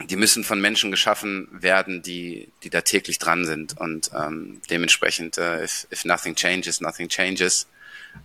die 0.08 0.16
müssen 0.16 0.44
von 0.44 0.60
Menschen 0.60 0.90
geschaffen 0.90 1.48
werden, 1.52 2.02
die, 2.02 2.48
die 2.62 2.70
da 2.70 2.80
täglich 2.80 3.18
dran 3.18 3.44
sind. 3.44 3.78
Und 3.78 4.10
ähm, 4.14 4.60
dementsprechend, 4.70 5.38
äh, 5.38 5.64
if, 5.64 5.86
if 5.92 6.04
nothing 6.04 6.34
changes, 6.34 6.80
nothing 6.80 7.08
changes. 7.08 7.66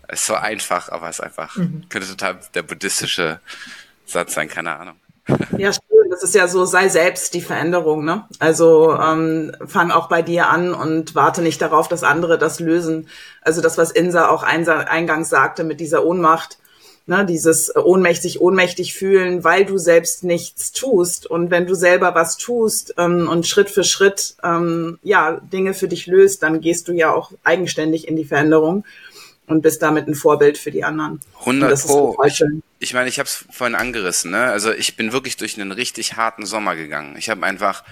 Ist 0.10 0.26
so 0.26 0.36
einfach, 0.36 0.90
aber 0.90 1.10
es 1.10 1.20
ist 1.20 1.24
einfach, 1.24 1.56
mhm. 1.58 1.84
könnte 1.90 2.08
total 2.08 2.40
der 2.54 2.64
buddhistische 2.64 3.40
Satz 4.06 4.34
sein, 4.34 4.48
keine 4.48 4.78
Ahnung. 4.78 4.96
Ja, 5.58 5.74
schön. 5.74 6.10
Das 6.10 6.24
ist 6.24 6.36
ja 6.36 6.48
so, 6.48 6.66
sei 6.66 6.88
selbst 6.88 7.34
die 7.34 7.42
Veränderung, 7.42 8.06
ne? 8.06 8.26
Also 8.40 8.98
ähm, 8.98 9.54
fang 9.66 9.92
auch 9.92 10.08
bei 10.08 10.22
dir 10.22 10.48
an 10.50 10.74
und 10.74 11.16
warte 11.16 11.42
nicht 11.42 11.62
darauf, 11.62 11.90
dass 11.90 12.04
andere 12.04 12.38
das 12.38 12.60
lösen. 12.60 13.10
Also 13.42 13.62
das, 13.62 13.78
was 13.78 13.92
Insa 13.92 14.30
auch 14.30 14.44
eingangs 14.44 15.30
sagte 15.30 15.64
mit 15.66 15.82
dieser 15.82 16.06
Ohnmacht, 16.06 16.58
ne, 17.08 17.26
dieses 17.26 17.76
ohnmächtig, 17.76 18.40
ohnmächtig 18.42 18.94
fühlen, 18.94 19.44
weil 19.44 19.66
du 19.66 19.78
selbst 19.78 20.24
nichts 20.24 20.72
tust. 20.72 21.26
Und 21.26 21.50
wenn 21.52 21.66
du 21.66 21.74
selber 21.74 22.16
was 22.16 22.38
tust 22.38 22.94
ähm, 22.98 23.28
und 23.28 23.48
Schritt 23.48 23.70
für 23.70 23.84
Schritt 23.84 24.36
ähm, 24.44 25.00
ja 25.04 25.40
Dinge 25.42 25.74
für 25.74 25.88
dich 25.88 26.08
löst, 26.08 26.44
dann 26.44 26.62
gehst 26.62 26.88
du 26.88 26.94
ja 26.94 27.14
auch 27.14 27.32
eigenständig 27.44 28.08
in 28.08 28.16
die 28.16 28.26
Veränderung 28.26 28.86
und 29.48 29.62
bist 29.62 29.82
damit 29.82 30.08
ein 30.08 30.14
Vorbild 30.14 30.58
für 30.58 30.72
die 30.72 30.84
anderen. 30.84 31.20
100 31.40 31.82
Pro. 31.82 32.18
Ich, 32.26 32.44
ich 32.80 32.94
meine, 32.94 33.10
ich 33.10 33.18
habe 33.18 33.28
es 33.28 33.46
vorhin 33.50 33.76
angerissen. 33.76 34.32
Ne? 34.32 34.44
Also 34.44 34.72
ich 34.72 34.96
bin 34.96 35.14
wirklich 35.14 35.38
durch 35.38 35.60
einen 35.60 35.72
richtig 35.72 36.18
harten 36.18 36.46
Sommer 36.46 36.76
gegangen. 36.76 37.16
Ich 37.18 37.30
habe 37.30 37.46
einfach 37.46 37.84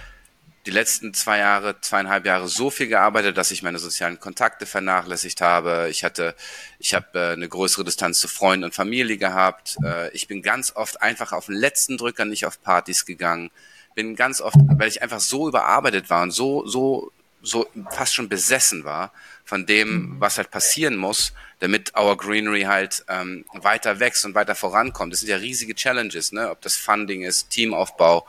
die 0.65 0.71
letzten 0.71 1.13
zwei 1.13 1.37
Jahre, 1.37 1.79
zweieinhalb 1.79 2.25
Jahre 2.25 2.47
so 2.47 2.69
viel 2.69 2.87
gearbeitet, 2.87 3.37
dass 3.37 3.51
ich 3.51 3.63
meine 3.63 3.79
sozialen 3.79 4.19
Kontakte 4.19 4.65
vernachlässigt 4.65 5.39
habe. 5.39 5.87
Ich 5.89 6.03
hatte, 6.03 6.35
ich 6.79 6.93
habe 6.93 7.07
äh, 7.13 7.33
eine 7.33 7.47
größere 7.47 7.83
Distanz 7.85 8.19
zu 8.19 8.27
Freunden 8.27 8.65
und 8.65 8.75
Familie 8.75 9.17
gehabt. 9.17 9.77
Äh, 9.83 10.09
ich 10.11 10.27
bin 10.27 10.41
ganz 10.41 10.75
oft 10.75 11.01
einfach 11.01 11.31
auf 11.31 11.45
den 11.45 11.55
letzten 11.55 11.97
Drücker 11.97 12.25
nicht 12.25 12.45
auf 12.45 12.61
Partys 12.61 13.05
gegangen. 13.05 13.51
Bin 13.93 14.15
ganz 14.15 14.41
oft, 14.41 14.57
weil 14.75 14.89
ich 14.89 15.01
einfach 15.01 15.21
so 15.21 15.47
überarbeitet 15.47 16.09
war 16.09 16.23
und 16.23 16.31
so, 16.31 16.65
so, 16.65 17.11
so 17.41 17.67
fast 17.91 18.13
schon 18.13 18.27
besessen 18.27 18.83
war 18.83 19.13
von 19.45 19.65
dem, 19.65 20.15
was 20.19 20.37
halt 20.37 20.51
passieren 20.51 20.97
muss, 20.97 21.31
damit 21.59 21.95
Our 21.95 22.17
Greenery 22.17 22.63
halt 22.63 23.05
ähm, 23.07 23.45
weiter 23.53 23.99
wächst 23.99 24.25
und 24.25 24.35
weiter 24.35 24.55
vorankommt. 24.55 25.13
Das 25.13 25.21
sind 25.21 25.29
ja 25.29 25.37
riesige 25.37 25.75
Challenges, 25.75 26.31
ne? 26.31 26.49
Ob 26.49 26.61
das 26.61 26.75
Funding 26.75 27.21
ist, 27.21 27.51
Teamaufbau, 27.51 28.25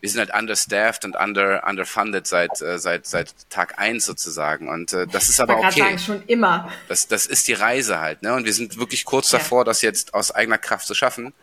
wir 0.00 0.08
sind 0.08 0.20
halt 0.20 0.32
understaffed 0.32 1.04
und 1.04 1.16
under, 1.16 1.66
underfunded 1.68 2.26
seit, 2.26 2.62
äh, 2.62 2.78
seit, 2.78 3.06
seit 3.06 3.34
Tag 3.50 3.80
eins 3.80 4.04
sozusagen. 4.04 4.68
Und 4.68 4.92
äh, 4.92 5.08
das 5.08 5.28
ist 5.28 5.40
aber 5.40 5.58
okay. 5.58 5.80
Sagen, 5.80 5.98
schon 5.98 6.22
immer. 6.26 6.70
Das, 6.86 7.08
das 7.08 7.26
ist 7.26 7.48
die 7.48 7.54
Reise 7.54 7.98
halt, 7.98 8.22
ne? 8.22 8.34
Und 8.34 8.44
wir 8.44 8.54
sind 8.54 8.78
wirklich 8.78 9.04
kurz 9.04 9.32
ja. 9.32 9.38
davor, 9.38 9.64
das 9.64 9.82
jetzt 9.82 10.14
aus 10.14 10.30
eigener 10.30 10.58
Kraft 10.58 10.86
zu 10.86 10.94
schaffen. 10.94 11.34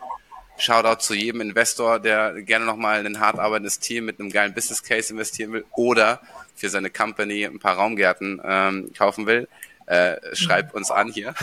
Shoutout 0.58 1.00
zu 1.00 1.14
jedem 1.14 1.40
Investor, 1.40 1.98
der 1.98 2.40
gerne 2.42 2.64
nochmal 2.64 3.04
ein 3.04 3.20
hart 3.20 3.38
arbeitendes 3.38 3.78
Team 3.78 4.06
mit 4.06 4.20
einem 4.20 4.30
geilen 4.30 4.54
Business 4.54 4.82
Case 4.82 5.12
investieren 5.12 5.52
will 5.52 5.64
oder 5.72 6.20
für 6.54 6.70
seine 6.70 6.90
Company 6.90 7.44
ein 7.44 7.58
paar 7.58 7.76
Raumgärten 7.76 8.40
ähm, 8.44 8.90
kaufen 8.96 9.26
will. 9.26 9.48
Äh, 9.86 10.16
schreibt 10.34 10.74
uns 10.74 10.90
an 10.90 11.12
hier. 11.12 11.34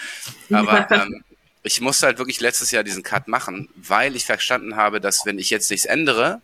Aber 0.52 0.90
ähm, 0.90 1.22
ich 1.62 1.80
musste 1.80 2.06
halt 2.06 2.18
wirklich 2.18 2.40
letztes 2.40 2.70
Jahr 2.70 2.82
diesen 2.82 3.02
Cut 3.02 3.28
machen, 3.28 3.68
weil 3.76 4.16
ich 4.16 4.26
verstanden 4.26 4.76
habe, 4.76 5.00
dass 5.00 5.24
wenn 5.26 5.38
ich 5.38 5.50
jetzt 5.50 5.70
nichts 5.70 5.86
ändere, 5.86 6.40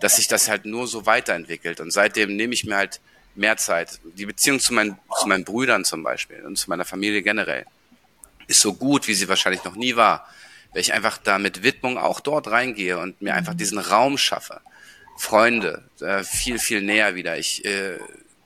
dass 0.00 0.16
sich 0.16 0.28
das 0.28 0.48
halt 0.48 0.64
nur 0.64 0.86
so 0.86 1.06
weiterentwickelt. 1.06 1.80
Und 1.80 1.90
seitdem 1.92 2.36
nehme 2.36 2.54
ich 2.54 2.64
mir 2.64 2.76
halt 2.76 3.00
mehr 3.34 3.56
Zeit. 3.56 4.00
Die 4.04 4.26
Beziehung 4.26 4.60
zu 4.60 4.74
meinen, 4.74 4.98
zu 5.20 5.26
meinen 5.26 5.44
Brüdern 5.44 5.84
zum 5.84 6.02
Beispiel 6.02 6.44
und 6.44 6.56
zu 6.56 6.70
meiner 6.70 6.84
Familie 6.84 7.22
generell 7.22 7.66
ist 8.46 8.60
so 8.60 8.74
gut, 8.74 9.08
wie 9.08 9.14
sie 9.14 9.28
wahrscheinlich 9.28 9.64
noch 9.64 9.76
nie 9.76 9.96
war. 9.96 10.28
Weil 10.72 10.80
ich 10.80 10.92
einfach 10.92 11.18
da 11.18 11.38
mit 11.38 11.62
Widmung 11.62 11.98
auch 11.98 12.20
dort 12.20 12.48
reingehe 12.50 12.98
und 12.98 13.20
mir 13.20 13.34
einfach 13.34 13.54
diesen 13.54 13.78
Raum 13.78 14.18
schaffe. 14.18 14.60
Freunde, 15.16 15.84
äh, 16.00 16.24
viel, 16.24 16.58
viel 16.58 16.82
näher 16.82 17.14
wieder. 17.14 17.38
Ich, 17.38 17.64
äh, 17.64 17.98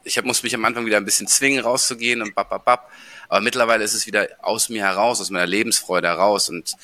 ich 0.05 0.19
hab, 0.19 0.25
muss 0.25 0.43
mich 0.43 0.55
am 0.55 0.65
Anfang 0.65 0.87
wieder 0.87 0.97
ein 0.97 1.05
bisschen 1.05 1.27
zwingen, 1.27 1.61
rauszugehen 1.61 2.23
und 2.23 2.35
bap, 2.35 2.51
bap, 2.51 2.65
bap. 2.65 2.91
Aber 3.29 3.41
mittlerweile 3.41 3.85
ist 3.85 3.95
es 3.95 4.07
wieder 4.07 4.29
aus 4.43 4.69
mir 4.69 4.83
heraus, 4.83 5.21
aus 5.21 5.31
meiner 5.31 5.47
Lebensfreude 5.47 6.09
heraus. 6.09 6.49
Und 6.49 6.75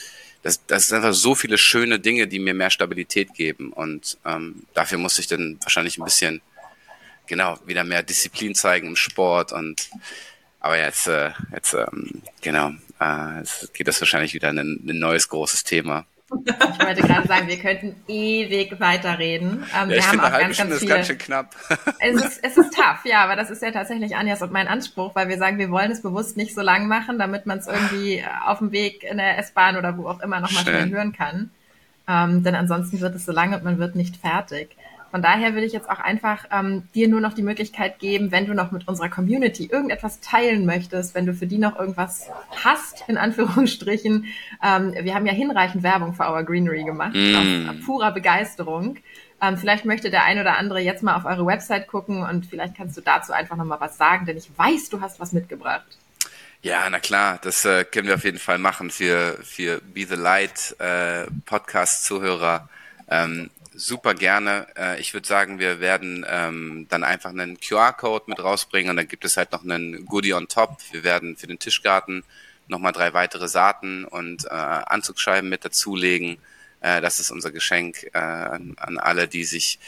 das, 0.43 0.64
das 0.66 0.88
sind 0.88 0.97
einfach 0.97 1.14
so 1.14 1.34
viele 1.34 1.59
schöne 1.59 2.01
Dinge, 2.01 2.26
die 2.26 2.38
mir 2.38 2.55
mehr 2.55 2.70
Stabilität 2.70 3.34
geben. 3.34 3.72
Und 3.72 4.18
ähm, 4.24 4.66
dafür 4.74 4.99
muss 4.99 5.18
ich 5.18 5.28
dann 5.28 5.59
wahrscheinlich 5.62 5.99
ein 5.99 6.05
bisschen, 6.05 6.40
genau, 7.26 7.59
wieder 7.64 7.84
mehr 7.84 8.03
Disziplin 8.03 8.55
zeigen 8.55 8.88
im 8.88 8.97
Sport. 8.97 9.53
Und 9.53 9.88
aber 10.63 10.79
jetzt, 10.79 11.09
äh, 11.09 11.31
jetzt 11.53 11.75
ähm, 11.75 12.23
genau, 12.41 12.71
äh, 13.01 13.39
jetzt 13.39 13.75
geht 13.75 13.89
das 13.89 14.01
wahrscheinlich 14.01 14.33
wieder 14.33 14.51
in 14.51 14.59
ein, 14.59 14.81
ein 14.87 14.99
neues 14.99 15.29
großes 15.29 15.65
Thema. 15.65 16.07
Ich 16.31 16.87
wollte 16.87 17.03
gerade 17.03 17.29
sagen, 17.29 17.49
wir 17.49 17.59
könnten 17.59 17.97
ewig 18.09 18.81
weiterreden. 18.81 19.65
Ähm, 19.65 19.67
ja, 19.73 19.89
wir 19.89 19.97
ich 19.99 20.09
haben 20.09 20.21
auch 20.21 20.31
ganz, 20.31 20.57
ganz 20.57 20.61
viele, 20.61 20.75
ist 20.75 20.89
ganz 20.89 21.07
schön 21.09 21.19
knapp. 21.19 21.55
Es 21.99 22.15
ist, 22.15 22.45
es 22.45 22.57
ist 22.57 22.75
tough, 22.75 23.05
ja, 23.05 23.25
aber 23.25 23.37
das 23.37 23.51
ist 23.51 23.61
ja 23.61 23.73
tatsächlich 23.73 24.17
Anjas 24.17 24.41
und 24.41 24.53
mein 24.53 24.69
Anspruch, 24.69 25.15
weil 25.15 25.29
wir 25.29 25.37
sagen, 25.37 25.59
wir 25.59 25.71
wollen 25.71 25.91
es 25.91 26.01
bewusst 26.01 26.37
nicht 26.37 26.55
so 26.55 26.63
lang 26.63 26.87
machen, 26.87 27.19
damit 27.19 27.45
man 27.45 27.59
es 27.59 27.67
irgendwie 27.67 28.25
auf 28.47 28.59
dem 28.59 28.71
Weg 28.71 29.03
in 29.05 29.19
der 29.19 29.39
S-Bahn 29.39 29.77
oder 29.77 29.99
wo 29.99 30.07
auch 30.07 30.21
immer 30.21 30.41
nochmal 30.41 30.63
schnell 30.63 30.91
hören 30.91 31.13
kann. 31.13 31.51
Ähm, 32.09 32.45
denn 32.45 32.55
ansonsten 32.55 33.01
wird 33.01 33.15
es 33.15 33.25
so 33.25 33.33
lange 33.33 33.57
und 33.57 33.65
man 33.65 33.79
wird 33.79 33.95
nicht 33.95 34.17
fertig. 34.17 34.71
Von 35.13 35.21
daher 35.21 35.55
will 35.55 35.63
ich 35.63 35.75
jetzt 35.75 35.91
auch 35.91 36.01
einfach 36.01 36.47
ähm, 36.51 36.89
dir 36.95 37.07
nur 37.07 37.21
noch 37.21 37.35
die 37.35 37.43
Möglichkeit 37.43 37.99
geben, 37.99 38.33
wenn 38.33 38.47
du 38.47 38.55
noch 38.55 38.73
mit 38.73 38.89
unserer 38.89 39.11
Community 39.11 39.67
irgendetwas 39.67 40.21
teilen 40.21 40.65
möchtest, 40.65 41.15
wenn 41.15 41.27
du 41.27 41.35
für 41.35 41.47
die 41.47 41.59
noch 41.59 41.79
irgendwas 41.79 42.31
hast, 42.65 43.05
in 43.09 43.19
Anführungsstrichen. 43.19 44.25
Ähm, 44.65 44.95
wir 45.03 45.15
haben 45.15 45.27
ja 45.27 45.35
hinreichend 45.35 45.83
Werbung 45.83 46.15
für 46.15 46.23
Our 46.23 46.45
Greenery 46.45 46.85
gemacht, 46.85 47.15
mm. 47.15 47.69
aus 47.69 47.85
purer 47.85 48.13
Begeisterung. 48.13 48.97
Ähm, 49.43 49.59
vielleicht 49.59 49.85
möchte 49.85 50.09
der 50.09 50.25
ein 50.25 50.41
oder 50.41 50.57
andere 50.57 50.81
jetzt 50.81 51.03
mal 51.03 51.15
auf 51.15 51.27
eure 51.27 51.45
Website 51.45 51.89
gucken 51.89 52.23
und 52.23 52.47
vielleicht 52.47 52.75
kannst 52.75 52.97
du 52.97 53.03
dazu 53.03 53.33
einfach 53.33 53.57
nochmal 53.57 53.81
was 53.81 53.99
sagen, 53.99 54.25
denn 54.25 54.39
ich 54.39 54.51
weiß, 54.57 54.89
du 54.89 55.03
hast 55.03 55.21
was 55.21 55.33
mitgebracht. 55.33 55.99
Ja, 56.63 56.89
na 56.89 57.01
klar, 57.01 57.39
das 57.43 57.67
äh, 57.67 57.85
können 57.85 58.09
wir 58.09 58.15
auf 58.15 58.25
jeden 58.25 58.39
Fall 58.39 58.57
machen 58.57 58.91
für, 58.91 59.37
für 59.43 59.83
Be 59.83 60.07
the 60.09 60.15
Light 60.15 60.75
äh, 60.79 61.27
Podcast-Zuhörer. 61.45 62.69
Ähm, 63.11 63.51
super 63.75 64.14
gerne. 64.14 64.66
Äh, 64.77 65.01
ich 65.01 65.14
würde 65.14 65.27
sagen, 65.27 65.59
wir 65.59 65.81
werden 65.81 66.25
ähm, 66.29 66.87
dann 66.89 67.05
einfach 67.05 67.31
einen 67.31 67.59
QR-Code 67.59 68.25
mit 68.29 68.43
rausbringen 68.43 68.91
und 68.91 68.97
dann 68.97 69.09
gibt 69.09 69.25
es 69.25 69.37
halt 69.37 69.53
noch 69.53 69.64
einen 69.64 70.07
Goodie 70.07 70.35
on 70.35 70.49
top. 70.49 70.79
Wir 70.91 71.05
werden 71.05 71.37
für 71.37 71.47
den 71.47 71.59
Tischgarten 71.59 72.25
nochmal 72.68 72.93
drei 72.93 73.12
weitere 73.12 73.49
Saaten 73.49 74.05
und 74.05 74.45
äh, 74.47 74.49
Anzugsscheiben 74.49 75.49
mit 75.49 75.64
dazulegen. 75.64 76.39
Äh, 76.81 77.01
das 77.01 77.20
ist 77.20 77.31
unser 77.31 77.51
Geschenk 77.51 78.05
äh, 78.12 78.18
an, 78.18 78.75
an 78.79 78.99
alle, 78.99 79.29
die 79.29 79.45
sich 79.45 79.79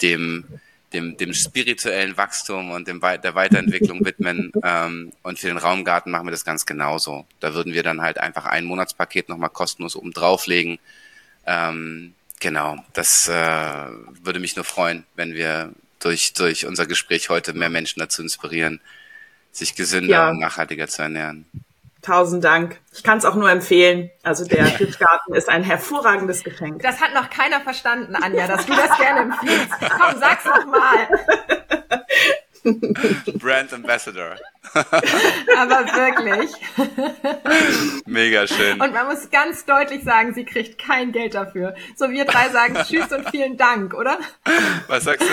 dem 0.00 0.44
dem, 0.92 1.16
dem 1.16 1.32
spirituellen 1.34 2.16
Wachstum 2.16 2.70
und 2.70 2.86
dem, 2.86 3.00
der 3.00 3.34
Weiterentwicklung 3.34 4.04
widmen. 4.04 4.52
Ähm, 4.62 5.12
und 5.22 5.38
für 5.38 5.48
den 5.48 5.56
Raumgarten 5.56 6.12
machen 6.12 6.26
wir 6.26 6.32
das 6.32 6.44
ganz 6.44 6.66
genauso. 6.66 7.26
Da 7.40 7.54
würden 7.54 7.72
wir 7.72 7.82
dann 7.82 8.02
halt 8.02 8.18
einfach 8.18 8.46
ein 8.46 8.64
Monatspaket 8.64 9.28
nochmal 9.28 9.50
kostenlos 9.50 9.96
oben 9.96 10.12
drauflegen. 10.12 10.78
Ähm, 11.46 12.14
genau, 12.42 12.76
das 12.92 13.28
äh, 13.28 13.32
würde 13.32 14.40
mich 14.40 14.56
nur 14.56 14.66
freuen, 14.66 15.06
wenn 15.14 15.32
wir 15.32 15.72
durch, 16.00 16.34
durch 16.34 16.66
unser 16.66 16.86
Gespräch 16.86 17.30
heute 17.30 17.54
mehr 17.54 17.70
Menschen 17.70 18.00
dazu 18.00 18.20
inspirieren, 18.20 18.80
sich 19.52 19.74
gesünder 19.74 20.10
ja. 20.10 20.28
und 20.28 20.40
nachhaltiger 20.40 20.88
zu 20.88 21.02
ernähren. 21.02 21.46
Tausend 22.02 22.42
Dank. 22.42 22.80
Ich 22.92 23.04
kann 23.04 23.18
es 23.18 23.24
auch 23.24 23.36
nur 23.36 23.48
empfehlen. 23.48 24.10
Also 24.24 24.44
der 24.44 24.64
Giftgarten 24.78 25.34
ist 25.34 25.48
ein 25.48 25.62
hervorragendes 25.62 26.42
Geschenk. 26.42 26.82
Das 26.82 27.00
hat 27.00 27.14
noch 27.14 27.30
keiner 27.30 27.60
verstanden, 27.60 28.16
Anja, 28.16 28.48
dass 28.48 28.66
du 28.66 28.74
das 28.74 28.98
gerne 28.98 29.20
empfiehlst. 29.20 29.70
Komm, 29.78 30.18
sag's 30.18 30.44
noch 30.44 30.66
mal. 30.66 31.08
Brand 33.38 33.72
Ambassador. 33.72 34.36
Aber 34.74 35.84
wirklich. 35.86 36.50
Mega 38.06 38.46
schön. 38.46 38.80
Und 38.80 38.92
man 38.92 39.06
muss 39.06 39.30
ganz 39.30 39.64
deutlich 39.64 40.04
sagen, 40.04 40.34
sie 40.34 40.44
kriegt 40.44 40.78
kein 40.78 41.12
Geld 41.12 41.34
dafür. 41.34 41.74
So 41.96 42.10
wir 42.10 42.24
drei 42.24 42.48
sagen 42.50 42.76
Tschüss 42.84 43.10
und 43.12 43.28
vielen 43.30 43.56
Dank, 43.56 43.94
oder? 43.94 44.18
Was 44.86 45.04
sagst 45.04 45.28
du? 45.28 45.32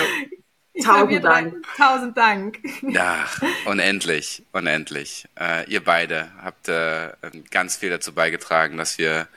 Ich 0.72 0.84
tausend 0.84 1.24
Dank. 1.24 1.66
tausend 1.76 2.16
Dank. 2.16 2.58
Ja, 2.82 3.26
unendlich, 3.64 4.44
unendlich. 4.52 5.26
Äh, 5.38 5.68
ihr 5.70 5.84
beide 5.84 6.30
habt 6.42 6.68
äh, 6.68 7.10
ganz 7.50 7.76
viel 7.76 7.90
dazu 7.90 8.12
beigetragen, 8.12 8.76
dass 8.76 8.96
wir 8.96 9.28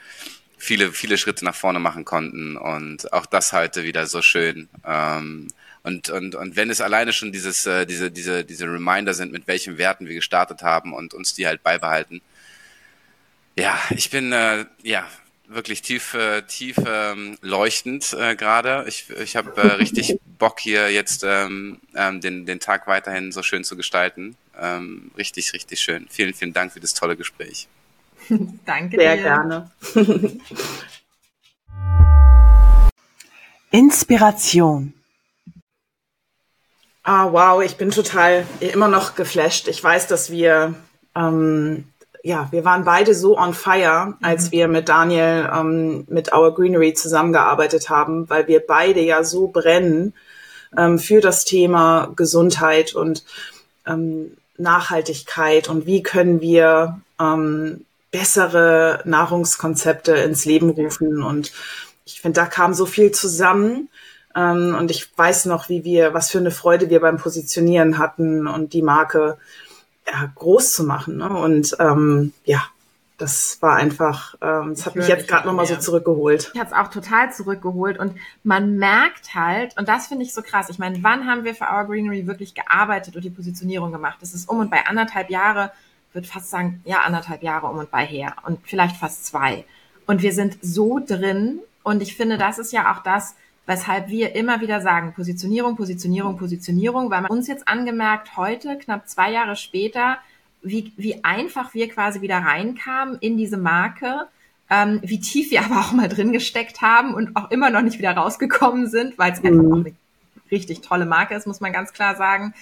viele, 0.56 0.92
viele 0.92 1.18
Schritte 1.18 1.44
nach 1.44 1.54
vorne 1.54 1.80
machen 1.80 2.04
konnten 2.04 2.56
und 2.56 3.12
auch 3.12 3.26
das 3.26 3.52
heute 3.52 3.84
wieder 3.84 4.06
so 4.06 4.22
schön. 4.22 4.68
Ähm, 4.86 5.48
und, 5.84 6.08
und, 6.08 6.34
und 6.34 6.56
wenn 6.56 6.70
es 6.70 6.80
alleine 6.80 7.12
schon 7.12 7.30
dieses, 7.30 7.66
äh, 7.66 7.84
diese, 7.84 8.10
diese, 8.10 8.42
diese 8.42 8.64
Reminder 8.64 9.12
sind, 9.12 9.32
mit 9.32 9.46
welchen 9.46 9.76
Werten 9.76 10.06
wir 10.06 10.14
gestartet 10.14 10.62
haben 10.62 10.94
und 10.94 11.12
uns 11.12 11.34
die 11.34 11.46
halt 11.46 11.62
beibehalten. 11.62 12.22
Ja, 13.54 13.78
ich 13.90 14.08
bin 14.08 14.32
äh, 14.32 14.64
ja 14.82 15.06
wirklich 15.46 15.82
tief, 15.82 16.14
äh, 16.14 16.40
tief 16.42 16.76
ähm, 16.86 17.36
leuchtend 17.42 18.16
äh, 18.18 18.34
gerade. 18.34 18.86
Ich, 18.88 19.10
ich 19.10 19.36
habe 19.36 19.60
äh, 19.60 19.66
richtig 19.74 20.18
Bock 20.38 20.58
hier 20.58 20.90
jetzt 20.90 21.22
ähm, 21.22 21.80
ähm, 21.94 22.22
den, 22.22 22.46
den 22.46 22.60
Tag 22.60 22.86
weiterhin 22.86 23.30
so 23.30 23.42
schön 23.42 23.62
zu 23.62 23.76
gestalten. 23.76 24.36
Ähm, 24.58 25.10
richtig, 25.18 25.52
richtig 25.52 25.80
schön. 25.80 26.06
Vielen, 26.08 26.32
vielen 26.32 26.54
Dank 26.54 26.72
für 26.72 26.80
das 26.80 26.94
tolle 26.94 27.14
Gespräch. 27.14 27.68
Danke 28.64 28.96
Sehr 28.96 29.16
dir. 29.16 29.22
gerne. 29.22 29.70
Inspiration. 33.70 34.94
Ah, 37.06 37.30
wow, 37.32 37.62
ich 37.62 37.76
bin 37.76 37.90
total 37.90 38.46
immer 38.60 38.88
noch 38.88 39.14
geflasht. 39.14 39.68
Ich 39.68 39.84
weiß, 39.84 40.06
dass 40.06 40.30
wir, 40.30 40.74
ähm, 41.14 41.84
ja, 42.22 42.48
wir 42.50 42.64
waren 42.64 42.84
beide 42.84 43.14
so 43.14 43.36
on 43.36 43.52
fire, 43.52 44.14
als 44.22 44.46
mhm. 44.46 44.52
wir 44.52 44.68
mit 44.68 44.88
Daniel 44.88 45.50
ähm, 45.54 46.06
mit 46.08 46.32
Our 46.32 46.54
Greenery 46.54 46.94
zusammengearbeitet 46.94 47.90
haben, 47.90 48.30
weil 48.30 48.48
wir 48.48 48.66
beide 48.66 49.02
ja 49.02 49.22
so 49.22 49.48
brennen 49.48 50.14
ähm, 50.78 50.98
für 50.98 51.20
das 51.20 51.44
Thema 51.44 52.10
Gesundheit 52.16 52.94
und 52.94 53.22
ähm, 53.86 54.34
Nachhaltigkeit 54.56 55.68
und 55.68 55.84
wie 55.84 56.02
können 56.02 56.40
wir 56.40 57.00
ähm, 57.20 57.84
bessere 58.12 59.02
Nahrungskonzepte 59.04 60.12
ins 60.12 60.46
Leben 60.46 60.70
rufen. 60.70 61.22
Und 61.22 61.52
ich 62.06 62.22
finde, 62.22 62.40
da 62.40 62.46
kam 62.46 62.72
so 62.72 62.86
viel 62.86 63.10
zusammen. 63.10 63.90
Ähm, 64.36 64.76
und 64.78 64.90
ich 64.90 65.16
weiß 65.16 65.46
noch, 65.46 65.68
wie 65.68 65.84
wir, 65.84 66.14
was 66.14 66.30
für 66.30 66.38
eine 66.38 66.50
Freude 66.50 66.90
wir 66.90 67.00
beim 67.00 67.18
Positionieren 67.18 67.98
hatten 67.98 68.46
und 68.46 68.72
die 68.72 68.82
Marke 68.82 69.38
ja, 70.06 70.30
groß 70.34 70.74
zu 70.74 70.84
machen. 70.84 71.18
Ne? 71.18 71.28
Und 71.28 71.76
ähm, 71.78 72.32
ja, 72.44 72.62
das 73.16 73.58
war 73.62 73.76
einfach, 73.76 74.34
ähm, 74.42 74.70
das 74.70 74.86
hat 74.86 74.96
mich 74.96 75.06
jetzt 75.06 75.28
gerade 75.28 75.46
nochmal 75.46 75.66
so 75.66 75.76
zurückgeholt. 75.76 76.50
Ich 76.52 76.60
habe 76.60 76.70
es 76.70 76.76
auch 76.76 76.90
total 76.90 77.32
zurückgeholt 77.32 77.98
und 77.98 78.16
man 78.42 78.76
merkt 78.76 79.34
halt, 79.34 79.78
und 79.78 79.88
das 79.88 80.08
finde 80.08 80.24
ich 80.24 80.34
so 80.34 80.42
krass, 80.42 80.68
ich 80.68 80.78
meine, 80.78 81.02
wann 81.02 81.26
haben 81.26 81.44
wir 81.44 81.54
für 81.54 81.64
Our 81.64 81.84
Greenery 81.84 82.26
wirklich 82.26 82.54
gearbeitet 82.54 83.14
und 83.14 83.24
die 83.24 83.30
Positionierung 83.30 83.92
gemacht? 83.92 84.18
Das 84.20 84.34
ist 84.34 84.48
um 84.48 84.58
und 84.58 84.70
bei 84.70 84.86
anderthalb 84.86 85.30
Jahre, 85.30 85.70
würde 86.12 86.26
fast 86.26 86.50
sagen, 86.50 86.80
ja, 86.84 87.00
anderthalb 87.00 87.42
Jahre 87.42 87.66
um 87.66 87.78
und 87.78 87.90
bei 87.90 88.04
her 88.04 88.34
und 88.44 88.58
vielleicht 88.64 88.96
fast 88.96 89.26
zwei. 89.26 89.64
Und 90.06 90.22
wir 90.22 90.32
sind 90.32 90.58
so 90.60 91.00
drin 91.04 91.60
und 91.82 92.02
ich 92.02 92.16
finde, 92.16 92.36
das 92.36 92.58
ist 92.58 92.72
ja 92.72 92.92
auch 92.92 93.02
das, 93.02 93.36
weshalb 93.66 94.08
wir 94.08 94.34
immer 94.34 94.60
wieder 94.60 94.80
sagen, 94.80 95.12
Positionierung, 95.14 95.76
Positionierung, 95.76 96.36
Positionierung, 96.36 97.10
weil 97.10 97.22
man 97.22 97.30
uns 97.30 97.46
jetzt 97.48 97.66
angemerkt, 97.66 98.36
heute, 98.36 98.78
knapp 98.78 99.08
zwei 99.08 99.30
Jahre 99.30 99.56
später, 99.56 100.18
wie, 100.62 100.92
wie 100.96 101.24
einfach 101.24 101.74
wir 101.74 101.88
quasi 101.88 102.20
wieder 102.20 102.38
reinkamen 102.38 103.18
in 103.20 103.36
diese 103.36 103.56
Marke, 103.56 104.26
ähm, 104.70 105.00
wie 105.02 105.20
tief 105.20 105.50
wir 105.50 105.64
aber 105.64 105.80
auch 105.80 105.92
mal 105.92 106.08
drin 106.08 106.32
gesteckt 106.32 106.82
haben 106.82 107.14
und 107.14 107.36
auch 107.36 107.50
immer 107.50 107.70
noch 107.70 107.82
nicht 107.82 107.98
wieder 107.98 108.12
rausgekommen 108.12 108.86
sind, 108.88 109.18
weil 109.18 109.32
es 109.32 109.42
mhm. 109.42 109.46
einfach 109.46 109.70
auch 109.70 109.84
eine 109.84 109.94
richtig 110.50 110.80
tolle 110.82 111.06
Marke 111.06 111.34
ist, 111.34 111.46
muss 111.46 111.60
man 111.60 111.72
ganz 111.72 111.92
klar 111.92 112.16
sagen. 112.16 112.54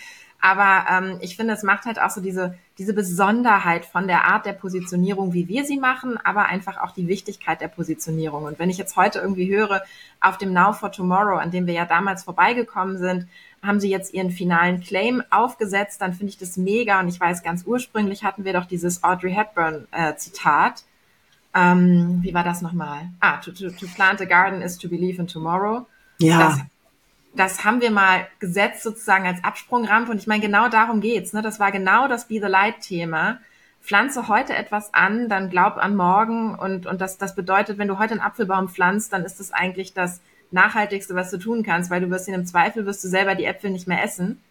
Aber 0.45 0.87
ähm, 0.91 1.19
ich 1.21 1.37
finde, 1.37 1.55
es 1.55 1.63
macht 1.63 1.85
halt 1.85 2.01
auch 2.01 2.11
so 2.11 2.21
diese, 2.21 2.59
diese 2.77 2.93
Besonderheit 2.93 3.85
von 3.85 4.09
der 4.09 4.25
Art 4.25 4.45
der 4.45 4.55
Positionierung, 4.55 5.33
wie 5.33 5.47
wir 5.47 5.65
sie 5.65 5.79
machen, 5.79 6.19
aber 6.23 6.47
einfach 6.47 6.79
auch 6.79 6.91
die 6.91 7.07
Wichtigkeit 7.07 7.61
der 7.61 7.69
Positionierung. 7.69 8.43
Und 8.43 8.59
wenn 8.59 8.69
ich 8.69 8.77
jetzt 8.77 8.97
heute 8.97 9.21
irgendwie 9.21 9.49
höre, 9.49 9.83
auf 10.21 10.39
dem 10.39 10.53
Now 10.53 10.73
for 10.73 10.91
Tomorrow, 10.91 11.39
an 11.39 11.53
dem 11.53 11.69
wir 11.69 11.75
ja 11.75 11.87
damals 11.87 12.25
vorbeigekommen 12.25 12.99
sind, 12.99 13.29
haben 13.63 13.79
sie 13.79 13.89
jetzt 13.89 14.13
ihren 14.13 14.33
finalen 14.33 14.81
Claim 14.81 15.23
aufgesetzt, 15.31 16.01
dann 16.01 16.13
finde 16.13 16.31
ich 16.31 16.39
das 16.39 16.57
mega. 16.57 16.99
Und 16.99 17.07
ich 17.07 17.21
weiß, 17.21 17.45
ganz 17.45 17.63
ursprünglich 17.65 18.25
hatten 18.25 18.45
wir 18.45 18.53
doch 18.53 18.67
dieses 18.67 19.05
Audrey 19.05 19.33
Hepburn-Zitat. 19.33 20.83
Äh, 21.55 21.73
ähm, 21.73 22.19
wie 22.23 22.35
war 22.35 22.43
das 22.43 22.63
nochmal? 22.63 23.11
Ah, 23.21 23.37
to, 23.37 23.53
to, 23.53 23.71
to 23.71 23.87
plant 23.95 24.21
a 24.21 24.25
garden 24.25 24.61
is 24.61 24.77
to 24.77 24.89
believe 24.89 25.21
in 25.21 25.29
tomorrow. 25.29 25.87
Ja. 26.19 26.39
Das 26.39 26.61
das 27.35 27.65
haben 27.65 27.81
wir 27.81 27.91
mal 27.91 28.27
gesetzt 28.41 28.83
sozusagen 28.83 29.27
als 29.27 29.43
Absprungrampe. 29.43 30.11
Und 30.11 30.19
ich 30.19 30.27
meine, 30.27 30.43
genau 30.43 30.69
darum 30.69 31.01
geht's. 31.01 31.33
Ne? 31.33 31.43
Das 31.43 31.59
war 31.59 31.73
genau 31.73 32.09
das 32.09 32.29
Be 32.29 32.35
the 32.35 32.49
Light-Thema. 32.49 33.39
Pflanze 33.81 34.29
heute 34.29 34.55
etwas 34.55 34.95
an, 34.95 35.29
dann 35.29 35.51
glaub 35.51 35.77
an 35.77 35.97
morgen. 35.97 36.55
Und, 36.55 36.87
und 36.87 37.01
das, 37.01 37.19
das 37.19 37.35
bedeutet, 37.35 37.79
wenn 37.79 37.89
du 37.89 37.99
heute 37.99 38.13
einen 38.13 38.21
Apfelbaum 38.21 38.69
pflanzt, 38.69 39.13
dann 39.13 39.25
ist 39.25 39.41
das 39.41 39.53
eigentlich 39.53 39.95
das 39.95 40.21
Nachhaltigste, 40.51 41.15
was 41.15 41.31
du 41.31 41.39
tun 41.39 41.63
kannst, 41.63 41.91
weil 41.91 42.03
du 42.03 42.11
wirst 42.11 42.29
ihn 42.29 42.35
im 42.35 42.47
Zweifel, 42.47 42.85
wirst 42.87 43.03
du 43.03 43.09
selber 43.09 43.35
die 43.35 43.47
Äpfel 43.47 43.71
nicht 43.71 43.89
mehr 43.89 44.05
essen. 44.05 44.43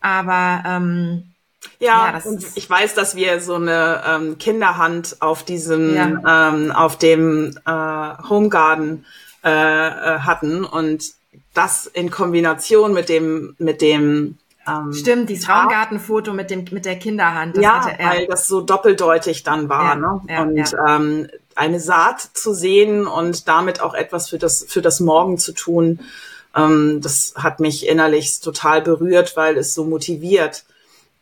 Aber 0.00 0.62
ähm, 0.66 1.32
ja, 1.80 2.12
ja 2.12 2.20
und 2.24 2.44
ich 2.54 2.68
weiß, 2.68 2.94
dass 2.94 3.16
wir 3.16 3.40
so 3.40 3.54
eine 3.54 4.02
ähm, 4.06 4.38
Kinderhand 4.38 5.16
auf 5.20 5.42
diesem, 5.42 5.94
ja. 5.94 6.50
ähm, 6.50 6.70
auf 6.70 6.98
dem 6.98 7.56
äh, 7.66 8.28
Homegarden 8.28 9.06
äh, 9.42 9.48
äh, 9.48 10.18
hatten 10.20 10.64
und 10.64 11.04
das 11.56 11.86
in 11.86 12.10
Kombination 12.10 12.92
mit 12.92 13.08
dem, 13.08 13.54
mit 13.58 13.80
dem 13.80 14.38
ähm, 14.66 14.92
Stimmt, 14.92 15.30
dieses 15.30 15.48
Raumgartenfoto 15.48 16.32
mit 16.32 16.50
dem 16.50 16.64
mit 16.72 16.84
der 16.84 16.98
Kinderhand. 16.98 17.56
Ja, 17.56 17.86
er. 17.86 18.08
weil 18.08 18.26
das 18.26 18.48
so 18.48 18.60
doppeldeutig 18.60 19.44
dann 19.44 19.68
war. 19.68 19.84
Ja, 19.84 19.94
ne? 19.94 20.20
Ja, 20.28 20.42
und 20.42 20.56
ja. 20.56 20.96
Ähm, 20.96 21.28
eine 21.54 21.80
Saat 21.80 22.20
zu 22.20 22.52
sehen 22.52 23.06
und 23.06 23.48
damit 23.48 23.80
auch 23.80 23.94
etwas 23.94 24.28
für 24.28 24.38
das 24.38 24.66
für 24.68 24.82
das 24.82 25.00
Morgen 25.00 25.38
zu 25.38 25.52
tun, 25.52 26.00
ähm, 26.54 27.00
das 27.00 27.34
hat 27.36 27.60
mich 27.60 27.86
innerlich 27.86 28.40
total 28.40 28.82
berührt, 28.82 29.36
weil 29.36 29.56
es 29.56 29.72
so 29.72 29.84
motiviert, 29.84 30.64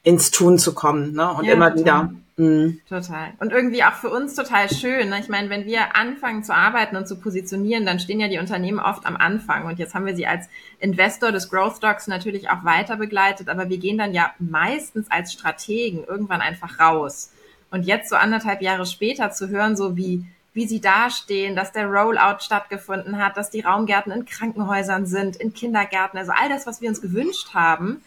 ins 0.03 0.31
Tun 0.31 0.59
zu 0.59 0.75
kommen 0.75 1.13
ne? 1.13 1.31
und 1.33 1.45
immer 1.45 1.71
total. 1.71 1.81
wieder 1.81 2.11
Mhm. 2.37 2.81
Total. 2.89 3.33
Und 3.39 3.53
irgendwie 3.53 3.85
auch 3.85 3.93
für 3.93 4.11
uns 4.11 4.35
total 4.35 4.69
schön. 4.69 5.09
Ne? 5.11 5.21
Ich 5.21 5.29
meine, 5.29 5.51
wenn 5.51 5.67
wir 5.67 5.95
anfangen 5.95 6.43
zu 6.43 6.53
arbeiten 6.53 6.97
und 6.97 7.07
zu 7.07 7.17
positionieren, 7.17 7.87
dann 7.87 8.01
stehen 8.01 8.19
ja 8.19 8.27
die 8.27 8.39
Unternehmen 8.39 8.81
oft 8.81 9.07
am 9.07 9.17
Anfang. 9.17 9.67
Und 9.67 9.79
jetzt 9.79 9.95
haben 9.95 10.07
wir 10.07 10.17
sie 10.17 10.27
als 10.27 10.49
Investor 10.81 11.31
des 11.31 11.49
Growth 11.49 11.77
Stocks 11.77 12.09
natürlich 12.09 12.51
auch 12.51 12.65
weiter 12.65 12.97
begleitet, 12.97 13.49
aber 13.49 13.69
wir 13.69 13.79
gehen 13.79 13.99
dann 13.99 14.13
ja 14.13 14.35
meistens 14.41 15.11
als 15.11 15.33
Strategen 15.33 16.03
irgendwann 16.05 16.41
einfach 16.41 16.81
raus. 16.81 17.31
Und 17.71 17.85
jetzt 17.85 18.11
so 18.11 18.17
anderthalb 18.17 18.63
Jahre 18.63 18.87
später 18.87 19.31
zu 19.31 19.49
hören, 19.49 19.77
so 19.77 19.97
wie 19.97 20.27
wie 20.55 20.69
sie 20.69 20.81
dastehen, 20.81 21.57
dass 21.57 21.73
der 21.73 21.87
Rollout 21.87 22.39
stattgefunden 22.39 23.19
hat, 23.19 23.37
dass 23.37 23.51
die 23.51 23.63
Raumgärten 23.63 24.13
in 24.13 24.25
Krankenhäusern 24.25 25.05
sind, 25.05 25.35
in 25.35 25.53
Kindergärten, 25.53 26.17
also 26.17 26.31
all 26.31 26.49
das, 26.49 26.65
was 26.65 26.81
wir 26.81 26.89
uns 26.89 27.03
gewünscht 27.03 27.55
haben, 27.55 28.03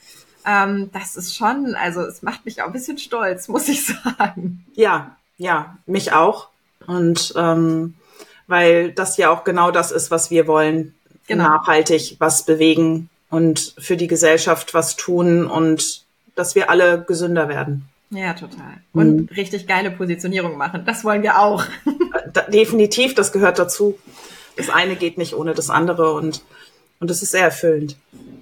ähm, 0.46 0.90
das 0.94 1.16
ist 1.16 1.36
schon, 1.36 1.76
also 1.76 2.02
es 2.02 2.22
macht 2.22 2.46
mich 2.46 2.62
auch 2.62 2.68
ein 2.68 2.74
bisschen 2.74 2.98
stolz, 2.98 3.48
muss 3.48 3.68
ich 3.68 3.86
sagen. 3.86 4.66
Ja, 4.76 5.16
ja, 5.38 5.78
mich 5.86 6.14
auch. 6.14 6.50
Und 6.86 7.34
ähm, 7.36 7.96
weil 8.48 8.92
das 8.92 9.18
ja 9.18 9.30
auch 9.30 9.44
genau 9.44 9.72
das 9.72 9.92
ist, 9.92 10.10
was 10.12 10.32
wir 10.32 10.48
wollen. 10.48 10.94
Genau. 11.28 11.44
Nachhaltig 11.44 12.16
was 12.20 12.46
bewegen 12.46 13.10
und 13.30 13.76
für 13.78 13.98
die 13.98 14.08
Gesellschaft 14.08 14.74
was 14.74 14.96
tun 14.96 15.46
und 15.46 16.06
dass 16.36 16.56
wir 16.56 16.70
alle 16.70 17.04
gesünder 17.06 17.50
werden. 17.50 17.90
Ja, 18.12 18.34
total. 18.34 18.78
Und 18.94 19.16
mhm. 19.16 19.30
richtig 19.36 19.68
geile 19.68 19.92
Positionierung 19.92 20.56
machen. 20.56 20.84
Das 20.86 21.04
wollen 21.04 21.24
wir 21.24 21.40
auch. 21.40 21.66
definitiv, 22.48 23.14
das 23.14 23.34
gehört 23.34 23.60
dazu. 23.60 24.00
Das 24.56 24.70
eine 24.70 24.96
geht 24.96 25.18
nicht 25.18 25.34
ohne 25.34 25.54
das 25.54 25.70
andere 25.70 26.14
und 26.14 26.42
Und 27.00 27.10
das 27.10 27.22
ist 27.22 27.32
sehr 27.32 27.44
erfüllend. 27.44 27.96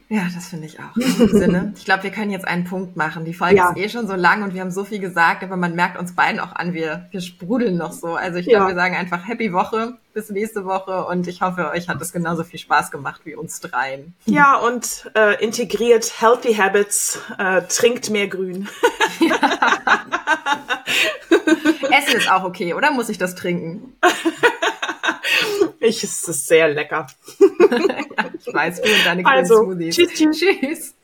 Ja, 0.07 0.27
das 0.33 0.47
finde 0.49 0.67
ich 0.67 0.79
auch. 0.79 0.95
In 0.95 1.01
diesem 1.03 1.27
Sinne. 1.29 1.73
Ich 1.77 1.85
glaube, 1.85 2.03
wir 2.03 2.11
können 2.11 2.29
jetzt 2.31 2.47
einen 2.47 2.63
Punkt 2.65 2.95
machen. 2.95 3.25
Die 3.25 3.33
Folge 3.33 3.55
Ja. 3.55 3.71
ist 3.71 3.77
eh 3.77 3.89
schon 3.89 4.07
so 4.07 4.13
lang 4.15 4.43
und 4.43 4.53
wir 4.53 4.61
haben 4.61 4.71
so 4.71 4.83
viel 4.83 4.99
gesagt, 4.99 5.43
aber 5.43 5.57
man 5.57 5.73
merkt 5.75 5.97
uns 5.97 6.13
beiden 6.13 6.39
auch 6.39 6.53
an, 6.55 6.73
wir, 6.73 7.07
wir 7.11 7.21
sprudeln 7.21 7.75
noch 7.77 7.91
so. 7.91 8.15
Also 8.15 8.37
ich 8.37 8.45
glaube, 8.47 8.65
Ja. 8.65 8.67
wir 8.69 8.75
sagen 8.75 8.95
einfach 8.95 9.27
Happy 9.27 9.51
Woche, 9.51 9.97
bis 10.15 10.29
nächste 10.29 10.65
Woche 10.65 11.05
und 11.05 11.27
ich 11.27 11.41
hoffe, 11.41 11.69
euch 11.71 11.89
hat 11.89 12.01
es 12.01 12.13
genauso 12.13 12.43
viel 12.45 12.57
Spaß 12.57 12.89
gemacht 12.89 13.21
wie 13.25 13.35
uns 13.35 13.59
dreien. 13.59 14.15
Ja, 14.25 14.55
und 14.55 15.11
äh, 15.13 15.43
integriert 15.43 16.21
Healthy 16.21 16.55
Habits, 16.55 17.19
äh, 17.37 17.61
trinkt 17.63 18.09
mehr 18.09 18.27
Grün. 18.27 18.69
Essen 21.91 22.17
ist 22.17 22.31
auch 22.31 22.45
okay, 22.45 22.73
oder 22.73 22.91
muss 22.91 23.09
ich 23.09 23.17
das 23.19 23.35
trinken? 23.35 23.95
Ich, 25.79 26.03
es 26.03 26.27
ist 26.27 26.47
sehr 26.47 26.69
lecker. 26.69 27.05
Ich 28.39 28.53
weiß, 28.53 28.81
du 28.81 28.89
und 28.89 29.05
deine 29.05 29.25
Also, 29.25 29.57
Smoothies. 29.63 29.95
tschüss, 29.95 30.13
tschüss. 30.13 30.39
Tschüss. 30.39 30.95